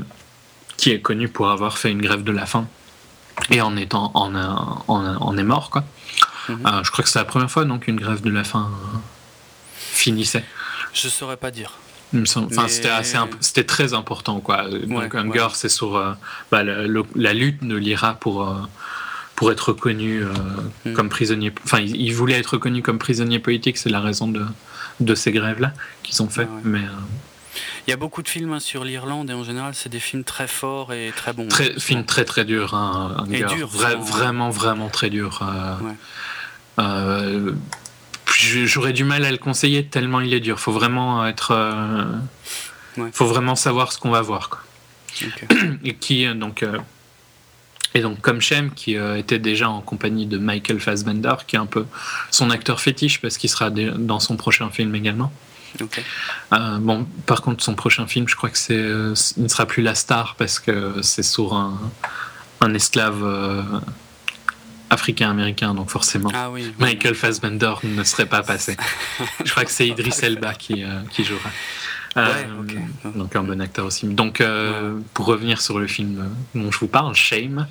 [0.76, 2.66] qui est connu pour avoir fait une grève de la faim
[3.51, 5.84] et en étant en, en, en est mort, quoi.
[6.48, 6.66] Mhm.
[6.66, 8.98] Euh, je crois que c'est la première fois donc une grève de la faim euh,
[9.76, 10.44] finissait.
[10.93, 11.72] Je saurais pas dire.
[12.14, 14.68] Enfin, Mais- c'était assez, c'était très important, quoi.
[14.68, 15.48] Donc Ouais, Hunger, ouais.
[15.55, 16.12] c'est sur euh,
[16.51, 18.43] bah, le- la lutte de l'IRA pour.
[19.36, 20.32] Pour être reconnu euh,
[20.86, 20.94] Mhm.
[20.94, 24.44] comme prisonnier, enfin, il, il voulait être reconnu comme prisonnier politique, c'est la raison de,
[25.00, 25.72] de ces grèves-là
[26.02, 26.42] qu'ils ont fait.
[26.42, 26.60] Ouais, ouais.
[26.64, 29.88] Mais euh, Il y a beaucoup de films hein, sur l'Irlande et en général, c'est
[29.90, 31.46] des films très forts et très bons.
[31.48, 34.00] Très, film très très dur, hein, Et dur, Vra- vraiment.
[34.04, 35.40] vraiment vraiment très dur.
[35.42, 35.94] euh, Ouais.
[36.80, 37.52] euh,
[38.64, 40.58] J'aurais du mal à le conseiller tellement il est dur.
[40.60, 41.54] Faut vraiment être,
[42.98, 43.10] Ouais.
[43.12, 44.48] faut vraiment savoir ce qu'on va voir.
[44.50, 44.60] Quoi.
[45.84, 46.62] et qui donc
[47.97, 51.66] et donc comme Shem qui était déjà en compagnie de Michael Fassbender qui est un
[51.66, 51.86] peu
[52.31, 55.32] son acteur fétiche parce qu'il sera dans son prochain film également.
[56.81, 59.94] bon, par contre, son prochain film, je crois que c'est, il ne sera plus la
[59.94, 61.78] star parce que c'est sur un,
[62.60, 63.23] un esclave
[64.90, 68.77] africain-américain, donc forcément, ah oui, Michael Fassbender ne serait pas passé.
[69.44, 71.51] Je crois que c'est Idris Elba qui, euh, qui jouera.
[72.16, 72.44] Euh,
[73.14, 74.06] donc un bon acteur aussi.
[74.06, 77.66] Donc euh, pour revenir sur le film dont je vous parle, Shame,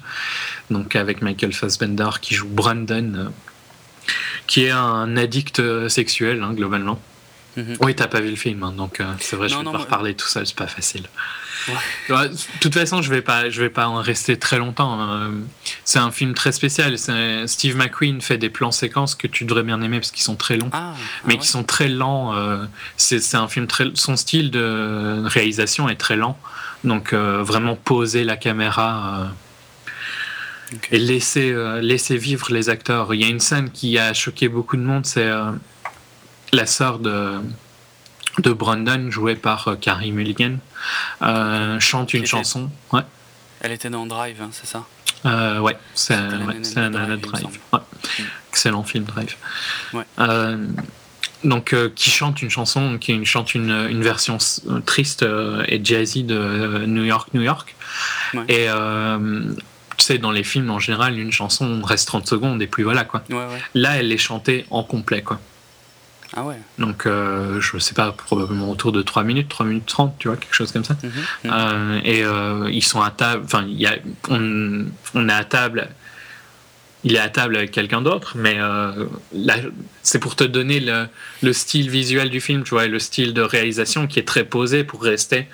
[0.69, 3.31] donc avec Michael Fassbender qui joue Brandon,
[4.47, 6.99] qui est un addict sexuel hein, globalement.
[7.57, 7.77] Mhm.
[7.81, 10.27] Oui, t'as pas vu le film, hein, donc c'est vrai, je vais pas reparler tout
[10.27, 11.07] ça, c'est pas facile.
[12.09, 14.99] De toute façon, je vais pas, je vais pas en rester très longtemps.
[14.99, 15.31] Hein.
[15.83, 16.97] C'est un film très spécial.
[17.47, 20.57] Steve McQueen fait des plans séquences que tu devrais bien aimer parce qu'ils sont très
[20.57, 22.35] longs, ah, ah mais qui sont très lents.
[22.35, 22.65] Euh,
[22.97, 26.37] c'est un film très, son style de réalisation est très lent,
[26.83, 29.19] donc euh, vraiment poser la caméra.
[29.21, 29.25] Euh,
[30.91, 33.13] et laisser, laisser vivre les acteurs.
[33.13, 35.29] Il y a une scène qui a choqué beaucoup de monde, c'est
[36.51, 37.35] la sœur de,
[38.39, 40.57] de Brandon, jouée par Carrie Mulligan,
[41.79, 42.69] chante une chanson.
[42.91, 43.01] Ouais.
[43.61, 44.83] Elle était dans Drive, hein, c'est ça?
[45.25, 47.19] Euh, Ouais, c'est un Drive.
[47.21, 47.59] Drive.
[47.73, 47.79] Ouais.
[48.19, 48.23] Mm.
[48.49, 49.35] Excellent film, Drive.
[49.93, 50.05] Ouais.
[51.43, 54.37] donc, qui chante une chanson, qui chante une, une version
[54.85, 55.25] triste
[55.67, 57.75] et jazzy de New York, New York.
[58.49, 58.67] Et
[59.97, 63.03] tu sais, dans les films, en général, une chanson reste 30 secondes et puis voilà,
[63.05, 63.23] quoi.
[63.73, 65.39] Là, elle est chantée en complet, quoi.
[66.35, 66.57] Ah ouais.
[66.79, 70.35] Donc, euh, je sais pas, probablement autour de 3 minutes, 3 minutes 30, tu vois,
[70.35, 70.95] quelque chose comme ça.
[71.01, 71.11] Mhm,
[71.45, 71.51] mhm.
[71.53, 73.65] Euh, et euh, ils sont à table, enfin,
[74.29, 75.87] on, on est à table,
[77.05, 78.57] il est à table avec quelqu'un d'autre, mais
[80.03, 81.07] c'est pour te donner le,
[81.41, 84.43] le, style visuel du film, tu vois, et le style de réalisation qui est très
[84.43, 85.47] posé pour rester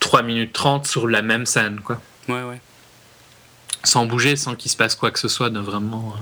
[0.00, 2.02] 3 minutes 30 sur la même scène, quoi.
[2.28, 2.60] Ouais, ouais.
[3.84, 6.14] Sans bouger, sans qu'il se passe quoi que ce soit de vraiment.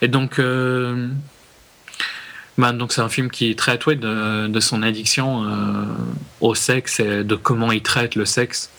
[0.00, 0.38] Et donc
[2.58, 5.84] bah, donc c'est un film qui traite de, de, son addiction euh,
[6.40, 8.70] au sexe et de comment il traite le sexe.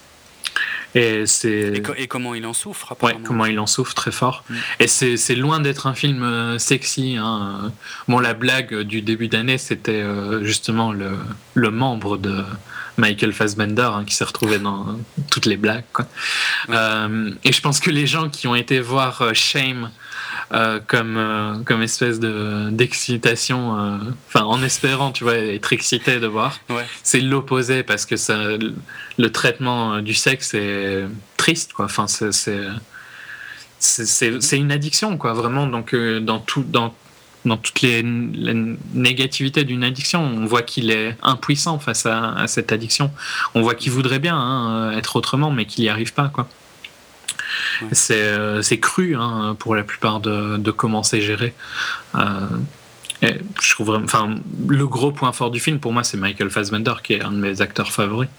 [0.95, 1.83] Et, c'est...
[1.97, 4.43] Et, comment il en souffre Ouais, comment il en souffre très fort.
[4.49, 4.55] Mm.
[4.79, 7.17] Et c'est, loin d'être un film euh, sexy.
[7.19, 7.71] Hein.
[8.07, 11.11] Bon, la blague du début d'année, c'était euh, justement le,
[11.53, 12.43] le, membre de
[12.97, 14.97] Michael Fassbender hein, qui s'est retrouvé dans
[15.29, 15.83] toutes les blagues.
[15.93, 16.07] Quoi.
[16.69, 19.91] et je pense que les gens qui ont été voir Shame
[20.53, 23.97] euh, comme, euh, comme espèce de, d'excitation, euh,
[24.27, 26.57] enfin en espérant, tu vois, être excité de voir.
[27.03, 28.37] C'est l'opposé parce que ça,
[29.17, 31.03] le traitement du sexe est
[31.35, 31.85] triste, quoi.
[31.85, 32.31] Enfin, c'est,
[33.79, 35.67] c'est, c'est, une addiction, quoi, vraiment.
[35.67, 36.95] Donc, dans, tout, dans,
[37.43, 38.01] dans toutes les,
[38.93, 43.11] négativités d'une addiction, on voit qu'il est impuissant face à, cette addiction.
[43.53, 46.47] On voit qu'il voudrait bien hein, être autrement, mais qu'il n'y arrive pas, quoi.
[48.11, 51.53] Euh, c'est cru hein, pour la plupart de, de comment c'est géré.
[52.15, 52.47] Euh,
[53.23, 54.35] je trouve enfin,
[54.67, 57.37] le gros point fort du film pour moi, c'est Michael Fassbender, qui est un de
[57.37, 58.29] mes acteurs favoris.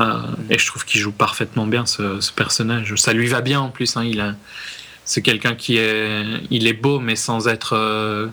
[0.00, 0.36] Euh, mm.
[0.50, 2.94] Et je trouve qu'il joue parfaitement bien ce, personnage.
[2.96, 3.96] Ça lui va bien en plus.
[3.96, 4.36] Hein, il
[5.04, 8.30] c'est quelqu'un qui est, il est beau, mais sans être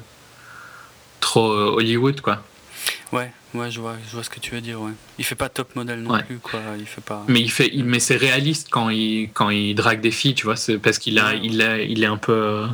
[1.22, 2.44] trop Hollywood, quoi.
[3.12, 3.32] Ouais.
[3.54, 4.82] Ouais, je vois, je vois ce que tu veux dire.
[4.82, 4.92] Ouais.
[5.18, 6.60] Il fait pas top modèle non plus, quoi.
[6.78, 7.24] Il fait pas.
[7.28, 10.56] Mais il fait, mais c'est réaliste quand il quand il drague des filles, tu vois.
[10.56, 12.68] C'est parce qu'il a, il il est un peu euh,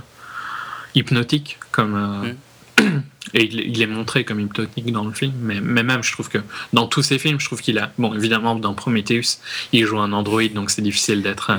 [0.95, 1.95] hypnotique comme.
[1.95, 2.33] Euh,
[2.81, 3.01] mm.
[3.35, 6.37] Et il, est montré comme hypnotique dans le film, mais, mais, même je trouve que
[6.71, 7.91] dans tous ses films, je trouve qu'il a.
[7.97, 9.39] Bon, évidemment, dans Prometheus,
[9.71, 11.51] il joue un androïde, donc c'est difficile d'être.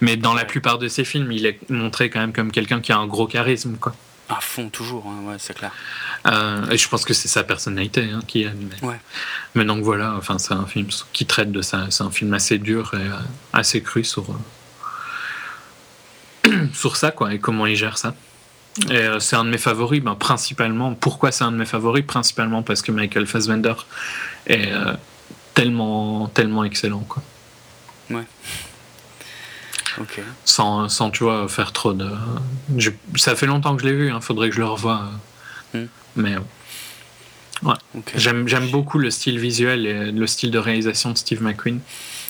[0.00, 2.90] Mais dans la plupart de ses films, il est montré quand même comme quelqu'un qui
[2.90, 3.94] a un gros charisme, quoi.
[4.32, 5.72] À fond, toujours, hein, ouais, c'est clair.
[6.26, 8.52] Euh, et je pense que c'est sa personnalité hein, qui est
[8.82, 8.98] Ouais.
[9.54, 11.86] Mais donc voilà, enfin, c'est un film qui traite de ça.
[11.90, 13.16] C'est un film assez dur et euh,
[13.52, 14.24] assez cru sur,
[16.46, 18.14] euh, sur ça, quoi, et comment il gère ça.
[18.90, 20.94] Et c'est un de mes favoris, ben, principalement.
[20.94, 22.06] Pourquoi c'est un de mes favoris?
[22.06, 23.74] Principalement parce que Michael Fassbender
[24.46, 24.72] est
[25.52, 27.22] tellement, tellement excellent, quoi.
[28.08, 28.24] Ouais.
[30.44, 32.08] Sans, sans, tu vois, faire trop de.
[33.16, 35.10] Ça fait longtemps que je l'ai vu, il hein, faudrait que je le revoie.
[35.74, 35.86] Hmm.
[36.16, 36.36] Mais
[37.62, 37.74] ouais.
[38.14, 41.80] J'aime, j'aime beaucoup le style visuel et le style de réalisation de Steve McQueen.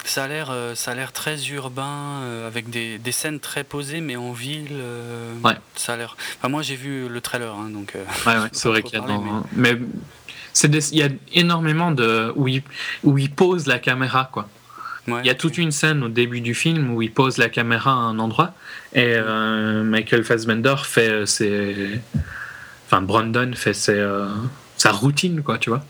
[0.05, 3.63] Ça a l'air, euh, ça a l'air très urbain, euh, avec des, des, scènes très
[3.63, 4.67] posées, mais en ville.
[4.73, 5.55] Euh, ouais.
[5.77, 6.17] Ça a l'air.
[6.39, 7.93] Enfin, moi, j'ai vu le trailer, hein, donc.
[7.95, 9.07] ouais, ouais c'est vrai qu'il y a.
[9.53, 9.79] mais,
[10.65, 12.63] il y a énormément de où il,
[13.05, 14.49] où il pose la caméra, quoi.
[15.09, 17.91] Il y a toute une scène au début du film où il pose la caméra
[17.91, 18.55] à un endroit
[18.95, 19.17] et
[19.85, 22.01] Michael Fassbender fait ses
[22.93, 24.29] enfin Brandon fait euh,
[24.77, 25.83] sa routine, quoi, tu vois.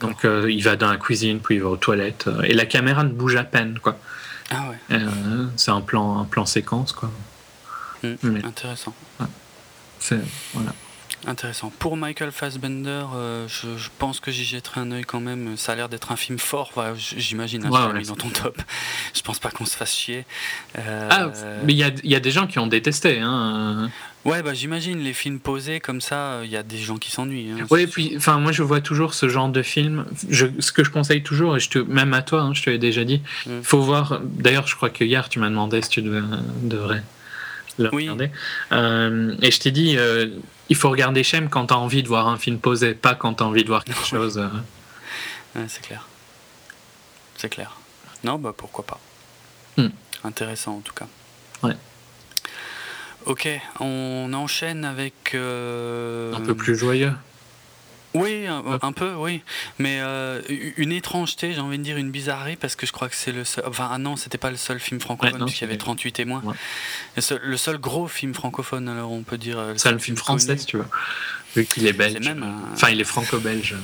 [0.00, 2.64] Donc euh, il va dans la cuisine, puis il va aux toilettes, euh, et la
[2.66, 3.98] caméra ne bouge à peine, quoi.
[4.50, 4.96] Ah ouais.
[4.96, 7.10] Euh, c'est un plan, un plan séquence, quoi.
[8.02, 8.94] Mm, Mais- Intéressant.
[9.98, 10.20] C'est,
[10.54, 10.72] voilà.
[11.24, 11.72] Intéressant.
[11.78, 15.56] Pour Michael Fassbender, euh, je, je pense que j'y jetterai un œil quand même.
[15.56, 16.72] Ça a l'air d'être un film fort.
[16.74, 18.60] Voilà, J'imagine, hein, Ouais, mis dans ton top.
[19.14, 20.24] Je pense pas qu'on se fasse chier.
[20.78, 21.30] Euh, Ah,
[21.64, 23.20] mais il y y a des gens qui ont détesté.
[23.20, 23.88] Hein.
[24.24, 27.52] Ouais, bah j'imagine les films posés comme ça, il y a des gens qui s'ennuient.
[27.60, 27.66] hein.
[27.70, 30.04] Oui, puis, enfin, moi, je vois toujours ce genre de film.
[30.28, 32.70] Je, ce que je conseille toujours, et je te, même à toi, hein, je te
[32.70, 33.62] l'ai déjà dit, il Mm.
[33.62, 34.20] faut voir.
[34.24, 36.20] D'ailleurs, je crois que hier, tu m'as demandé si tu devais-
[36.62, 37.02] devrais
[37.78, 38.02] le Oui.
[38.08, 38.30] regarder.
[38.72, 40.28] Euh, et je t'ai dit, euh,
[40.68, 43.34] il faut regarder Shem quand tu as envie de voir un film posé, pas quand
[43.34, 44.38] tu as envie de voir quelque chose.
[44.38, 44.48] euh.
[45.54, 46.06] Ouais, c'est clair.
[47.36, 47.76] C'est clair.
[48.24, 49.00] Non, bah pourquoi pas.
[49.76, 49.88] Hmm.
[50.24, 51.06] Intéressant en tout cas.
[51.62, 51.76] Ouais.
[53.26, 53.48] Ok,
[53.80, 55.32] on enchaîne avec.
[55.34, 57.12] euh, un peu plus joyeux.
[58.42, 59.42] Oui, un, un peu, oui.
[59.78, 60.40] Mais euh,
[60.76, 63.44] une étrangeté, j'ai envie de dire une bizarrerie, parce que je crois que c'est le
[63.44, 63.64] seul.
[63.66, 66.12] Enfin, ah non, c'était pas le seul film francophone, Ouais, non, y avait c'est- 38
[66.12, 66.40] témoins.
[66.44, 66.54] Ouais.
[67.16, 69.58] Le, seul, le seul gros film francophone, alors on peut dire.
[69.58, 70.86] euh, le C'est un seul film français, si tu veux.
[71.54, 72.18] Vu qu'il est belge.
[72.24, 73.76] Même un- Enfin, il est franco-belge.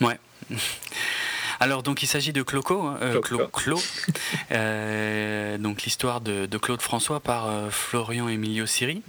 [0.00, 0.18] Ouais.
[1.62, 3.82] Alors donc il s'agit de Cloco, hein, euh, Clo- Clo, Clo.
[4.52, 9.02] Euh, donc l'histoire de, de Claude François par euh, Florian Emilio Siri,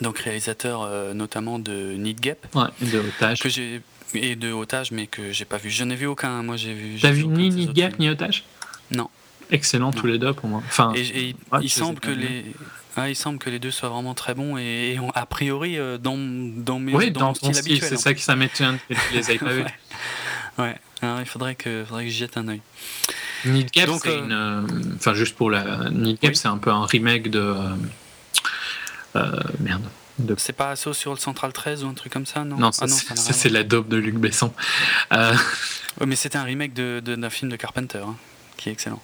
[0.00, 3.40] donc réalisateur euh, notamment de Need Gap, Ouais, de otage.
[3.40, 3.80] que j'ai
[4.14, 5.70] et de Otage, mais que j'ai pas vu.
[5.70, 6.42] Je n'ai vu aucun.
[6.42, 6.98] Moi j'ai vu.
[7.00, 8.44] T'as vu ni autres Gap ni Otage?
[8.90, 9.08] Non.
[9.50, 10.62] Excellent tous les deux pour moi.
[10.66, 12.44] Enfin, Et, et il- Ouais, semble que les
[12.94, 15.78] ah, il semble que les deux soient vraiment très bons et, et on- a priori
[15.78, 17.88] euh, dans dans mes oui, dans, dans mon style style, habituel.
[17.88, 19.64] c'est ça qui ça m'étonne que tu les aies pas vus.
[20.58, 20.76] Ouais.
[21.00, 22.60] Alors, il faudrait que faudrait que j'y jette un œil.
[23.46, 24.92] Need Gap, c'est euh, une.
[24.96, 25.88] Enfin, juste pour la.
[25.90, 26.36] Need Gap, Oui.
[26.36, 27.54] c'est un peu un remake de.
[29.16, 29.30] Euh,
[29.60, 29.84] merde.
[30.18, 30.34] De...
[30.38, 32.72] C'est pas Assaut sur le Central 13 ou un truc comme ça, non Non, Ah
[32.72, 34.52] ça, c'est- ça ça, la dope de Luc Besson.
[35.12, 35.34] Euh,
[36.00, 38.16] Ouais, mais c'était un remake de- de- d'un film de Carpenter, hein,
[38.56, 39.02] qui est excellent.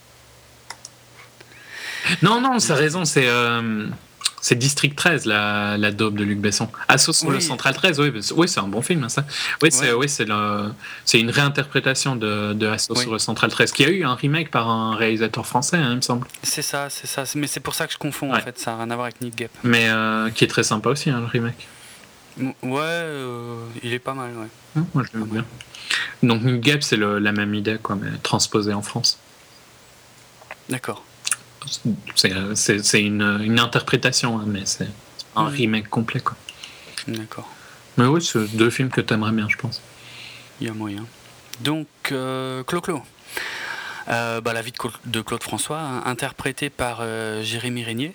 [2.22, 3.28] non, non, c'est raison, c'est.
[3.28, 3.86] euh,
[4.40, 6.69] C'est District 13, la, la dope de Luc Besson.
[6.89, 7.43] Assaut sur le Oui.
[7.43, 9.24] Central 13, oui, c'est- oui, c'est un bon film, hein, ça.
[9.62, 13.02] Oui, c'est oui, c'est une réinterprétation de, de Assaut Oui.
[13.02, 15.97] sur le Central 13, qui a eu un remake par un réalisateur français, hein, il
[15.97, 16.27] me semble.
[16.43, 17.24] C'est ça, c'est ça.
[17.35, 18.59] Mais c'est pour ça que je confonds, en fait.
[18.59, 19.51] Ça n'a rien à voir avec Need Gap.
[19.65, 21.66] Mais euh, qui est très sympa aussi, hein, le remake.
[22.40, 24.82] M- Ouais, euh, il est pas mal, ouais.
[24.94, 25.44] Moi, je l'aime bien.
[26.23, 29.19] Donc, New Gap, c'est la même idée, quoi, mais transposée en France.
[30.69, 31.02] D'accord.
[32.14, 34.89] C'est euh, c'est- une, une interprétation, hein, mais c'est
[35.36, 36.36] un remake complet, quoi.
[37.06, 37.48] D'accord.
[37.97, 39.80] Mais oui, c'est deux films que t'aimerais bien, je pense.
[40.60, 41.05] Il y a moyen.
[41.60, 43.02] Donc, euh, Clo-Clo.
[44.09, 48.14] Euh, bah, la vie de, Cla- de Claude François, hein, interprété par euh, Jérémy Régnier,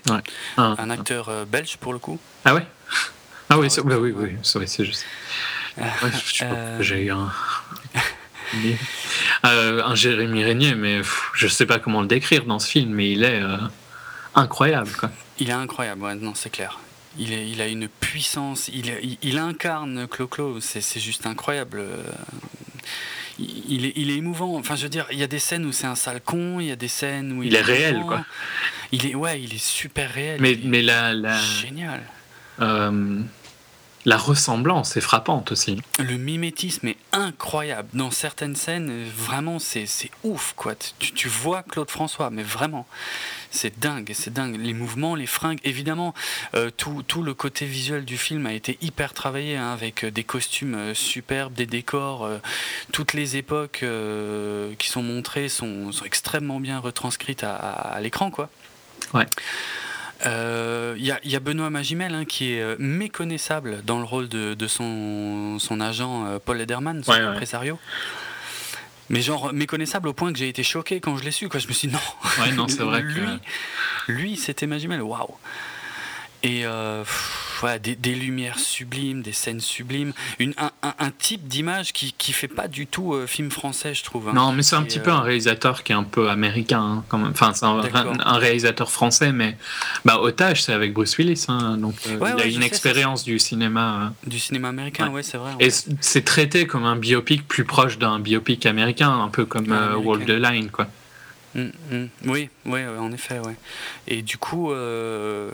[0.57, 2.19] Ah, un acteur euh, belge pour le coup.
[2.45, 2.65] ah ouais?
[3.49, 4.35] Ah oui, Ah c'est bah oui, ouais.
[4.55, 5.05] oui, c'est juste.
[5.77, 5.85] Ouais,
[6.41, 7.31] Euh, j'ai eu un.
[9.45, 12.91] Euh, un Jérémy Régnier, mais pff, je sais pas comment le décrire dans ce film,
[12.91, 13.57] mais il est euh,
[14.35, 15.11] incroyable, quoi.
[15.39, 16.79] Il est incroyable, ouais, non, c'est clair.
[17.17, 21.79] Il, est, il a une puissance, il, est- il, il incarne Clo-Clo, c'est juste incroyable.
[21.79, 22.03] Euh,
[23.39, 24.55] Il, est, il est émouvant.
[24.57, 26.67] Enfin, je veux dire, il y a des scènes où c'est un sale con, il
[26.67, 28.23] y a des scènes où il, Il est réel, quoi.
[28.91, 30.37] Il est, ouais, il est super réel.
[30.39, 32.01] Mais, mais la, la, génial.
[32.61, 33.19] euh,
[34.05, 35.81] la ressemblance est frappante aussi.
[35.99, 37.87] Le mimétisme est incroyable.
[37.93, 39.85] Dans certaines scènes, vraiment, c'est
[40.23, 40.73] ouf, quoi.
[40.99, 42.85] Tu, tu vois Claude François, mais vraiment,
[43.49, 44.57] c'est dingue, c'est dingue.
[44.59, 46.13] Les mouvements, les fringues, évidemment,
[46.55, 50.11] euh, tout, tout le côté visuel du film a été hyper travaillé, hein, avec euh,
[50.11, 52.25] des costumes euh, superbes, des décors.
[52.25, 52.39] euh,
[52.91, 58.01] toutes les époques euh, qui sont montrées sont, sont extrêmement bien retranscrites à, à- à
[58.01, 58.49] l'écran, quoi.
[59.13, 59.25] Ouais.
[60.25, 63.97] Euh, Il y, a, il y a Benoît Magimel hein, qui est euh, méconnaissable dans
[63.99, 67.23] le rôle de, de son, son agent euh, Paul Lederman, son Ouais, ouais.
[67.25, 67.77] impresario.
[69.09, 71.49] Mais genre méconnaissable au point que j'ai été choqué quand je l'ai su.
[71.49, 71.59] Quoi.
[71.59, 72.41] Je me suis dit non.
[72.43, 73.15] Ouais, non, c'est vrai lui,
[74.07, 74.11] que.
[74.11, 75.01] lui c'était Magimel.
[75.01, 75.35] Waouh.
[76.45, 81.09] Et euh, pff, ouais, des, des lumières sublimes, des scènes sublimes, une, un, un- un
[81.11, 84.27] type d'image qui, qui fait pas du tout euh, film français, je trouve.
[84.27, 84.33] hein.
[84.35, 86.81] Non, mais c'est un Et, petit euh, peu un réalisateur qui est un peu américain,
[86.81, 87.31] hein, quand même.
[87.31, 89.55] Enfin, c'est un, réalisateur français, mais
[90.03, 92.67] bah, Otage, c'est avec Bruce Willis, hein, donc euh, Ouais, il ouais, a une sais,
[92.67, 94.11] expérience du cinéma.
[94.25, 95.13] euh, Du cinéma américain, Ouais.
[95.15, 95.51] ouais, c'est vrai.
[95.61, 95.69] et
[96.01, 99.95] c'est traité comme un biopic plus proche d'un biopic américain, un peu comme euh.
[99.95, 100.87] Walk the Line, quoi.
[101.55, 102.07] Mm, mm.
[102.25, 103.55] Oui, oui, en effet, ouais.
[104.07, 105.51] Et du coup, euh,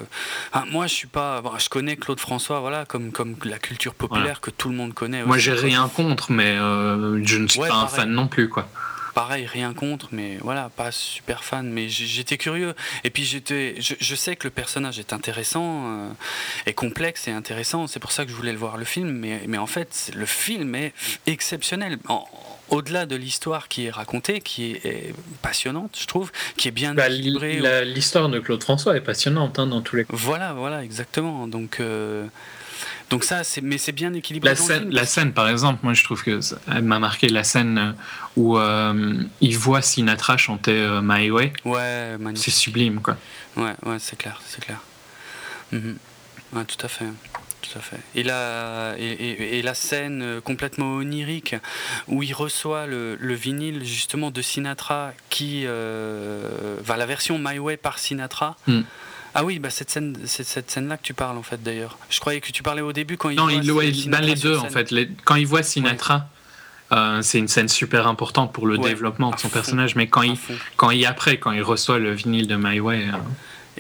[0.53, 4.23] ah, moi, je suis pas, je connais Claude François, voilà, comme comme la culture populaire
[4.23, 4.39] Voilà.
[4.41, 5.23] que tout le monde connaît.
[5.23, 8.47] Moi, j'ai rien contre, mais euh, je ne suis Ouais, pas un fan non plus,
[8.47, 8.67] quoi.
[9.13, 11.69] pareil, rien contre, mais voilà, pas super fan.
[11.69, 12.73] Mais j'étais curieux.
[13.03, 16.09] Et puis j'étais, je, sais que le personnage est intéressant, euh,
[16.65, 17.87] est complexe et intéressant.
[17.87, 19.09] C'est pour ça que je voulais le voir le film.
[19.11, 20.93] Mais, mais en fait, le film est
[21.27, 21.97] exceptionnel.
[22.69, 27.09] Au-delà de l'histoire qui est racontée, qui est, passionnante, je trouve, qui est bien bah,
[27.09, 30.13] L'histoire de Claude François est passionnante hein, dans tous les cas.
[30.13, 31.47] Voilà, voilà, exactement.
[31.47, 32.25] Donc, euh,
[33.09, 34.49] donc ça, c'est, mais c'est bien équilibré.
[34.49, 36.39] La, scène, la scène, par exemple, moi je trouve que
[36.71, 37.91] elle m'a marqué la scène euh,
[38.35, 41.53] où euh, il voit Sinatra chanter euh, My Way.
[41.65, 43.17] Ouais, C'est sublime, quoi.
[43.57, 44.79] Ouais, ouais, c'est clair, c'est clair.
[45.71, 45.97] Mhm.
[46.53, 47.05] Ouais, tout à fait.
[47.71, 47.97] Tout à fait.
[48.15, 51.55] Et la, et, la scène complètement onirique
[52.07, 57.99] où il reçoit le, vinyle justement de Sinatra qui va la version My Way par
[57.99, 58.57] Sinatra.
[58.67, 58.81] Hmm.
[59.35, 61.97] Ah oui, bah cette scène, c'est cette scène-là que tu parles en fait d'ailleurs.
[62.09, 63.35] Je croyais que tu parlais au début quand il.
[63.35, 64.93] Non, voit il, les deux en fait.
[65.23, 66.27] quand il voit Sinatra,
[66.91, 69.95] euh, c'est une scène super importante pour le développement de son personnage.
[69.95, 70.37] Mais quand il,
[70.75, 73.05] quand il après, quand il reçoit le vinyle de My Way.
[73.07, 73.17] Euh,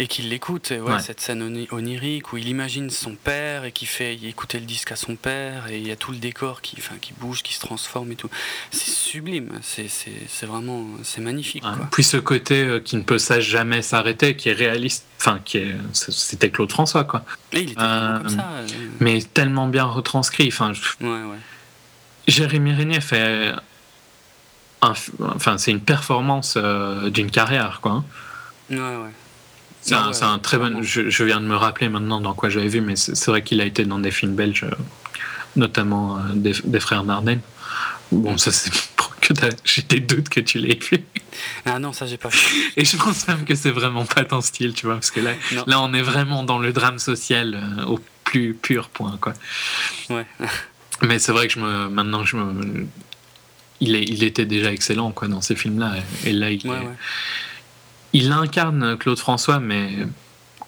[0.01, 4.15] et qu'il l'écoute, ouais, cette scène onirique où il imagine son père et qui fait
[4.15, 6.95] écouter le disque à son père et il y a tout le décor qui, enfin,
[7.01, 8.29] qui bouge, qui se transforme et tout.
[8.71, 11.65] C'est sublime, c'est vraiment, c'est magnifique.
[11.91, 15.75] Puis ce côté euh, qui ne peut jamais s'arrêter, qui est réaliste, enfin, qui est,
[15.91, 17.25] c'était Claude François, quoi.
[17.51, 18.47] Et il était euh, comme ça.
[18.53, 18.67] Euh.
[19.01, 20.71] Mais tellement bien retranscrit, enfin.
[21.01, 21.37] Ouais, ouais.
[22.25, 23.51] Jérémy Régnier fait,
[24.79, 27.91] enfin, c'est une performance d'une carrière, quoi.
[27.91, 28.05] Hein.
[28.69, 29.11] Ouais, ouais.
[29.81, 30.81] C'est un, très bon.
[30.81, 33.65] Je, viens de me rappeler maintenant dans quoi j'avais vu, mais c'est vrai qu'il a
[33.65, 34.65] été dans des films belges,
[35.55, 37.41] notamment euh, des, frères Dardenne.
[38.11, 39.33] Bon, ça c'est pour que
[39.63, 41.03] j'ai des doutes que tu l'aies vu.
[41.65, 42.39] Ah non, ça j'ai pas vu.
[42.75, 45.31] Et je pense même que c'est vraiment pas ton style, tu vois, parce que là,
[45.67, 49.33] là on est vraiment dans le drame social euh, au plus pur point, quoi.
[50.09, 50.25] Ouais.
[51.01, 52.85] Mais c'est vrai que je me, maintenant je me,
[53.79, 55.93] il, est, il était déjà excellent quoi dans ces films-là,
[56.25, 56.69] et, là il est
[58.13, 59.89] il incarne Claude François, mais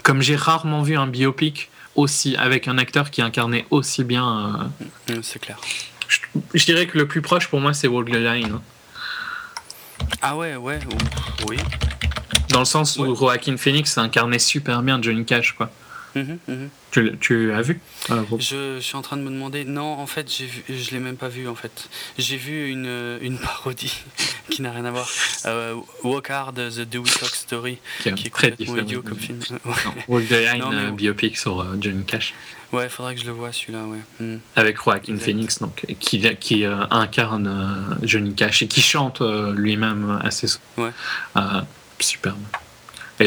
[0.03, 4.71] comme j'ai rarement vu un biopic aussi avec un acteur qui incarnait aussi bien.
[5.09, 5.59] Euh, c'est clair.
[6.53, 8.59] Je, dirais que le plus proche pour moi, c'est Walk the Line.
[10.21, 10.79] Ah ouais, ouais,
[11.47, 11.57] oui.
[12.49, 15.71] Dans le sens où Joaquin Phoenix incarnait super bien Johnny Cash, quoi.
[16.91, 17.79] Tu, tu, as vu
[18.37, 19.63] je, suis en train de me demander.
[19.63, 21.47] Non, en fait, je ne l'ai même pas vu.
[21.47, 24.03] En fait, j'ai vu une, une parodie
[24.49, 25.07] qui n'a rien à voir.
[25.45, 29.39] Euh, Walk Hard, The Dewey Cox Story, qui est, très idiot comme film.
[30.07, 32.33] Walk the Line, euh, biopic sur euh, Johnny Cash.
[32.73, 33.99] Ouais, il faudrait que je le vois celui-là, ouais.
[34.19, 34.39] Hmm.
[34.55, 40.63] Avec Joaquin Phoenix, donc, qui, qui incarne Johnny Cash et qui chante lui-même assez souvent.
[40.77, 40.91] Ouais.
[41.99, 42.39] superbe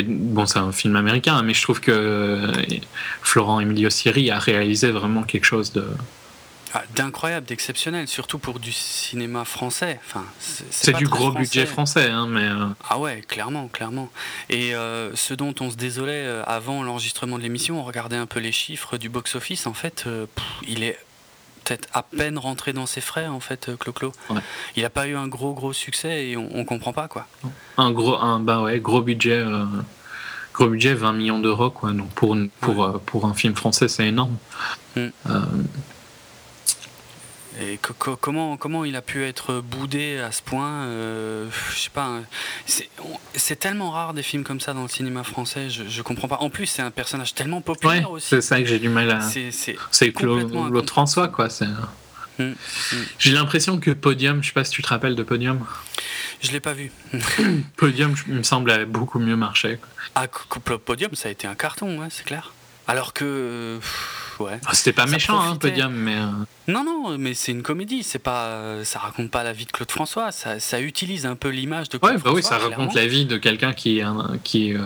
[0.03, 2.53] bon, c'est un film américain, mais je trouve que euh,
[3.23, 5.87] Florent Emilio Siri a réalisé vraiment quelque chose de
[6.77, 10.01] ah, d'incroyable, d'exceptionnel, surtout pour du cinéma français.
[10.05, 12.49] Enfin, c'est du gros budget français, hein, mais.
[12.49, 14.11] Euh, ah ouais, clairement, clairement.
[14.51, 18.41] Et euh, ce dont on se désolait avant l'enregistrement de l'émission, on regardait un peu
[18.41, 19.69] les chiffres du box-office.
[19.69, 20.07] En fait,
[20.67, 20.99] il est
[21.65, 24.13] peut-être à peine rentré dans ses frais en fait Clo-Clo.
[24.77, 27.27] Il n'a pas eu un gros gros succès et on, on comprend pas quoi.
[27.79, 29.65] Un gros un bah ouais, gros budget euh,
[30.53, 31.93] gros budget 20 millions d'euros quoi.
[31.93, 34.37] Donc pour pour euh, pour un film français, c'est énorme.
[34.97, 35.11] Euh,
[37.61, 37.79] et
[38.21, 42.07] comment, comment il a pu être boudé à ce point euh, Je sais pas.
[42.07, 42.23] Hein.
[43.35, 46.39] C'est tellement rare des films comme ça dans le cinéma français, je, je comprends pas.
[46.41, 48.29] En plus, c'est un personnage tellement populaire aussi.
[48.29, 49.21] C'est ça que j'ai du mal à.
[49.21, 51.49] C'est Claude François, quoi.
[52.41, 52.57] Hum,
[52.93, 53.05] hum.
[53.19, 55.65] J'ai l'impression que Podium, je sais pas si tu te rappelles de Podium.
[56.43, 56.91] Je l'ai pas vu.
[57.77, 59.79] Podium, il me semble, beaucoup mieux marché.
[60.17, 60.27] Ah,
[60.85, 62.53] Podium, ça a été un carton, c'est clair.
[62.89, 63.79] Alors que.
[64.41, 66.17] Ah, c'était pas méchant, hein, Podium, mais.
[66.17, 66.27] Euh,
[66.69, 68.03] non, non, mais c'est une comédie.
[68.03, 70.33] C'est pas, ça raconte pas la vie de Claude François.
[70.33, 73.27] Ça, ça utilise un peu l'image de Claude ouais, bah oui, ça raconte la vie
[73.27, 74.81] de quelqu'un qui est un, qui, euh,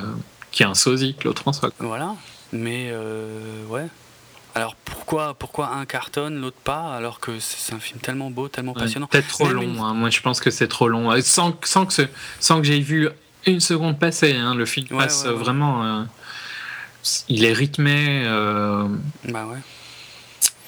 [0.50, 1.70] qui est un sosie, Claude François.
[1.78, 2.14] Voilà,
[2.52, 3.86] mais euh, ouais.
[4.54, 8.72] Alors pourquoi, pourquoi un cartonne, l'autre pas, alors que c'est un film tellement beau, tellement
[8.72, 9.84] passionnant Peut-être trop long.
[9.84, 9.94] Hein.
[9.94, 11.12] Moi, je pense que c'est trop long.
[11.22, 11.92] Sans, sans que,
[12.40, 13.08] sans que j'ai vu
[13.46, 16.06] une seconde passer, hein, le film passe vraiment
[17.28, 18.22] il est rythmé.
[18.24, 18.88] Euh,
[19.24, 19.58] bah ouais.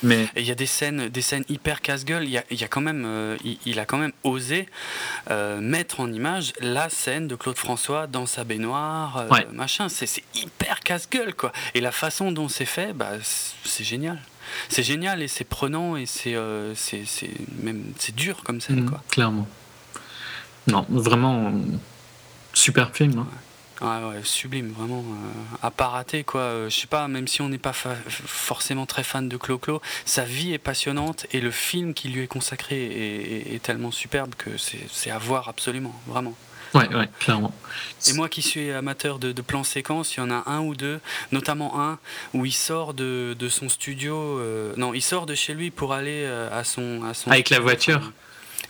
[0.02, 2.24] Mais il y a des scènes, des scènes hyper casse-gueule.
[2.24, 3.36] Il, y a, quand même, euh,
[3.66, 4.66] il, a quand même osé
[5.30, 9.88] euh, mettre en image la scène de Claude François dans sa baignoire, machin.
[9.90, 11.52] C'est hyper casse-gueule quoi.
[11.74, 13.12] Et la façon dont c'est fait, bah,
[13.64, 14.18] c'est génial.
[14.70, 16.34] C'est génial et c'est prenant et c'est
[17.62, 19.02] même c'est dur comme scène mmh, quoi.
[19.10, 19.46] Clairement.
[20.66, 21.52] Non, vraiment
[22.54, 23.18] super film.
[23.18, 23.28] Hein.
[23.82, 25.00] Ah ouais, sublime, vraiment.
[25.00, 26.40] euh, à pas rater, quoi.
[26.42, 30.24] Euh, je sais pas, même si on n'est pas forcément très fan de Clo-Clo, sa
[30.24, 34.34] vie est passionnante et le film qui lui est consacré est, est- est tellement superbe
[34.36, 36.34] que c'est à voir absolument, vraiment.
[36.74, 37.52] Ouais, ouais, clairement.
[38.06, 40.76] Et moi qui suis amateur de, de plans séquences, il y en a un ou
[40.76, 41.00] deux,
[41.32, 41.98] notamment un
[42.32, 45.94] où il sort de, de son studio, euh, non, il sort de chez lui pour
[45.94, 47.02] aller euh, à son...
[47.02, 48.12] À son Avec la voiture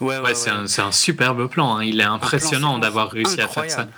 [0.00, 0.34] Ouais, ouais, Ouais,
[0.66, 1.76] c'est un, superbe plan.
[1.76, 1.84] hein.
[1.84, 3.88] Il est impressionnant d'avoir réussi à faire ça.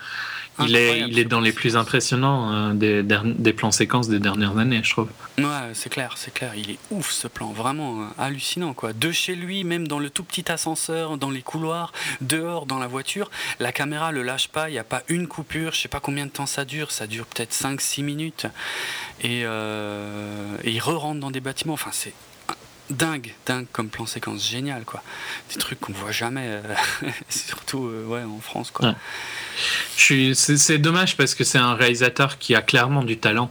[0.66, 4.80] Il est, il est dans les plus impressionnants euh, des plans séquences des dernières années,
[4.82, 5.08] je trouve.
[5.38, 5.44] Ouais,
[5.74, 6.52] c'est clair, c'est clair.
[6.56, 8.92] Il est ouf ce plan, vraiment euh, hallucinant quoi.
[8.92, 12.86] De chez lui, même dans le tout petit ascenseur, dans les couloirs, dehors, dans la
[12.86, 13.30] voiture,
[13.60, 14.68] la caméra le lâche pas.
[14.68, 15.72] Il n'y a pas une coupure.
[15.72, 16.90] Je sais pas combien de temps ça dure.
[16.90, 18.46] Ça dure peut-être 5-6 minutes.
[19.22, 21.74] Et, euh, et il re-rentre dans des bâtiments.
[21.74, 22.12] Enfin, c'est
[22.92, 25.02] dingue, dingue comme plan séquence, génial quoi.
[25.52, 26.62] Des trucs qu'on voit jamais, euh,
[27.28, 28.88] surtout euh, ouais en France quoi.
[28.90, 28.94] Ouais.
[29.96, 33.50] Je suis- C'est dommage parce que c'est un réalisateur qui a clairement du talent.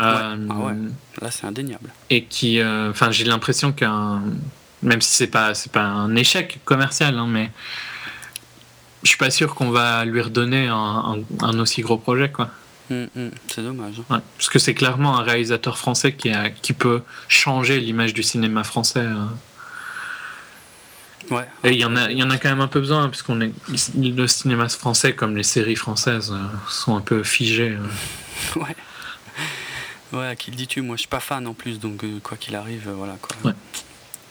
[0.00, 0.72] Euh, Ah ouais.
[1.20, 1.90] Là, c'est indéniable.
[2.10, 2.58] Et qui.
[2.60, 4.22] euh, Enfin, j'ai l'impression qu'un.
[4.82, 7.50] Même si c'est pas, c'est pas un échec commercial, hein, mais.
[9.04, 12.50] Je suis pas sûr qu'on va lui redonner un, un- un aussi gros projet, quoi.
[12.90, 13.94] Hum, hum, c'est dommage.
[14.10, 14.14] hein.
[14.16, 18.22] Ouais, parce que c'est clairement un réalisateur français qui, a, qui peut changer l'image du
[18.22, 19.00] cinéma français.
[19.00, 19.30] hein.
[21.30, 21.46] Ouais.
[21.64, 23.22] Et il y, en a, il y en a quand même un peu besoin, parce
[23.22, 23.52] qu'on est
[23.96, 26.38] le cinéma français, comme les séries françaises, euh,
[26.68, 27.70] sont un peu figés.
[27.78, 27.86] euh.
[28.60, 28.76] Ouais.
[30.12, 32.54] Ouais, qui le dis-tu Moi, je suis pas fan en plus, donc euh, quoi qu'il
[32.56, 33.34] arrive, euh, voilà quoi.
[33.44, 33.56] Ouais.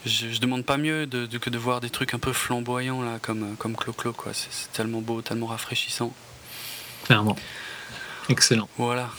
[0.06, 3.02] Je, je demande pas mieux de, de- que de voir des trucs un peu flamboyants
[3.02, 4.32] là, comme comme Clo-Clo quoi.
[4.34, 6.14] C'est tellement beau, tellement rafraîchissant.
[7.06, 7.36] Clairement.
[8.30, 8.68] Excellent.
[8.78, 9.10] Voilà.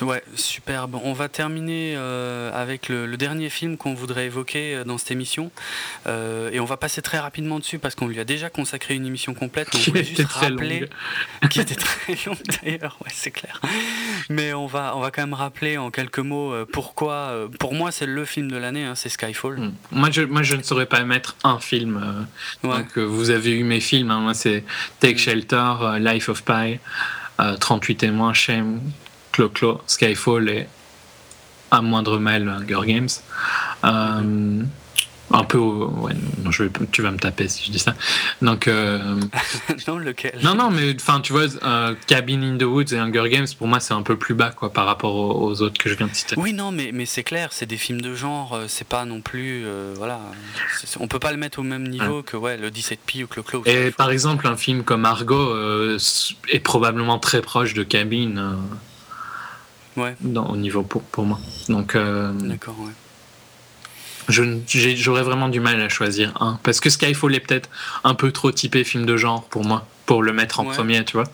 [0.00, 0.98] Ouais, superbe.
[1.04, 5.10] On va terminer euh, avec le, le dernier film qu'on voudrait évoquer euh, dans cette
[5.10, 5.52] émission.
[6.06, 9.06] Euh, et on va passer très rapidement dessus parce qu'on lui a déjà consacré une
[9.06, 9.68] émission complète.
[9.74, 10.88] On Qui voulait juste rappeler
[11.50, 13.60] qui était très longue d'ailleurs, ouais, c'est clair.
[14.30, 17.46] Mais on va, on va quand même rappeler en quelques mots pourquoi.
[17.60, 19.60] pour moi, c'est le film de l'année, hein, c'est Skyfall.
[19.60, 19.72] Mm.
[19.92, 22.26] Moi, je, moi, je ne saurais pas mettre un film.
[22.64, 22.70] Ouais.
[22.78, 24.10] Donc, vous avez eu mes films.
[24.10, 24.20] hein.
[24.20, 24.64] Moi, c'est
[25.00, 25.18] Take.
[25.18, 26.80] Shelter, Life of Pi,
[27.40, 28.80] euh, 38 témoins, Shame,
[29.32, 30.66] Clo-Clo, Skyfall et
[31.70, 33.08] à moindre mal Hunger Games.
[33.84, 34.62] Euh,
[35.32, 35.58] un peu.
[35.58, 36.12] Ouais,
[36.44, 37.94] non, je vais, tu vas me taper si je dis ça.
[38.42, 38.68] Donc.
[38.68, 39.20] euh,
[39.88, 40.38] non, lequel?
[40.42, 43.66] Non, non, mais enfin, tu vois, euh, Cabin in the Woods et Hunger Games, pour
[43.68, 46.06] moi, c'est un peu plus bas, quoi, par rapport aux, aux autres que je viens
[46.06, 46.34] de citer.
[46.38, 49.20] Oui, non, mais, mais c'est clair, c'est des films de genre, euh, c'est pas non
[49.20, 49.62] plus.
[49.64, 50.20] euh, voilà.
[51.00, 53.60] On peut pas le mettre au même niveau que ouais, le 17P ou Clo-Clo.
[53.60, 53.92] ou Et Skyfall.
[53.92, 55.54] par exemple, un film comme Argo
[56.48, 58.56] est probablement très proche de Cabin
[59.96, 61.38] Ouais, dans, au niveau pour, pour moi.
[61.68, 62.92] Donc, d'accord, ouais.
[64.28, 66.58] J'aurais vraiment du mal à choisir un.
[66.62, 67.68] Parce que Skyfall est peut-être
[68.04, 70.74] un peu trop typé film de genre pour moi, pour le mettre en Ouais.
[70.74, 71.24] premier, tu vois.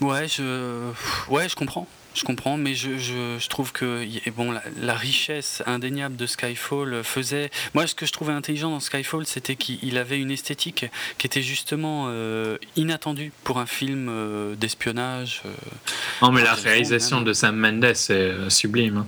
[0.00, 0.90] Ouais, je,
[1.28, 1.86] ouais, je comprends.
[2.14, 7.02] Je comprends, mais je, je, je trouve que bon, la, la richesse indéniable de Skyfall
[7.04, 7.50] faisait.
[7.72, 10.84] Moi, ce que je trouvais intelligent dans Skyfall, c'était qu'il avait une esthétique
[11.16, 15.40] qui était justement euh, inattendue pour un film euh, d'espionnage.
[15.46, 15.50] euh.
[16.20, 18.98] Non, mais la réalisation bon, de Sam Mendes est sublime.
[18.98, 19.06] hein.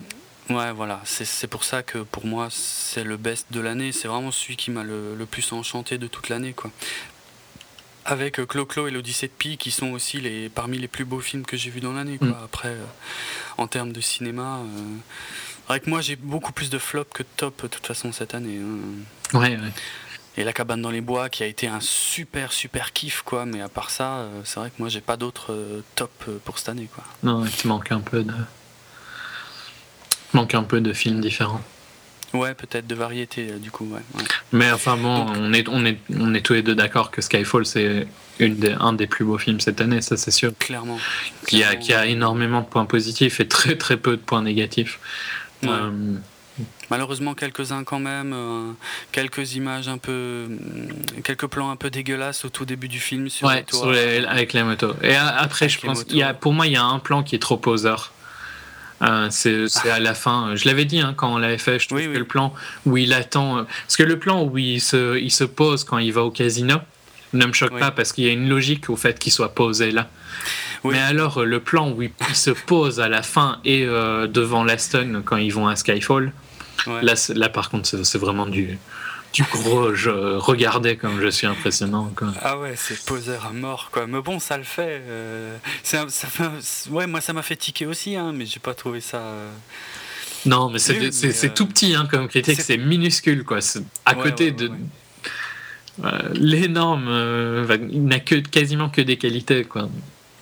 [0.51, 1.01] Ouais, voilà.
[1.05, 3.93] C'est pour ça que pour moi, c'est le best de l'année.
[3.93, 6.71] C'est vraiment celui qui m'a le, le plus enchanté de toute l'année, quoi.
[8.05, 11.21] Avec euh, Clo-Clo et l'Odyssée de Pi, qui sont aussi les, parmi les plus beaux
[11.21, 12.29] films que j'ai vus dans l'année, quoi.
[12.29, 12.37] Mm.
[12.45, 12.85] Après, euh,
[13.57, 14.97] en termes de cinéma, euh,
[15.71, 18.59] avec moi, j'ai beaucoup plus de flops que de top, de toute façon, cette année.
[18.63, 19.39] hein.
[19.39, 19.73] Ouais, ouais.
[20.37, 23.47] Et La cabane dans les bois, qui a été un super, super kiff, quoi.
[23.47, 26.11] Mais à part ça, euh, c'est vrai que moi, j'ai pas d'autres top
[26.45, 27.05] pour cette année, quoi.
[27.23, 28.35] Non, il manque un peu de.
[30.35, 31.63] Manque un peu de films différents.
[32.33, 34.01] Ouais, peut-être de variété, euh, du coup, ouais.
[34.17, 34.25] ouais.
[34.53, 37.23] Mais enfin bon, Donc- on est, on, est, on est tous les deux d'accord que
[37.23, 38.09] Skyfall, c'est
[38.41, 40.53] une des, un des plus beaux films cette année, ça c'est sûr.
[40.59, 40.99] Clairement.
[41.47, 44.99] Qui a, qui a énormément de points positifs et très très peu de points négatifs.
[45.63, 45.69] Ouais.
[45.71, 46.17] Euh,
[46.91, 48.71] Malheureusement, quelques-uns quand même, euh,
[49.11, 50.45] quelques images un peu.
[50.47, 50.59] hum,
[51.23, 53.79] quelques plans un peu dégueulasses au tout début du film sur ouais, les toits.
[53.81, 54.93] sur les- avec les motos.
[55.03, 57.35] Et après, Avec je pense, y a, pour moi, il y a un plan qui
[57.37, 58.13] est trop poseur.
[59.03, 61.99] Euh, c'est à la fin, je l'avais dit hein, quand on l'avait fait, je trouve
[61.99, 62.19] Oui, que oui.
[62.19, 62.55] le plan
[62.87, 63.59] où il attend.
[63.59, 66.31] euh, Parce que le plan où il se, il se pose quand il va au
[66.31, 66.77] casino
[67.33, 67.81] ne me choque Oui.
[67.81, 70.09] pas parce qu'il y a une logique au fait qu'il soit posé là.
[70.85, 74.27] Mais alors, euh, le plan où il, il se pose à la fin et euh,
[74.27, 76.33] devant l'Aston quand ils vont à Skyfall,
[76.87, 77.03] Ouais.
[77.03, 78.79] là, là par contre, c'est vraiment du,
[79.35, 79.95] du gros.
[79.95, 82.11] Je, regardez comme je suis impressionnant.
[82.17, 82.29] quoi.
[82.41, 84.07] Ah ouais, c'est poseur à mort quoi.
[84.07, 85.03] Mais bon, ça le fait.
[85.07, 86.07] euh, ça
[86.91, 89.19] ouais, moi ça m'a fait tiquer aussi, hein, mais j'ai pas trouvé ça.
[89.19, 89.51] euh,
[90.47, 93.45] Non, mais c'est euh, tout petit hein, comme critique, c'est- minuscule.
[93.45, 93.59] quoi.
[94.07, 94.71] À Ouais, côté ouais, de.
[96.35, 97.09] L'énorme,
[97.91, 99.65] il n'a que, quasiment que des qualités.
[99.65, 99.89] quoi.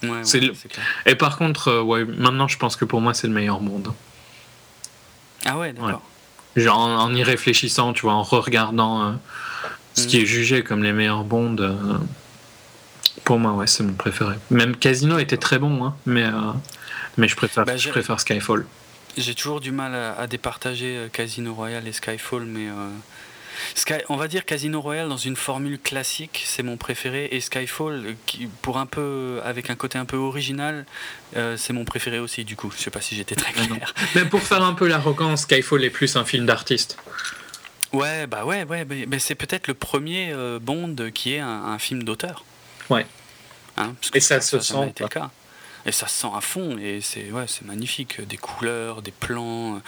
[0.02, 0.52] Le-.
[1.06, 3.92] Et par contre, ouais, maintenant je pense que pour moi c'est le meilleur monde.
[5.44, 6.02] Ah ouais, d'accord.
[6.56, 9.12] Genre en, en y réfléchissant, tu vois, en re-regardant euh,
[9.94, 10.22] ce qui Mhm.
[10.22, 11.72] est jugé comme les meilleurs bonds, euh,
[13.24, 14.34] pour moi, ouais, c'est mon préféré.
[14.50, 16.52] Même Casino était très bon, hein, mais, euh,
[17.16, 18.66] mais je préfère, Bah, je préfère Skyfall.
[19.16, 22.68] J'ai toujours du mal à, à départager Casino Royale et Skyfall, mais
[23.74, 28.14] Sky, on va dire Casino Royale dans une formule classique, c'est mon préféré, et Skyfall,
[28.26, 30.86] qui, pour un peu, avec un côté un peu original,
[31.36, 32.44] euh, c'est mon préféré aussi.
[32.44, 33.94] Du coup, je sais pas si j'étais très Ah clair.
[34.14, 36.96] Mais pour faire un peu l'arrogance, Skyfall est plus un film d'artiste.
[37.92, 41.64] Ouais, bah ouais, ouais, mais, mais c'est peut-être le premier euh, Bond qui est un,
[41.66, 42.42] un film d'auteur.
[42.88, 43.06] Ouais.
[43.76, 45.30] Hein, Et ça se sent, été le cas.
[45.84, 48.20] Et ça se sent à fond, et c'est ouais, c'est magnifique.
[48.20, 49.78] Des couleurs, des plans, euh,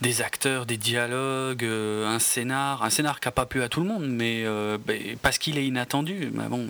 [0.00, 2.82] des acteurs, des dialogues, euh, un scénar.
[2.84, 5.58] Un scénar qui n'a pas plu à tout le monde, mais euh, bah, parce qu'il
[5.58, 6.30] est inattendu.
[6.32, 6.68] Mais bon,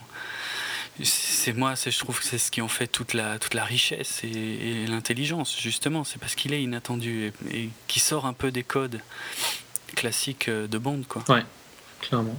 [1.03, 4.23] c'est moi, je trouve que c'est ce qui en fait toute la, toute la richesse
[4.25, 6.05] et, l'intelligence, justement.
[6.05, 9.01] C'est parce qu'il est inattendu et, et qui sort un peu des codes
[9.95, 11.23] classiques de Bond, quoi.
[12.01, 12.39] Clairement.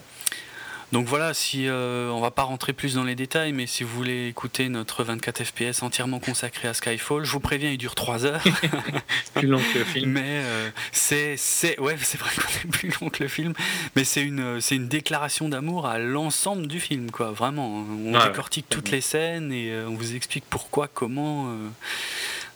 [0.94, 3.90] Donc voilà, si euh, on va pas rentrer plus dans les détails, mais si vous
[3.90, 8.28] voulez écouter notre 24 FPS entièrement consacré à Skyfall, je vous préviens, il dure 3
[8.28, 8.44] heures.
[8.44, 10.12] C'est plus long que le film.
[10.12, 13.54] mais euh, c'est c'est ouais, c'est vrai qu'on est plus long que le film,
[13.96, 17.32] mais c'est une c'est une déclaration d'amour à l'ensemble du film, quoi.
[17.32, 21.70] Vraiment, on décortique toutes les scènes et euh, on vous explique pourquoi, comment, euh,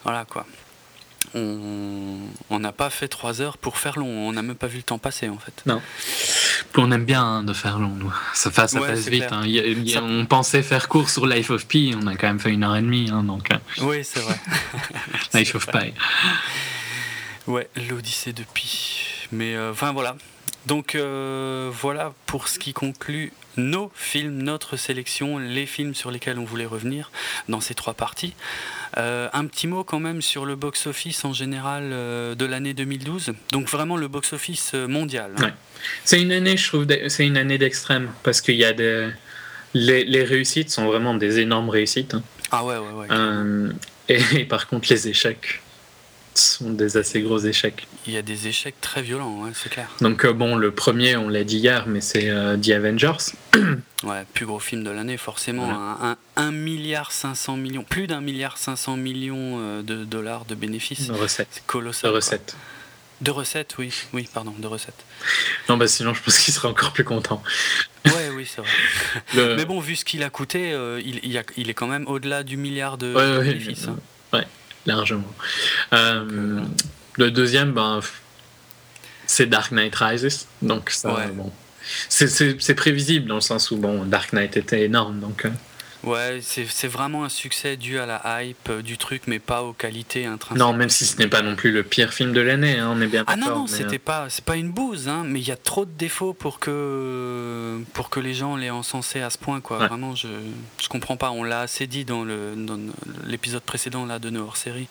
[0.03, 0.45] voilà quoi.
[2.49, 4.83] On n'a pas fait 3 heures pour faire long, on n'a même pas vu le
[4.83, 5.63] temps passer en fait.
[6.75, 8.13] On aime bien hein, de faire long, nous.
[8.33, 9.25] Ça, fa- ça Ouais, passe vite.
[9.31, 9.41] hein.
[9.45, 11.95] Il y a- il y a- Ça- On pensait faire court sur Life of Pi,
[12.01, 14.35] on a quand même fait une heure et demie, hein, donc euh, Oui, c'est vrai.
[15.33, 15.93] Life of Pi.
[17.47, 19.01] Ouais, l'Odyssée de Pi.
[19.31, 20.15] Mais euh, enfin voilà.
[20.67, 26.37] Donc euh, voilà pour ce qui conclut nos films, notre sélection, les films sur lesquels
[26.37, 27.09] on voulait revenir
[27.47, 28.33] dans ces trois parties.
[28.97, 33.31] Euh, un petit mot quand même sur le box-office en général euh, de l'année 2012.
[33.53, 35.31] Donc vraiment le box-office mondial.
[35.37, 35.43] hein.
[35.45, 35.53] Ouais.
[36.03, 39.09] C'est une année, je trouve, c'est une année d'extrême parce qu'il y a des.
[39.73, 42.13] Les, les réussites sont vraiment des énormes réussites.
[42.13, 42.23] hein.
[42.51, 43.07] Ah ouais, ouais, ouais.
[43.11, 43.71] Euh,
[44.09, 45.61] et, et par contre, les échecs
[46.39, 47.87] sont des assez gros échecs.
[48.05, 49.89] Il y a des échecs très violents, ouais, c'est clair.
[50.01, 53.17] Donc, euh, bon, le premier, on l'a dit hier, mais c'est euh, The Avengers.
[54.03, 55.65] Ouais, plus gros film de l'année, forcément.
[55.65, 55.79] Voilà.
[56.11, 61.07] Un, un, milliard 500 millions, plus d'un milliard 500 millions euh, de dollars de bénéfices.
[61.07, 61.47] De recettes.
[61.49, 62.11] C'est De colossal.
[62.11, 62.19] quoi.
[63.21, 63.91] De recettes, oui.
[64.13, 65.03] Oui, pardon, de recettes.
[65.67, 67.41] Non, bah sinon, je pense qu'il serait encore plus content.
[68.05, 68.69] Ouais, oui, c'est vrai.
[69.35, 71.73] Le- Mais bon, vu ce qu'il a coûté, euh, il, il y a- il est
[71.73, 73.87] quand même au-delà du milliard de, Ouais, de ouais, bénéfices.
[73.87, 73.97] hein.
[74.87, 75.31] Largement.
[75.93, 76.61] Euh,
[77.17, 77.99] le deuxième, ben,
[79.25, 80.47] c'est Dark Knight Rises.
[80.61, 81.27] Donc, ça, Ouais.
[81.27, 81.51] bon.
[82.09, 85.19] C'est prévisible dans le sens où bon, Dark Knight était énorme.
[85.19, 85.49] Donc, euh,
[86.07, 89.73] Ouais, c'est vraiment un succès dû à la hype euh, du truc, mais pas aux
[89.73, 90.57] qualités intrinsèques.
[90.59, 93.01] non, même si ce n'est pas non plus le pire film de l'année, hein, on
[93.01, 95.51] est bien Ah non, non, c'était pas, c'est pas une bouse, hein, mais il y
[95.51, 99.59] a trop de défauts pour que, pour que les gens l'aient encensé à ce point,
[99.61, 99.79] quoi.
[99.79, 99.87] Ouais.
[99.87, 100.27] Vraiment, je,
[100.81, 101.31] je comprends pas.
[101.31, 102.79] On l'a assez dit dans le, dans
[103.25, 104.87] l'épisode précédent là de nos hors-série.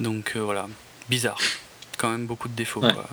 [0.00, 0.66] Donc euh, voilà,
[1.08, 1.38] bizarre.
[1.98, 2.92] Quand même beaucoup de défauts, Ouais.
[2.92, 3.08] quoi.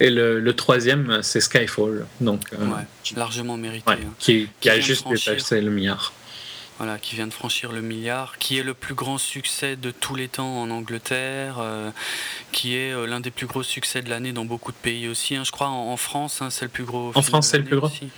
[0.00, 2.06] Et le, le troisième, c'est Skyfall.
[2.20, 2.82] Donc, euh, Ouais,
[3.16, 3.90] largement mérité.
[3.90, 3.96] hein.
[4.18, 6.12] qui, qui Qui a juste dépassé le milliard.
[6.78, 10.14] Voilà, qui vient de franchir le milliard, qui est le plus grand succès de tous
[10.14, 11.90] les temps en Angleterre, euh,
[12.52, 15.36] qui est euh, l'un des plus gros succès de l'année dans beaucoup de pays aussi.
[15.36, 15.42] hein.
[15.44, 17.12] Je crois en, en France, hein, c'est le plus gros.
[17.12, 18.10] film France, c'est le plus gros aussi.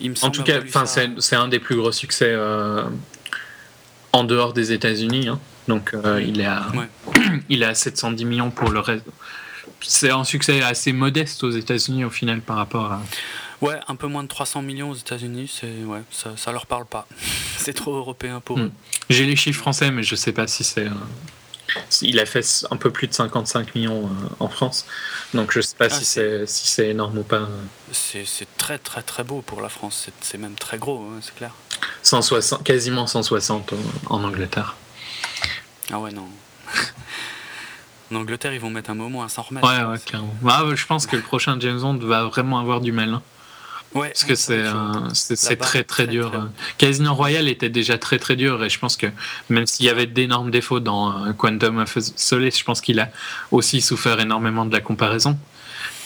[0.00, 2.82] Il me En tout cas, c'est c'est un des plus gros succès euh,
[4.12, 5.28] en dehors des États-Unis.
[5.28, 5.38] hein.
[5.68, 6.88] Donc, euh, il, est à, Ouais.
[7.50, 9.04] il est à 710 millions pour le reste.
[9.80, 13.02] C'est un succès assez modeste aux États-Unis au final par rapport à.
[13.62, 16.84] Ouais, un peu moins de 300 millions aux États-Unis, c'est ouais, ça, ça leur parle
[16.84, 17.06] pas.
[17.58, 18.62] c'est trop européen pour Hmm.
[18.62, 18.72] eux.
[19.08, 20.86] J'ai les chiffres français, mais je sais pas si c'est.
[20.86, 20.90] euh,
[22.02, 24.84] Il a fait un peu plus de 55 millions euh, en France,
[25.32, 27.48] donc je sais pas Ah, si c'est- si c'est énorme ou pas.
[27.92, 30.08] C'est c'est très très très beau pour la France.
[30.20, 31.52] C'est- même très gros, hein, c'est clair.
[32.02, 33.72] 160, quasiment 160
[34.08, 34.74] en, en Angleterre.
[35.92, 36.26] Ah ouais non.
[38.12, 39.66] en Angleterre, ils vont mettre un moment à s'en remettre.
[39.66, 40.34] Ouais, ouais, clairement.
[40.46, 43.14] Ah, je pense que le prochain James Bond va vraiment avoir du mal.
[43.14, 43.22] hein.
[43.94, 44.62] Ouais, Parce que c'est
[45.36, 46.30] très très très, dur.
[46.30, 46.50] très haute.
[46.78, 49.06] Casino Royale était déjà très très dur et je pense que
[49.50, 53.10] même s'il y avait d'énormes défauts dans euh, Quantum of Solace, je pense qu'il a
[53.50, 55.38] aussi souffert énormément de la comparaison.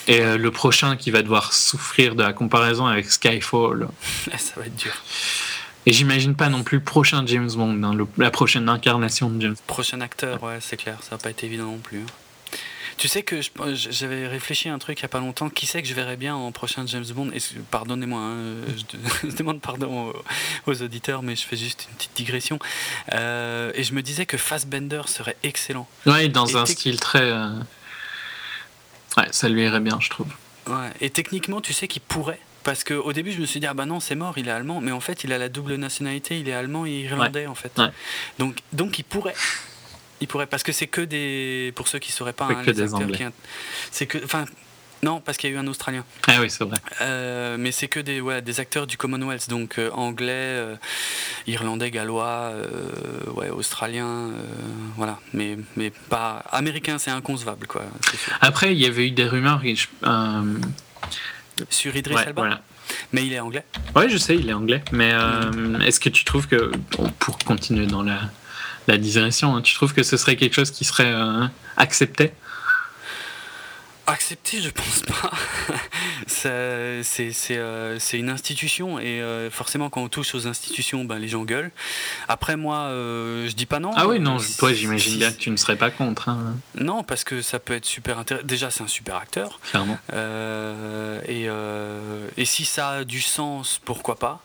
[0.09, 3.89] Et euh, le prochain qui va devoir souffrir de la comparaison avec Skyfall.
[4.37, 4.93] ça va être dur.
[5.89, 9.41] Et j'imagine pas non plus le prochain James Bond, hein, le- la prochaine incarnation de
[9.41, 12.03] James Prochain acteur, ouais, c'est clair, ça va pas être évident non plus.
[12.97, 13.41] Tu sais que
[13.75, 15.51] j'avais réfléchi à un truc il n'y a pas longtemps.
[15.51, 17.31] Qui c'est que je verrais bien en prochain James Bond?
[17.35, 17.39] Et
[17.71, 18.37] Pardonnez-moi, hein,
[19.23, 20.13] je, je demande pardon
[20.67, 22.59] aux, aux auditeurs, mais je fais juste une petite digression.
[23.13, 25.87] Euh, et je me disais que Fassbender serait excellent.
[26.07, 27.21] Ouais, dans Et un style très.
[27.23, 27.51] euh,
[29.19, 30.29] Ouais, ça lui irait bien, je trouve.
[30.67, 30.91] Ouais.
[31.01, 32.41] Et techniquement, tu sais qu'il pourrait?
[32.65, 34.81] Parce qu'au début, je me suis dit, ah bah non, c'est mort, il est allemand.
[34.81, 37.73] Mais en fait, il a la double nationalité, il est allemand et irlandais, en fait.
[37.79, 37.89] Ouais.
[38.39, 39.35] Donc, donc, il pourrait.
[40.21, 41.73] Il pourrait, parce que c'est que des.
[41.75, 43.33] Pour ceux qui ne sauraient pas, C'est hein, que les des acteurs.
[43.91, 44.19] C'est que.
[44.25, 44.47] Enfin,
[45.03, 46.05] non, parce qu'il y a eu un Australien.
[46.27, 46.79] Ah oui, c'est vrai.
[47.03, 50.77] Euh, mais c'est que des, ouais, des acteurs du Commonwealth, donc euh, anglais, euh,
[51.47, 52.53] irlandais, gallois,
[53.35, 54.31] ouais, australien,
[54.97, 55.19] voilà.
[55.33, 56.43] Mais, mais pas.
[56.51, 57.85] Américain, c'est inconcevable, quoi.
[58.41, 59.63] Après, il y avait eu des rumeurs.
[61.71, 62.63] Sur Idriss ouais, Elba voilà.
[63.13, 63.65] Mais il est anglais.
[63.95, 64.83] Ouais, je sais, il est anglais.
[64.93, 66.71] Mais euh, est-ce que tu trouves que,
[67.19, 68.21] pour continuer dans la,
[68.87, 71.47] la digression, hein, tu trouves que ce serait quelque chose qui serait euh,
[71.77, 72.33] accepté?
[74.09, 75.33] Accepté, je pense pas.
[76.27, 77.03] C'est
[77.51, 81.43] euh, c'est une institution et euh, forcément quand on touche aux institutions, ben, les gens
[81.45, 81.71] gueulent.
[82.29, 83.91] Après moi, euh, je dis pas non.
[83.97, 87.25] Ah oui, non, toi, j'imagine bien que tu ne serais pas contre, hein, Non, parce
[87.25, 88.47] que ça peut être super intéressant.
[88.47, 89.59] Déjà, c'est un super acteur.
[89.71, 89.99] clairement.
[91.29, 91.49] Et,
[92.37, 94.41] et si ça a du sens, pourquoi pas?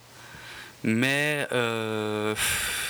[0.83, 2.33] Mais euh,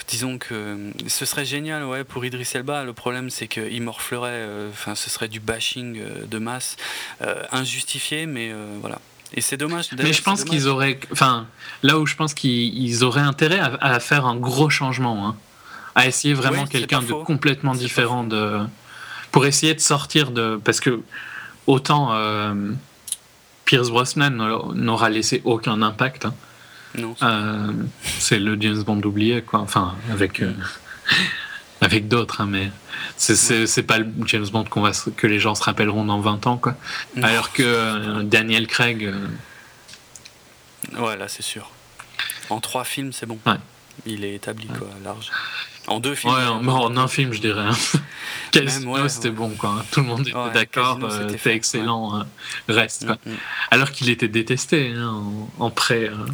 [0.07, 0.77] disons que
[1.07, 2.83] ce serait génial ouais, pour Idris Elba.
[2.83, 4.29] Le problème, c'est qu'il morflerait.
[4.31, 6.77] euh, ce serait du bashing euh, de masse,
[7.51, 8.99] injustifié, mais voilà.
[9.33, 9.89] Et c'est dommage.
[9.97, 10.99] Mais je pense qu'ils auraient.
[11.11, 11.47] Enfin,
[11.83, 15.35] là où je pense qu'ils ils auraient intérêt à, à faire un gros changement, hein.
[15.95, 18.59] à essayer vraiment Oui, quelqu'un de complètement différent de.
[19.31, 20.59] Pour essayer de sortir de.
[20.63, 21.01] Parce que
[21.67, 22.13] autant
[23.65, 24.31] Pierce Brosnan
[24.75, 26.25] n'aura laissé aucun impact.
[26.25, 26.33] hein.
[26.97, 27.71] Euh,
[28.19, 29.59] c'est le James Bond oublié, quoi.
[29.59, 30.41] Enfin, avec.
[30.41, 30.53] euh,
[31.81, 32.71] avec d'autres, hein, mais
[33.17, 36.57] c'est pas le James Bond qu'on va que les gens se rappelleront dans 20 ans,
[36.57, 36.75] quoi.
[37.15, 37.23] Non.
[37.27, 39.11] Alors que euh, Daniel Craig,
[40.97, 41.69] Ouais, là, c'est sûr.
[42.49, 43.39] En trois films, c'est bon.
[43.45, 43.55] Ouais.
[44.05, 45.31] Il est établi, quoi, large.
[45.87, 46.33] En deux films.
[46.33, 47.63] Ouais, en, en un film, je dirais.
[47.67, 47.99] hein.
[48.51, 49.35] Casino, ouais, c'était ouais.
[49.35, 49.83] bon, quoi.
[49.91, 52.25] Tout le monde était Ouais, d'accord, c'était excellent,
[52.67, 53.17] reste, quoi.
[53.25, 53.35] Mm, mm.
[53.71, 55.23] Alors qu'il était détesté hein,
[55.59, 56.25] en, en euh.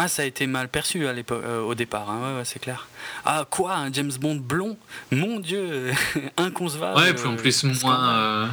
[0.00, 2.60] Ah, ça a été mal perçu à l'époque, euh, au départ, hein, ouais, ouais, c'est
[2.60, 2.86] clair.
[3.24, 4.76] Ah, quoi, un James Bond blond?
[5.10, 5.90] Mon Dieu,
[6.36, 7.00] inconcevable.
[7.00, 8.14] Ouais, puis en euh, plus, moins.
[8.14, 8.46] euh,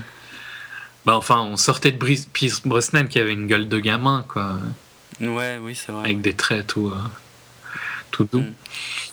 [1.06, 2.04] Bah, enfin, on sortait de
[2.34, 4.58] Pierce Brosnan qui avait une gueule de gamin, quoi.
[5.22, 6.06] Ouais, oui, c'est vrai.
[6.06, 6.98] Avec des traits tout, euh,
[8.10, 8.40] tout doux.
[8.42, 8.54] Mm.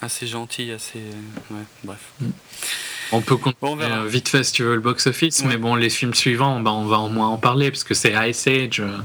[0.00, 1.00] Assez gentil, assez.
[1.50, 2.00] Ouais, bref.
[3.12, 4.06] On peut continuer Bon, on verra.
[4.06, 5.48] vite fait si tu veux le box-office, Ouais.
[5.48, 8.14] mais bon, les films suivants, bah, on va au moins en parler, parce que c'est
[8.30, 8.96] Ice Age, euh,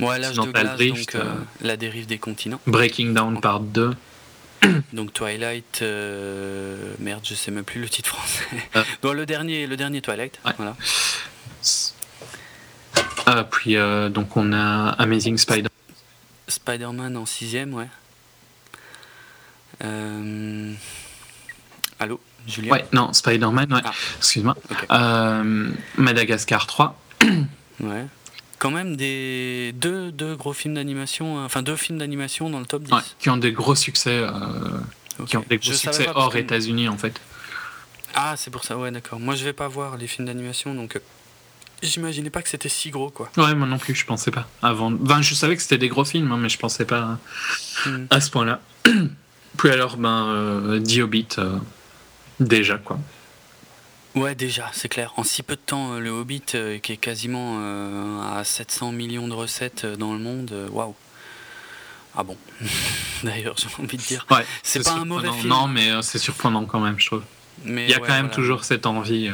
[0.00, 1.34] Ouais, l'âge de glace, drift, donc euh, euh.
[1.62, 2.60] la dérive des continents.
[2.66, 3.94] Breaking Down Part 2.
[4.92, 8.44] Donc Twilight, euh, merde, je sais même plus le titre français.
[8.74, 8.84] Ah.
[9.02, 10.38] Bon, le dernier, le dernier Twilight.
[10.44, 10.52] Ouais.
[10.56, 10.76] Voilà.
[13.26, 15.68] Ah, puis euh, donc on a Amazing Spider.
[16.48, 17.88] Spider-Man en sixième, ouais.
[19.84, 20.72] Euh,
[21.98, 22.72] Allô, Julien.
[22.72, 23.80] Ouais, non, Spider-Man, ouais.
[23.84, 23.92] Ah.
[24.18, 24.56] Excuse-moi.
[25.96, 26.98] Madagascar 3.
[27.80, 28.06] Ouais.
[28.58, 32.66] Quand même des deux, deux gros films d'animation, euh, enfin deux films d'animation dans le
[32.66, 32.92] top 10.
[32.92, 34.30] Ouais, qui ont des gros succès, euh,
[35.26, 37.20] qui ont des gros succès hors que- États-Unis en fait.
[38.14, 39.20] Ah, c'est pour ça, ouais, d'accord.
[39.20, 41.00] Moi, je vais pas voir les films d'animation, donc euh,
[41.82, 43.30] j'imaginais pas que c'était si gros, quoi.
[43.36, 44.48] Ouais, moi non plus, je pensais pas.
[44.62, 47.18] Avant, enfin, je savais que c'était des gros films, hein, mais je pensais pas
[47.84, 48.06] Hmm.
[48.08, 48.60] à ce point-là.
[49.58, 51.28] Puis alors, ben, euh, The Hobbit,
[52.40, 52.98] déjà quoi.
[54.16, 55.12] Ouais, déjà, c'est clair.
[55.16, 58.92] En si peu de temps, euh, le Hobbit, euh, qui est quasiment euh, à 700
[58.92, 60.94] millions de recettes euh, dans le monde, waouh.
[62.16, 62.36] Ah bon
[63.22, 64.26] D'ailleurs, j'ai envie de dire.
[64.30, 65.48] Ouais, C'est pas un mauvais film.
[65.48, 67.22] Non, mais euh, c'est surprenant quand même, je trouve.
[67.64, 68.34] Mais Il y a ouais, quand même voilà.
[68.34, 69.30] toujours cette envie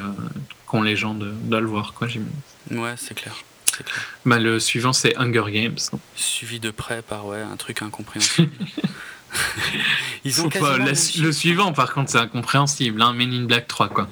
[0.66, 2.08] qu'ont les gens de, de le voir, quoi.
[2.08, 2.34] j'imagine.
[2.72, 3.34] Ouais, c'est clair.
[3.72, 3.86] Clair.
[4.26, 5.76] Bah, le suivant, c'est Hunger Games.
[6.16, 8.50] Suivi de près par ouais, un truc incompréhensible.
[10.24, 13.00] Ils ont pas- la- le suivant, par contre, c'est incompréhensible.
[13.00, 14.08] Hein, Men in Black 3, quoi.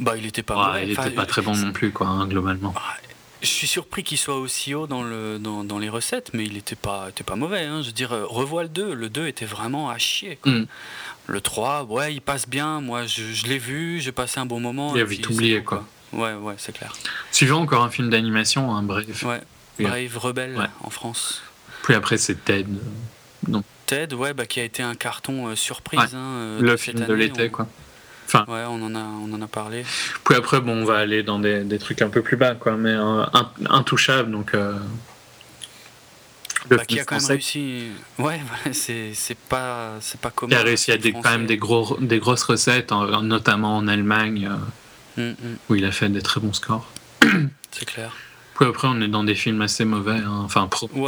[0.00, 0.86] Bah, il était pas Ouais, mauvais.
[0.88, 2.74] il Enfin, était pas très bon non plus, quoi, hein, globalement.
[3.42, 6.56] Je suis surpris qu'il soit aussi haut dans, le, dans, dans les recettes, mais il
[6.56, 7.64] était pas, était pas mauvais.
[7.64, 7.82] hein.
[7.82, 8.94] Je veux dire, euh, revois le 2.
[8.94, 10.36] Le 2 était vraiment à chier.
[10.42, 10.50] quoi.
[10.50, 10.66] Mm.
[11.26, 12.80] Le 3, ouais, il passe bien.
[12.80, 14.94] Moi, je, je l'ai vu, j'ai passé un bon moment.
[14.94, 15.84] Il a vite oublié, quoi.
[16.14, 16.94] Ouais, ouais, c'est clair.
[17.32, 19.22] Suivant, encore un film d'animation, hein, bref.
[19.24, 19.42] Ouais.
[19.78, 20.66] Brave Rebelle Ouais.
[20.82, 21.42] en France.
[21.82, 22.66] Puis après, c'est Ted.
[23.52, 26.00] euh, Ted, ouais, bah, qui a été un carton euh, surprise.
[26.00, 26.06] Ouais.
[26.14, 27.68] hein, euh, le film cette de l'été, On- quoi.
[28.34, 29.84] Ouais, on en a, on en a parlé.
[30.24, 32.76] Puis après, bon, on va aller dans des, des trucs un peu plus bas, quoi,
[32.76, 33.24] mais euh,
[33.70, 34.54] intouchable, donc.
[34.54, 34.74] euh,
[36.70, 37.88] le Bah, qui a quand même réussi.
[38.18, 40.50] Ouais, voilà, c'est pas, pas commun.
[40.56, 43.86] qui a réussi à des, quand même des, gros, des grosses recettes, en- notamment en
[43.88, 44.56] Allemagne, euh,
[45.16, 45.56] Mm, mm.
[45.68, 46.90] où il a fait des très bons scores.
[47.70, 48.12] c'est clair.
[48.56, 50.12] Puis après, on est dans des films assez mauvais.
[50.18, 50.42] hein.
[50.44, 51.00] Enfin, Prometheus.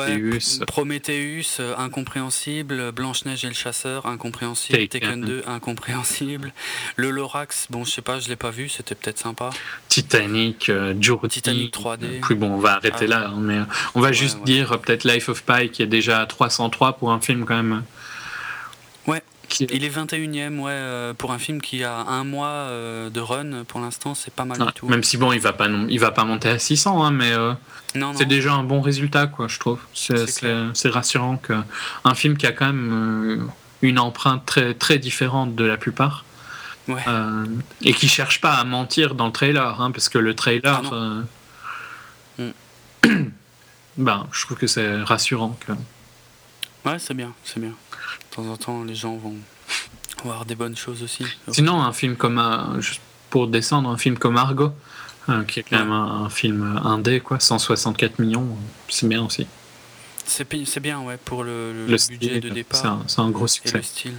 [0.61, 2.91] Ouais, Prometheus, euh, incompréhensible.
[2.93, 4.77] Blanche-Neige et le chasseur, incompréhensible.
[4.89, 5.01] Taken.
[5.01, 6.53] Taken 2, incompréhensible.
[6.97, 9.51] Le Lorax, bon, je sais pas, je l'ai pas vu, c'était peut-être sympa.
[9.89, 11.29] Titanic, euh, Journey.
[11.29, 12.21] Titanic 3D.
[12.21, 13.07] Puis bon, on va arrêter Ah.
[13.07, 13.29] là.
[13.29, 13.65] hein, mais euh,
[13.95, 14.45] on va Ouais, juste ouais.
[14.45, 17.57] dire euh, peut-être Life of Pi qui est déjà à 303 pour un film quand
[17.57, 17.85] même.
[19.07, 19.23] Ouais.
[19.49, 23.21] Qui Il est 21ème, ouais, euh, pour un film qui a un mois euh, de
[23.21, 24.89] run, pour l'instant, c'est pas mal Ouais, du tout.
[24.89, 27.33] Même si bon, il va pas non, il va pas monter à 600, hein, mais
[27.33, 27.53] euh,
[28.17, 29.81] c'est déjà un bon résultat, quoi, je trouve.
[29.95, 31.55] C'est rassurant que
[32.05, 33.47] un film qui a quand même euh,
[33.83, 36.25] une empreinte très très différente de la plupart.
[36.89, 37.03] Ouais.
[37.09, 37.45] Euh,
[37.83, 41.23] et qui cherche pas à mentir dans le trailer, hein, parce que le trailer, Ah
[42.39, 42.51] Mm.
[43.97, 45.59] ben, je trouve que c'est rassurant.
[45.67, 45.73] Que...
[46.89, 47.73] Ouais, c'est bien, c'est bien.
[48.37, 49.35] Temps en temps, les gens vont
[50.25, 51.25] voir des bonnes choses aussi.
[51.51, 53.01] Sinon, un film comme euh, juste
[53.31, 54.73] pour descendre, un film comme Argo,
[55.29, 55.83] euh, qui est quand Ouais.
[55.83, 58.55] même un, un film indé, quoi, 164 millions, euh,
[58.89, 59.47] c'est bien aussi.
[60.27, 63.49] C'est bien, ouais, pour le, le Le budget style, de départ c'est un gros et
[63.49, 63.77] succès.
[63.79, 64.15] le style.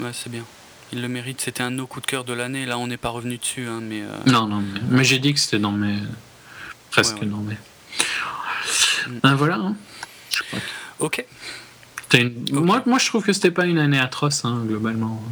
[0.00, 0.44] Ouais, c'est bien.
[0.92, 1.40] Il le mérite.
[1.42, 2.64] C'était un de nos coups de cœur de l'année.
[2.64, 4.00] Là, on n'est pas revenu dessus, hein, mais.
[4.02, 5.98] euh, Non, non, mais, mais j'ai dit que c'était dans mes.
[6.90, 7.26] Presque Ouais, ouais.
[7.26, 7.54] dans mes.
[9.08, 9.18] Mm.
[9.24, 9.56] Ah, voilà.
[9.56, 9.76] hein.
[10.30, 11.24] Je crois que Ok.
[12.52, 15.22] Moi, moi, je trouve que c'était pas une année atroce, hein, globalement.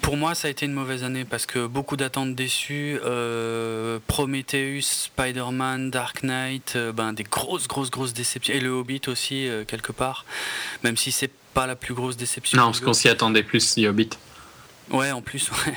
[0.00, 2.98] Pour moi, ça a été une mauvaise année parce que beaucoup d'attentes déçues.
[3.04, 8.54] euh, Prometheus, Spider-Man, Dark Knight, euh, ben, des grosses, grosses, grosses déceptions.
[8.54, 10.24] Et le Hobbit aussi, euh, quelque part.
[10.82, 12.58] Même si c'est pas la plus grosse déception.
[12.58, 14.10] Non, parce qu'on s'y attendait plus, The Hobbit.
[14.90, 15.74] Ouais, en plus, ouais.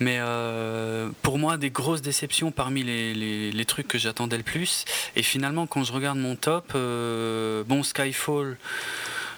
[0.00, 4.84] Mais euh, pour moi, des grosses déceptions parmi les, trucs que j'attendais le plus.
[5.16, 8.58] Et finalement, quand je regarde mon top, euh, bon, Skyfall,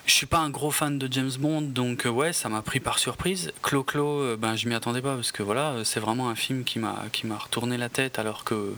[0.06, 2.78] je suis pas un gros fan de James Bond, donc euh, ouais, ça m'a pris
[2.80, 3.52] par surprise.
[3.62, 6.64] Clo-Clo, euh, ben, je m'y attendais pas, parce que voilà, euh, c'est vraiment un film
[6.64, 6.94] qui m'a
[7.38, 8.74] retourné la tête, alors que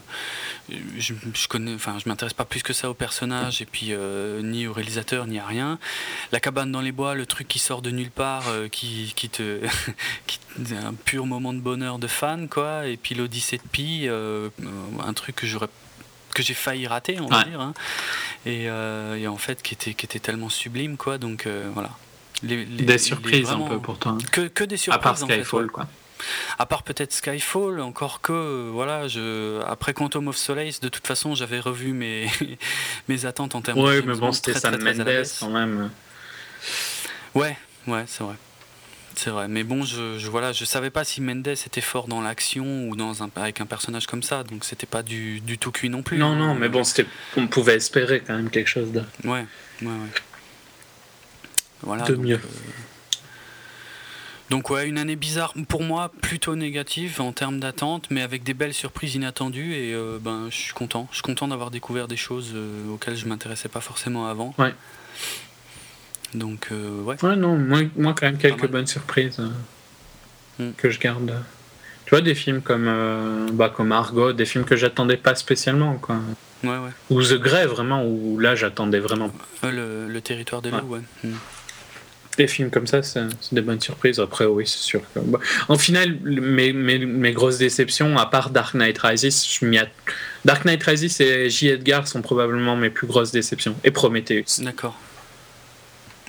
[0.97, 3.93] je, je connais, enfin, je m'intéresse pas plus que ça au personnage, et puis
[4.43, 5.79] ni au réalisateur, ni à rien.
[6.33, 9.61] La cabane dans les bois, le truc qui sort de nulle part, qui, qui te
[10.27, 10.39] qui-
[10.83, 15.37] un pur moment de bonheur de fan quoi et puis l'Odyssée de Pi un truc
[15.37, 15.69] que j'aurais
[16.37, 17.45] que j'ai failli rater on va Ouais.
[17.47, 17.73] dire hein.
[18.45, 21.91] et, euh, et en fait qui était qui était tellement sublime quoi donc euh, voilà
[22.43, 24.13] Les- les- Des surprises vraiment- un peu pour toi.
[24.13, 24.19] hein.
[24.31, 25.71] que, que des À surprises part en fait, Skyfall, ouais.
[25.71, 25.87] quoi.
[26.59, 31.07] à part peut-être Skyfall encore que euh, voilà je après Quantum of Solace de toute
[31.07, 32.29] façon j'avais revu mes
[33.09, 35.91] mes attentes en termes de James mais bon, c'était Sam à Mendes quand même.
[37.35, 37.57] Ouais,
[37.87, 38.35] ouais, c'est vrai.
[39.19, 42.21] C'est vrai, mais bon, je, je voilà, je savais pas si Mendes était fort dans
[42.21, 45.73] l'action ou dans un avec un personnage comme ça, donc c'était pas du, du tout
[45.73, 46.19] cuit non plus.
[46.19, 49.01] Non, non, mais bon, c'était, on pouvait espérer quand même quelque chose de.
[49.25, 49.47] Ouais,
[49.81, 49.93] ouais, ouais.
[51.83, 52.05] Voilà.
[52.05, 52.35] De donc, mieux.
[52.35, 52.39] euh,
[54.51, 58.55] Donc ouais, une année bizarre pour moi, plutôt négative en termes d'attente, mais avec des
[58.55, 61.09] belles surprises inattendues et euh, ben je suis content.
[61.11, 64.55] Je suis content d'avoir découvert des choses euh, auxquelles je m'intéressais pas forcément avant.
[64.59, 64.75] Ouais.
[66.35, 67.17] Donc euh, ouais.
[67.25, 69.49] Ouais, non, moi, moi quand même quelques bonnes surprises euh,
[70.59, 70.73] Mm.
[70.79, 71.35] que je garde.
[72.07, 75.95] Tu vois, des films comme, euh, bah, comme Argo, des films que j'attendais pas spécialement,
[75.97, 76.17] quoi.
[76.65, 76.91] Ouais ouais.
[77.11, 79.31] Ou The Grey, vraiment, où là j'attendais vraiment.
[79.63, 80.81] Le, le territoire des Ouais.
[80.81, 81.01] loups, ouais.
[81.25, 81.35] Mm.
[82.39, 84.19] Des films comme ça, c'est, c'est des bonnes surprises.
[84.21, 85.21] Après, oui, c'est sûr que.
[85.21, 89.79] bah, En final, mes, mes, mes grosses déceptions, à part Dark Knight Rises, je m'y
[89.79, 89.89] att-
[90.45, 91.69] Dark Knight Rises et J.
[91.69, 93.75] Edgar sont probablement mes plus grosses déceptions.
[93.85, 94.61] Et Prometheus.
[94.63, 94.99] D'accord.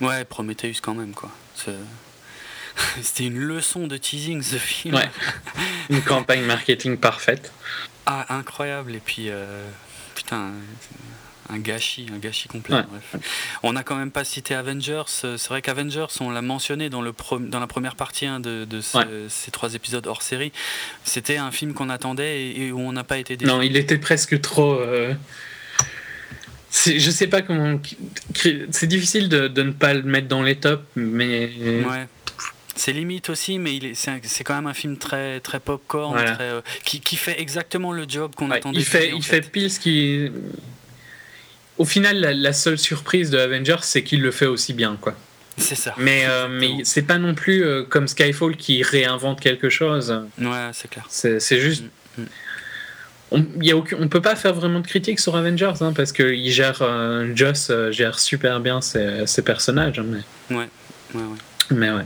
[0.02, 1.32] Ouais, Prometheus quand même, quoi.
[3.02, 4.96] C'était une leçon de teasing, ce film.
[4.96, 5.10] Ouais.
[5.90, 7.52] Une campagne marketing parfaite.
[8.06, 8.94] Ah, incroyable.
[8.94, 9.68] Et puis, euh,
[10.14, 10.52] putain,
[11.50, 12.76] un gâchis, un gâchis complet.
[12.76, 12.84] Ouais.
[13.12, 13.22] bref.
[13.64, 15.04] On n'a quand même pas cité Avengers.
[15.08, 18.66] C'est vrai qu'Avengers, on l'a mentionné dans, le pro- dans la première partie hein, de,
[18.66, 19.06] de ce- Ouais.
[19.30, 20.52] ces trois épisodes hors série.
[21.04, 23.50] C'était un film qu'on attendait et, où on n'a pas été déçu.
[23.50, 24.74] Non, il était presque trop.
[24.76, 25.16] euh,
[26.72, 27.80] Je sais pas comment.
[28.72, 31.50] C'est difficile de, de ne pas le mettre dans les tops, mais.
[31.60, 32.08] Ouais.
[32.76, 36.36] C'est limite aussi, mais c'est, quand même un film très, très popcorn, Voilà.
[36.36, 38.78] très, euh, qui, qui fait exactement le job qu'on Ouais, attendait.
[38.80, 40.30] il fait, il fait pile ce qui.
[41.80, 45.16] Au final, la, la seule surprise de Avengers, c'est qu'il le fait aussi bien, quoi.
[45.58, 45.96] C'est ça.
[45.98, 50.16] Mais, euh, mais c'est pas non plus euh, comme Skyfall qui réinvente quelque chose.
[50.40, 51.06] Ouais, c'est clair.
[51.10, 51.84] C'est c'est juste.
[52.18, 52.28] Mm, mm.
[53.32, 53.46] On,
[54.00, 57.32] on peut pas faire vraiment de critique sur Avengers, hein, parce que il gère, euh,
[57.36, 60.00] Joss euh, gère super bien ses, ses personnages.
[60.00, 60.70] hein, mais, Ouais,
[61.14, 61.38] ouais, ouais.
[61.72, 62.06] mais ouais,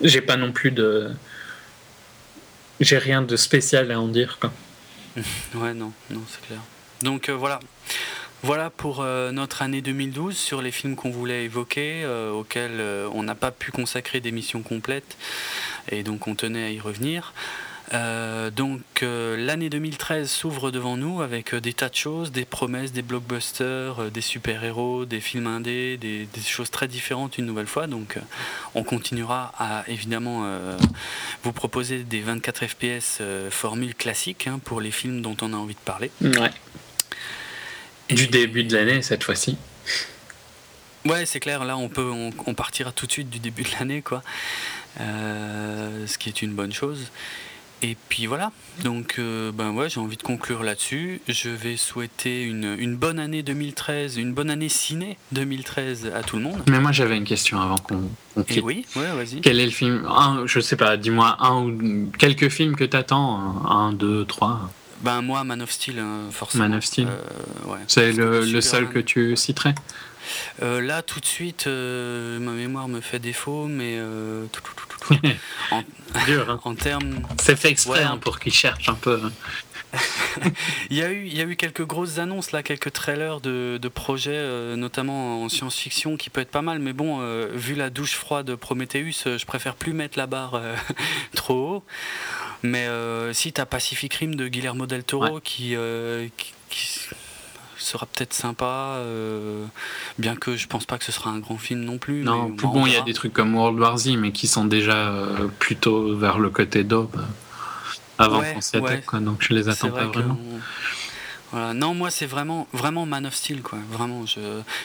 [0.00, 1.10] j'ai- pas non plus de.
[2.80, 4.52] J'ai rien de spécial à en dire, quoi.
[5.54, 6.58] Ouais, non, non, c'est clair.
[7.02, 7.60] Donc euh, voilà.
[8.42, 12.82] Voilà pour euh, notre année 2012 sur les films qu'on voulait évoquer, euh, auxquels
[13.14, 15.16] on n'a pas pu consacrer d'émissions complètes,
[15.90, 17.32] et donc on tenait à y revenir.
[17.92, 22.46] Euh, donc euh, l'année 2013 s'ouvre devant nous avec euh, des tas de choses, des
[22.46, 27.66] promesses, des blockbusters, des super-héros, des films indés, des, des, choses très différentes une nouvelle
[27.66, 27.86] fois.
[27.86, 28.16] Donc
[28.74, 30.46] on continuera à évidemment
[31.42, 35.74] vous proposer des 24 FPS formule classique hein, pour les films dont on a envie
[35.74, 36.10] de parler.
[36.22, 36.50] Ouais.
[38.08, 39.56] du début de l'année cette fois-ci.
[41.04, 41.64] Ouais, c'est clair.
[41.64, 42.10] Là, on peut,
[42.46, 44.22] on, partira tout de suite du début de l'année, quoi.
[44.98, 47.10] ce qui est une bonne chose.
[47.82, 48.50] Et puis voilà,
[48.82, 51.20] donc euh, ben ouais, j'ai envie de conclure là-dessus.
[51.28, 56.36] Je vais souhaiter une, une, bonne année 2013, une bonne année ciné 2013 à tout
[56.36, 56.62] le monde.
[56.68, 58.08] Mais moi j'avais une question avant qu'on
[58.44, 58.64] quitte.
[58.64, 59.40] oui, ouais, vas-y.
[59.42, 63.38] Quel est le film un, Je sais pas, dis-moi un ou quelques films que t'attends
[63.68, 64.70] Un, deux, trois?
[65.02, 66.64] Ben moi, Man of Steel, hein, forcément.
[66.64, 69.74] Man of Steel euh, ouais, C'est le, le seul que tu citerais?
[70.62, 74.00] Euh, là, tout de suite, ma mémoire me fait défaut, mais
[75.70, 75.82] en,
[76.20, 76.74] hein.
[76.78, 77.20] termes.
[77.40, 79.20] C'est fait exprès hein, pour qu'ils cherchent un peu.
[80.90, 83.78] il, y a eu, il y a eu quelques grosses annonces, là, quelques trailers de,
[83.80, 86.78] de projets, euh, notamment en science-fiction, qui peut être pas mal.
[86.78, 90.26] Mais bon, euh, vu la douche froide de Prometheus, euh, je préfère plus mettre la
[90.26, 90.60] barre
[91.34, 91.84] trop haut.
[92.62, 92.88] Mais
[93.32, 95.76] si tu as Pacific Rim de Guillermo del Toro qui,
[96.70, 96.88] qui
[97.84, 99.64] sera peut-être sympa, euh,
[100.18, 102.22] bien que je pense pas que ce sera un grand film non plus.
[102.22, 104.64] Non, plus bon, il y a des trucs comme World War Z, mais qui sont
[104.64, 107.24] déjà euh, plutôt vers le côté d'aube
[108.18, 110.38] avant qu'on s'y attaque, donc je les attends pas vraiment.
[111.52, 111.72] Voilà.
[111.72, 113.78] Non, moi c'est vraiment, vraiment Man of Steel, quoi.
[113.90, 114.24] Vraiment,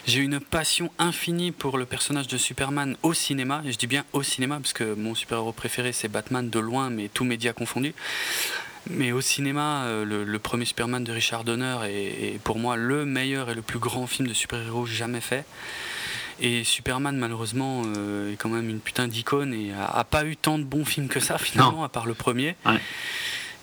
[0.05, 3.63] j'ai une passion infinie pour le personnage de Superman au cinéma.
[3.65, 6.91] Et je dis bien au cinéma parce que mon super-héros préféré c'est Batman de loin,
[6.91, 7.95] mais tous médias confondus.
[8.89, 13.49] Mais au cinéma, euh, le, premier Superman de Richard Donner est, pour moi le meilleur
[13.49, 15.45] et le plus grand film de super-héros jamais fait.
[16.39, 20.57] Et Superman, malheureusement, euh, est quand même une putain d'icône et a, pas eu tant
[20.57, 22.55] de bons films que ça, finalement, à part le premier.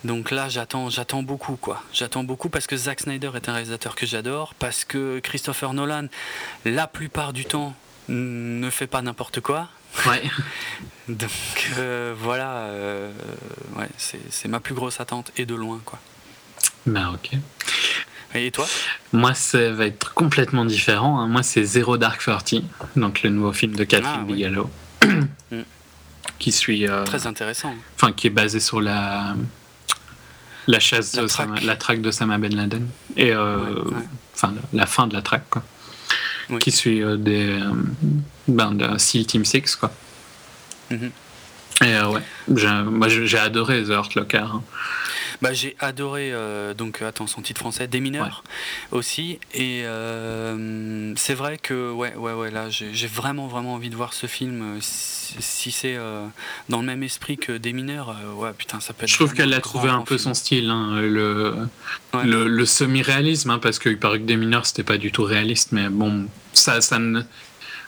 [0.04, 1.82] Donc là, j'attends, j'attends beaucoup, quoi.
[1.92, 6.06] J'attends beaucoup parce que Zack Snyder est un réalisateur que j'adore, parce que Christopher Nolan,
[6.64, 7.74] la plupart du temps,
[8.08, 9.68] ne fait pas n'importe quoi.
[10.06, 10.22] Ouais.
[11.08, 13.12] Donc euh, voilà, euh,
[13.76, 16.00] ouais, c'est ma plus grosse attente et de loin quoi.
[16.84, 17.30] Ben ok.
[18.34, 18.66] Et toi?
[19.12, 21.20] Moi, ça va être complètement différent.
[21.20, 21.28] Hein.
[21.28, 22.64] Moi, c'est Zero Dark Thirty,
[22.96, 24.68] donc le nouveau film de Catherine ah, Bigelow,
[25.04, 25.62] mm.
[26.38, 26.86] qui suit.
[26.86, 27.74] Euh, Très intéressant.
[27.94, 29.36] Enfin, qui est basé sur la
[30.66, 31.62] la chasse la de traque.
[31.62, 35.62] la traque de Sama Ben Laden et enfin la fin de la traque quoi.
[36.60, 37.58] Qui suit des
[38.46, 39.92] ben, de SEAL Team 6 quoi.
[40.90, 41.10] Mhm.
[41.84, 42.22] Et euh, ouais,
[43.26, 44.38] j'ai adoré The Hurt Locker.
[44.38, 44.62] Hein.
[45.42, 48.42] Bah, j'ai adoré, euh, donc attends, son titre français, Des mineurs
[48.90, 49.38] aussi.
[49.54, 54.12] Et euh, c'est vrai que, ouais, ouais, ouais, là, j'ai vraiment, vraiment envie de voir
[54.12, 54.78] ce film.
[54.80, 55.98] Si, c'est
[56.68, 59.10] dans le même esprit que Des mineurs, ouais, putain, ça peut être.
[59.10, 61.68] Je trouve qu'elle a trouvé un peu son style, hein, le,
[62.24, 65.88] le, semi-réalisme, hein, parce qu'il paraît que Des mineurs, c'était pas du tout réaliste, mais
[65.88, 67.22] bon, ça, ça ne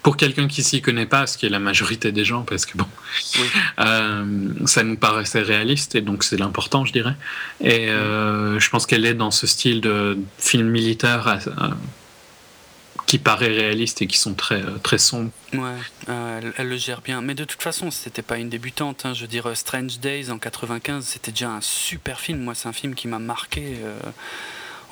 [0.02, 2.76] pour quelqu'un qui s'y connaît pas, ce qui est la majorité des gens, parce que
[2.76, 2.86] bon,
[3.80, 7.14] euh, ça nous paraissait réaliste et donc c'est l'important, je dirais.
[7.60, 11.68] Et euh, je pense qu'elle est dans ce style de film militaire euh,
[13.06, 15.30] qui paraît réaliste et qui sont très très sombres.
[15.52, 16.12] Ouais,
[16.56, 17.20] elle, le gère bien.
[17.20, 19.04] Mais de toute façon, c'était pas une débutante.
[19.04, 19.14] Hein.
[19.14, 22.40] Je veux dire, Strange Days en 95, c'était déjà un super film.
[22.40, 23.78] Moi, c'est un film qui m'a marqué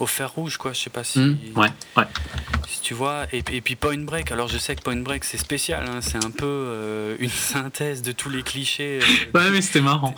[0.01, 0.73] au fer rouge, quoi.
[0.73, 1.19] Je sais pas si.
[1.19, 2.05] Mmh, ouais, ouais.
[2.69, 3.27] Si tu vois.
[3.33, 4.31] Et, et, puis Point Break.
[4.33, 5.85] Alors je sais que Point Break c'est spécial.
[5.89, 6.01] Hein.
[6.01, 9.01] c'est un peu euh, une synthèse de tous les clichés.
[9.03, 10.15] Euh, ouais, mais c'était marrant.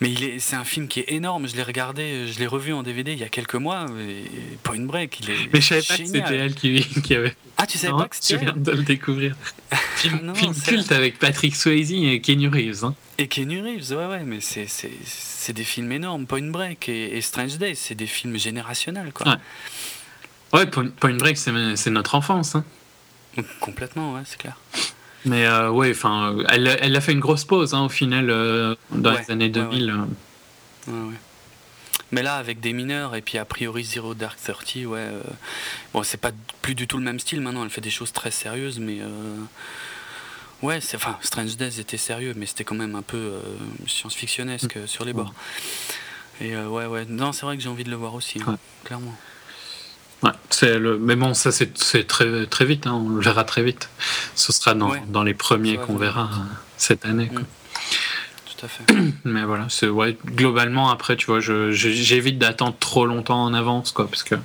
[0.00, 1.46] Mais il est, c'est un film qui est énorme.
[1.46, 3.86] Je l'ai regardé, je l'ai revu en DVD il y a quelques mois.
[4.62, 5.52] Point Break, il est.
[5.52, 7.36] Mais je savais pas que c'était elle qui, qui, avait.
[7.56, 8.34] Ah, tu savais pas que c'était.
[8.34, 9.36] Je viens de le découvrir.
[9.96, 12.84] film, film culte avec Patrick Swayze et Kenny Reeves.
[12.84, 12.94] Hein.
[13.22, 16.26] Et Kenny Reeves, ouais, ouais, mais c'est, des films énormes.
[16.26, 19.38] Point Break et, Strange Days, c'est des films générationnels, quoi.
[20.52, 22.56] Ouais, Point Break, c'est, notre enfance.
[22.56, 22.64] Hein.
[23.60, 24.56] Complètement, ouais, c'est clair.
[25.24, 28.74] Mais euh, ouais, enfin, elle, elle, a fait une grosse pause hein, au final euh,
[28.90, 29.92] dans les années 2000.
[30.88, 31.14] Ouais, ouais.
[32.10, 34.98] Mais là, avec des mineurs et puis a priori Zero Dark Thirty, ouais.
[34.98, 35.22] Euh,
[35.94, 37.62] bon, c'est pas plus du tout le même style maintenant.
[37.62, 38.98] Elle fait des choses très sérieuses, mais
[40.62, 43.40] Ouais, enfin, Strange Days était sérieux, mais c'était quand même un peu euh,
[43.86, 44.86] science-fictionnesque mm.
[44.86, 45.34] sur les bords.
[46.40, 48.56] Et euh, ouais, ouais, non, c'est vrai que j'ai envie de le voir aussi, hein,
[48.84, 49.14] clairement.
[50.22, 50.98] Ouais, c'est le...
[50.98, 51.72] Mais bon, ça c'est,
[52.06, 53.88] très, très vite, hein, on le verra très vite.
[54.36, 56.44] Ce sera dans, dans les premiers qu'on verra euh,
[56.76, 57.28] cette année.
[57.28, 57.40] Quoi.
[57.40, 57.46] Mm.
[58.46, 58.94] Tout à fait.
[59.24, 63.90] Mais voilà, c'est, ouais, globalement, après, tu vois, je, j'évite d'attendre trop longtemps en avance,
[63.90, 64.36] quoi, parce que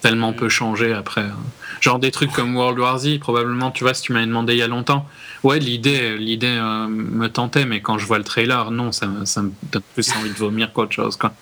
[0.00, 1.22] tellement peu changé après.
[1.22, 1.36] hein.
[1.80, 4.58] Genre des trucs comme World War Z, probablement, tu vois, si tu m'avais demandé il
[4.58, 5.08] y a longtemps,
[5.44, 9.24] ouais, l'idée, l'idée euh, me tentait, mais quand je vois le trailer, non, ça, me-
[9.24, 11.32] ça me donne plus envie de vomir qu'autre chose, quoi.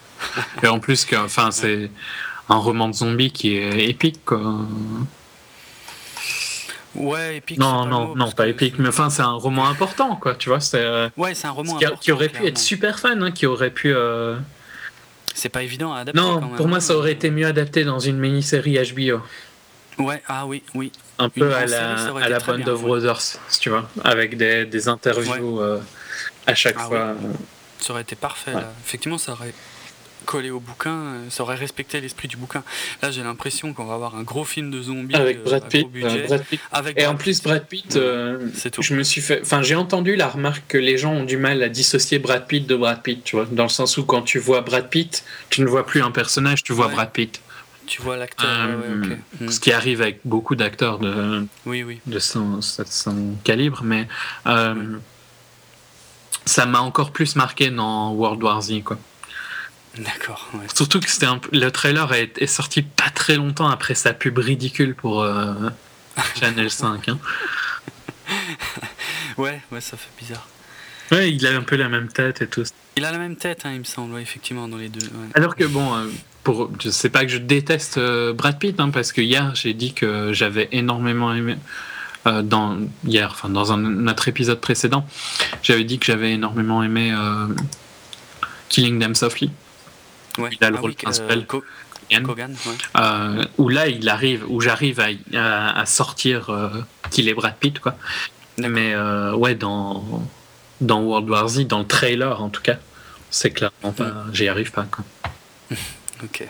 [0.62, 1.90] Et en plus, que, enfin, c'est
[2.48, 4.40] un roman de zombies qui est épique, quoi.
[6.94, 7.58] Ouais, épique.
[7.58, 10.60] Non, non, non, pas que épique, mais enfin, c'est un roman important, quoi, tu vois,
[10.60, 10.80] c'est.
[10.80, 12.48] euh, Ouais, c'est un roman qui, a- important, qui aurait pu clairement.
[12.48, 13.92] être super fun, hein, qui aurait pu.
[13.94, 14.36] euh,
[15.36, 16.18] C'est pas évident à adapter.
[16.18, 19.20] Non, quand même, pour moi, ça aurait été mieux adapté dans une mini-série HBO.
[19.98, 20.90] Ouais, ah oui, oui.
[21.18, 22.86] Un peu à la, à la Band bien, of ouais.
[22.86, 25.80] Brothers, si tu vois, avec des, des interviews euh,
[26.46, 27.14] à chaque Ah fois.
[27.80, 28.52] Ça aurait été parfait.
[28.52, 28.72] Là.
[28.84, 29.52] Effectivement, ça aurait
[30.26, 32.62] collé au bouquin, euh, ça aurait respecté l'esprit du bouquin.
[33.00, 35.66] Là, j'ai l'impression qu'on va avoir un gros film de zombies Avec euh, Brad à
[35.66, 35.80] Pitt.
[35.82, 36.60] gros budget, euh, Brad Pitt.
[36.72, 37.42] avec Et Brad en plus.
[37.42, 38.00] Brad Pitt, Ouais.
[38.02, 38.82] euh, C'est tout.
[38.82, 39.40] je me suis fait.
[39.42, 42.66] Enfin, j'ai entendu la remarque que les gens ont du mal à dissocier Brad Pitt
[42.66, 45.62] de Brad Pitt, tu vois, dans le sens où quand tu vois Brad Pitt, tu
[45.62, 46.92] ne vois plus un personnage, tu vois Ouais.
[46.94, 47.40] Brad Pitt.
[47.86, 48.48] Tu vois l'acteur.
[48.50, 49.18] Euh, ouais.
[49.40, 49.48] Hmm.
[49.48, 52.00] Ce qui arrive avec beaucoup d'acteurs de, Oui, oui.
[52.06, 54.08] de son, son calibre, mais
[54.48, 54.96] euh,
[56.44, 58.98] ça m'a encore plus marqué dans World War Z, quoi.
[59.98, 60.48] D'accord.
[60.54, 60.66] ouais.
[60.74, 64.38] Surtout que c'était un le trailer est, est sorti pas très longtemps après sa pub
[64.38, 65.54] ridicule pour euh,
[66.40, 67.08] Channel 5.
[67.08, 67.18] hein.
[69.38, 70.46] ouais, ouais, ça fait bizarre.
[71.12, 72.64] Ouais, il a un peu la même tête et tout.
[72.96, 75.06] Il a la même tête, hein, il me semble, ouais, effectivement, dans les deux.
[75.06, 75.28] ouais.
[75.34, 76.06] Alors que bon, euh,
[76.42, 79.74] pour, je sais pas que je déteste euh, Brad Pitt, hein, parce que hier j'ai
[79.74, 81.56] dit que j'avais énormément aimé.
[82.26, 85.06] euh, dans hier, enfin dans un notre épisode précédent,
[85.62, 87.46] j'avais dit que j'avais énormément aimé euh,
[88.68, 89.50] Killing Them Softly,
[90.38, 90.50] Ouais.
[90.52, 91.38] Il a le Ah rôle oui, principal.
[91.38, 91.64] euh, Co-.
[92.24, 92.74] Kogan, ouais.
[92.98, 96.68] euh, où là il arrive, où j'arrive à, à, à sortir euh,
[97.10, 97.96] qu'il est Brad Pitt, quoi.
[98.58, 98.94] Mais
[99.34, 100.04] ouais, dans,
[100.80, 102.76] dans World War Z, dans le trailer en tout cas,
[103.30, 105.04] c'est clairement pas, j'y arrive pas, quoi.
[106.24, 106.48] Ok.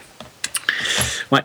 [1.32, 1.42] Ouais.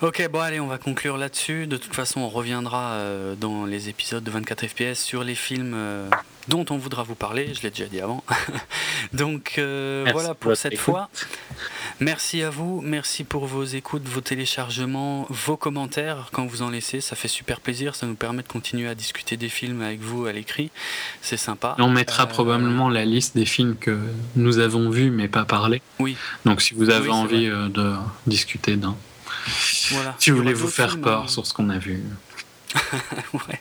[0.00, 1.66] Ok, bon allez, on va conclure là-dessus.
[1.66, 5.72] De toute façon, on reviendra euh, dans les épisodes de 24 FPS sur les films
[5.74, 6.08] euh,
[6.46, 7.52] dont on voudra vous parler.
[7.52, 8.22] Je l'ai déjà dit avant.
[9.12, 10.84] Donc euh, voilà pour cette écoute.
[10.84, 11.08] fois.
[11.98, 17.00] Merci à vous, merci pour vos écoutes, vos téléchargements, vos commentaires quand vous en laissez.
[17.00, 20.26] Ça fait super plaisir, ça nous permet de continuer à discuter des films avec vous
[20.26, 20.70] à l'écrit.
[21.22, 21.74] C'est sympa.
[21.76, 23.98] Et on mettra probablement la liste des films que
[24.36, 25.82] nous avons vus mais pas parlé.
[25.98, 26.16] Oui.
[26.44, 27.94] Donc si vous avez Oui, envie de
[28.28, 28.94] discuter d'un,
[29.90, 30.14] Voilà.
[30.18, 31.28] si vous faire peur hein.
[31.28, 32.02] sur ce qu'on a vu.
[33.32, 33.60] ouais.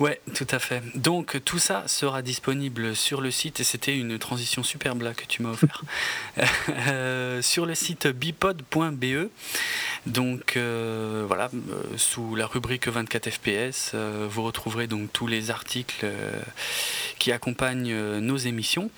[0.00, 0.82] Ouais, tout à fait.
[0.96, 5.24] Donc tout ça sera disponible sur le site et c'était une transition superbe là que
[5.26, 5.82] tu m'as offert.
[6.88, 9.28] Euh, sur le site bipod.be.
[10.06, 16.06] Donc euh, voilà, euh, sous la rubrique 24 FPS, vous retrouverez donc tous les articles
[17.18, 18.90] qui accompagnent nos émissions.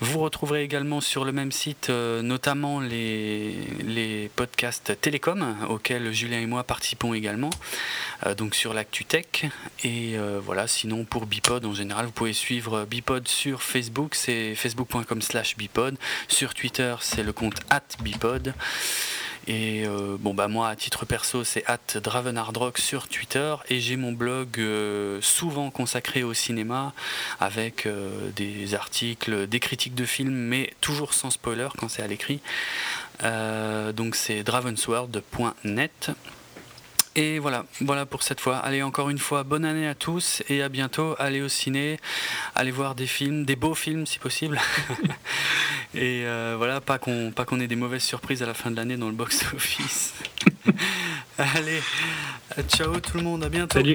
[0.00, 3.54] Vous retrouverez également sur le même site notamment les,
[3.84, 7.50] les podcasts télécom auxquels Julien et moi participons également.
[8.36, 9.46] Donc sur l'actu tech
[9.84, 14.54] et euh, voilà sinon pour Bipod en général vous pouvez suivre Bipod sur Facebook c'est
[14.54, 15.96] facebook.com slash Bipod.
[16.28, 18.54] Sur Twitter c'est le compte at Bipod.
[19.48, 23.54] Et euh, bon bah moi à titre perso c'est at Dravenardrock sur Twitter.
[23.68, 26.92] Et j'ai mon blog euh, souvent consacré au cinéma
[27.38, 32.08] avec euh, des articles, des critiques de films mais toujours sans spoiler quand c'est à
[32.08, 32.40] l'écrit.
[33.22, 36.10] Euh, donc c'est dravensworld.net
[37.16, 38.58] et voilà, voilà pour cette fois.
[38.58, 41.16] Allez, encore une fois, bonne année à tous et à bientôt.
[41.18, 41.98] Allez au ciné,
[42.54, 44.60] allez voir des films, des beaux films si possible.
[45.94, 48.76] et euh, voilà, pas qu'on pas qu'on ait des mauvaises surprises à la fin de
[48.76, 50.12] l'année dans le box-office.
[51.38, 51.80] allez,
[52.68, 53.78] ciao tout le monde, à bientôt.
[53.78, 53.94] Salut